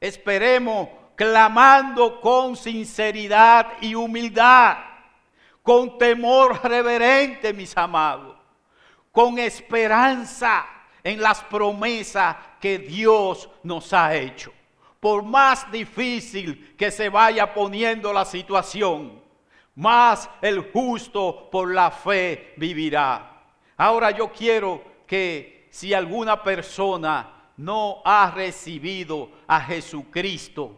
Esperemos 0.00 0.88
clamando 1.14 2.20
con 2.20 2.56
sinceridad 2.56 3.72
y 3.82 3.94
humildad 3.94 4.76
con 5.66 5.98
temor 5.98 6.60
reverente, 6.62 7.52
mis 7.52 7.76
amados, 7.76 8.36
con 9.10 9.36
esperanza 9.36 10.64
en 11.02 11.20
las 11.20 11.40
promesas 11.42 12.36
que 12.60 12.78
Dios 12.78 13.50
nos 13.64 13.92
ha 13.92 14.14
hecho. 14.14 14.52
Por 15.00 15.24
más 15.24 15.68
difícil 15.72 16.76
que 16.78 16.92
se 16.92 17.08
vaya 17.08 17.52
poniendo 17.52 18.12
la 18.12 18.24
situación, 18.24 19.20
más 19.76 20.28
el 20.42 20.72
justo 20.72 21.48
por 21.50 21.72
la 21.72 21.90
fe 21.90 22.54
vivirá. 22.56 23.44
Ahora 23.76 24.10
yo 24.10 24.32
quiero 24.32 24.82
que 25.06 25.68
si 25.70 25.94
alguna 25.94 26.42
persona 26.42 27.50
no 27.58 28.00
ha 28.04 28.30
recibido 28.34 29.30
a 29.46 29.60
Jesucristo, 29.60 30.76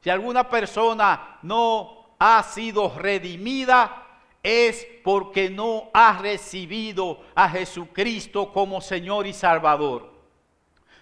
si 0.00 0.10
alguna 0.10 0.48
persona 0.48 1.38
no 1.42 2.14
ha 2.18 2.42
sido 2.44 2.92
redimida, 2.96 4.04
es 4.42 4.86
porque 5.02 5.50
no 5.50 5.90
has 5.92 6.20
recibido 6.20 7.20
a 7.34 7.48
Jesucristo 7.48 8.52
como 8.52 8.80
Señor 8.80 9.26
y 9.26 9.32
Salvador. 9.32 10.14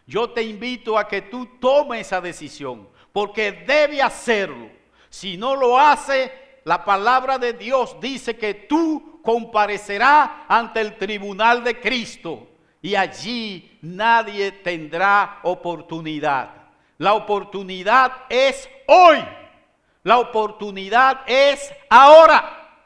Yo 0.07 0.31
te 0.31 0.43
invito 0.43 0.99
a 0.99 1.07
que 1.07 1.23
tú 1.23 1.47
tomes 1.61 2.07
esa 2.07 2.21
decisión, 2.23 2.89
porque 3.13 3.53
debe 3.53 4.01
hacerlo. 4.01 4.71
Si 5.11 5.37
no 5.37 5.55
lo 5.55 5.79
hace, 5.79 6.33
la 6.65 6.85
palabra 6.85 7.39
de 7.39 7.53
Dios 7.53 7.97
dice 8.01 8.37
que 8.37 8.55
tú 8.55 9.21
comparecerás 9.23 10.31
ante 10.49 10.81
el 10.81 10.97
tribunal 10.97 11.63
de 11.63 11.79
Cristo 11.81 12.49
y 12.81 12.95
allí 12.95 13.79
nadie 13.83 14.53
tendrá 14.53 15.41
oportunidad. 15.43 16.51
La 16.99 17.15
oportunidad 17.15 18.13
es 18.29 18.69
hoy. 18.87 19.25
La 20.03 20.19
oportunidad 20.19 21.23
es 21.27 21.73
ahora. 21.89 22.79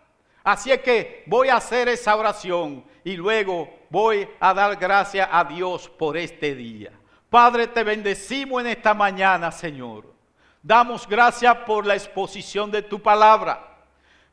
Así 0.45 0.71
es 0.71 0.81
que 0.81 1.25
voy 1.27 1.49
a 1.49 1.57
hacer 1.57 1.89
esa 1.89 2.17
oración 2.17 2.85
y 3.05 3.17
luego 3.17 3.69
voy 3.91 4.29
a 4.41 4.55
dar 4.55 4.77
gracias 4.77 5.29
a 5.31 5.45
Dios 5.45 5.89
por 5.89 6.17
este 6.17 6.55
día. 6.55 6.93
Padre, 7.29 7.67
te 7.67 7.85
bendecimos 7.85 8.61
en 8.63 8.69
esta 8.69 8.95
mañana, 8.95 9.53
Señor. 9.53 10.15
Damos 10.63 11.07
gracias 11.07 11.55
por 11.67 11.87
la 11.87 11.95
exposición 11.95 12.71
de 12.71 12.83
tu 12.83 13.01
palabra. 13.01 13.68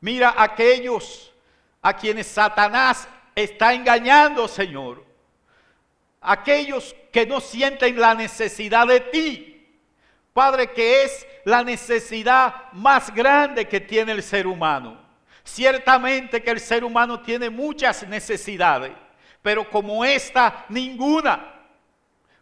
Mira 0.02 0.34
aquellos 0.38 1.34
a 1.82 1.96
quienes 1.96 2.28
Satanás 2.28 3.08
está 3.36 3.74
engañando, 3.74 4.48
Señor 4.48 5.06
aquellos 6.26 6.96
que 7.12 7.26
no 7.26 7.40
sienten 7.40 8.00
la 8.00 8.16
necesidad 8.16 8.88
de 8.88 9.00
ti. 9.00 9.52
Padre, 10.34 10.72
que 10.72 11.04
es 11.04 11.26
la 11.46 11.64
necesidad 11.64 12.72
más 12.74 13.14
grande 13.14 13.68
que 13.68 13.80
tiene 13.80 14.12
el 14.12 14.24
ser 14.24 14.48
humano. 14.48 15.00
Ciertamente 15.44 16.42
que 16.42 16.50
el 16.50 16.60
ser 16.60 16.84
humano 16.84 17.22
tiene 17.22 17.50
muchas 17.50 18.06
necesidades, 18.08 18.92
pero 19.42 19.70
como 19.70 20.04
esta, 20.04 20.66
ninguna. 20.70 21.54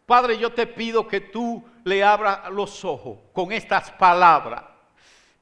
Padre, 0.05 0.37
yo 0.37 0.51
te 0.53 0.65
pido 0.65 1.07
que 1.07 1.19
tú 1.19 1.63
le 1.83 2.03
abras 2.03 2.49
los 2.51 2.83
ojos 2.85 3.19
con 3.33 3.51
estas 3.51 3.91
palabras. 3.91 4.63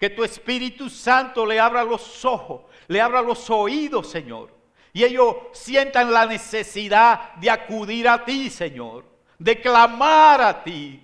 Que 0.02 0.10
tu 0.10 0.26
Espíritu 0.26 0.90
Santo 0.90 1.46
le 1.46 1.62
abra 1.62 1.86
los 1.86 2.26
ojos, 2.26 2.64
le 2.90 3.00
abra 3.00 3.22
los 3.22 3.50
oídos, 3.50 4.10
Señor 4.10 4.60
y 4.94 5.04
ellos 5.04 5.36
sientan 5.54 6.12
la 6.12 6.26
necesidad 6.26 7.34
de 7.36 7.50
acudir 7.50 8.08
a 8.08 8.24
ti, 8.26 8.50
Señor, 8.50 9.06
de 9.38 9.60
clamar 9.62 10.42
a 10.42 10.64
ti. 10.64 11.02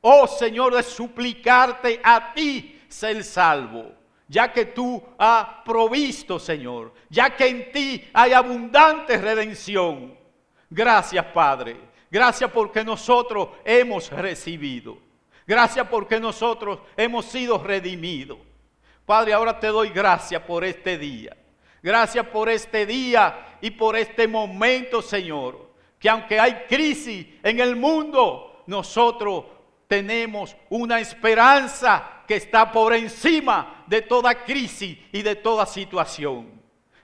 Oh 0.00 0.26
Señor, 0.26 0.74
de 0.74 0.82
suplicarte 0.82 2.00
a 2.02 2.32
ti 2.34 2.80
ser 2.88 3.22
salvo, 3.24 3.92
ya 4.28 4.52
que 4.52 4.66
tú 4.66 5.02
has 5.16 5.46
provisto, 5.64 6.38
Señor, 6.38 6.92
ya 7.08 7.34
que 7.34 7.46
en 7.46 7.72
ti 7.72 8.04
hay 8.12 8.32
abundante 8.32 9.16
redención. 9.16 10.18
Gracias, 10.68 11.24
Padre. 11.26 11.76
Gracias 12.10 12.50
porque 12.50 12.84
nosotros 12.84 13.48
hemos 13.64 14.10
recibido. 14.10 14.98
Gracias 15.52 15.86
porque 15.88 16.18
nosotros 16.18 16.78
hemos 16.96 17.26
sido 17.26 17.62
redimidos. 17.62 18.38
Padre, 19.04 19.34
ahora 19.34 19.60
te 19.60 19.66
doy 19.66 19.90
gracias 19.90 20.40
por 20.44 20.64
este 20.64 20.96
día. 20.96 21.36
Gracias 21.82 22.26
por 22.28 22.48
este 22.48 22.86
día 22.86 23.58
y 23.60 23.70
por 23.72 23.94
este 23.94 24.26
momento, 24.26 25.02
Señor. 25.02 25.74
Que 25.98 26.08
aunque 26.08 26.40
hay 26.40 26.64
crisis 26.66 27.26
en 27.42 27.60
el 27.60 27.76
mundo, 27.76 28.62
nosotros 28.66 29.44
tenemos 29.86 30.56
una 30.70 31.00
esperanza 31.00 32.22
que 32.26 32.36
está 32.36 32.72
por 32.72 32.94
encima 32.94 33.84
de 33.86 34.00
toda 34.00 34.34
crisis 34.44 34.96
y 35.12 35.20
de 35.20 35.36
toda 35.36 35.66
situación. 35.66 36.50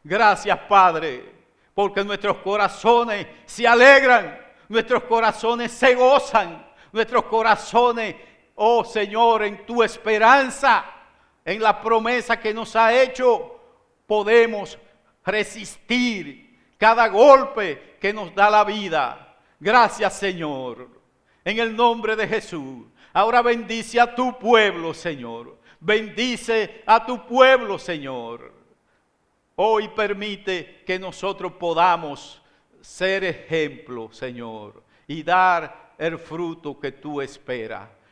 Gracias, 0.03 0.59
Padre, 0.61 1.35
porque 1.75 2.03
nuestros 2.03 2.39
corazones 2.39 3.27
se 3.45 3.69
alegran, 3.69 4.41
nuestros 4.71 5.03
corazones 5.03 5.71
se 5.71 5.95
gozan, 5.95 6.67
nuestros 6.93 7.25
corazones, 7.25 8.17
oh 8.59 8.85
Señor, 8.85 9.43
en 9.45 9.65
tu 9.65 9.83
esperanza, 9.83 10.85
en 11.45 11.63
la 11.63 11.81
promesa 11.81 12.39
que 12.39 12.53
nos 12.53 12.77
ha 12.77 12.93
hecho 12.93 13.59
podemos 14.07 14.79
resistir 15.25 16.59
cada 16.77 17.09
golpe 17.09 17.97
que 18.01 18.13
nos 18.13 18.35
da 18.35 18.51
la 18.51 18.65
vida. 18.65 19.37
Gracias 19.61 20.19
Señor. 20.19 20.89
En 21.45 21.59
el 21.59 21.75
nombre 21.75 22.17
de 22.17 22.27
Jesús. 22.27 22.87
Ahora 23.13 23.43
bendice 23.43 24.01
a 24.01 24.15
tu 24.15 24.39
pueblo, 24.39 24.93
Señor. 24.93 25.59
Bendice 25.81 26.83
a 26.85 27.05
tu 27.07 27.27
pueblo, 27.27 27.79
Señor. 27.79 28.53
Hoy 29.57 29.89
permite 29.89 30.83
que 30.87 30.99
nosotros 30.99 31.53
podamos 31.53 32.43
ser 32.81 33.25
ejemplo, 33.25 34.11
Señor, 34.13 34.83
y 35.07 35.23
dar 35.23 35.95
el 35.99 36.19
fruto 36.19 36.79
que 36.79 36.93
tú 36.93 37.21
esperas. 37.21 37.89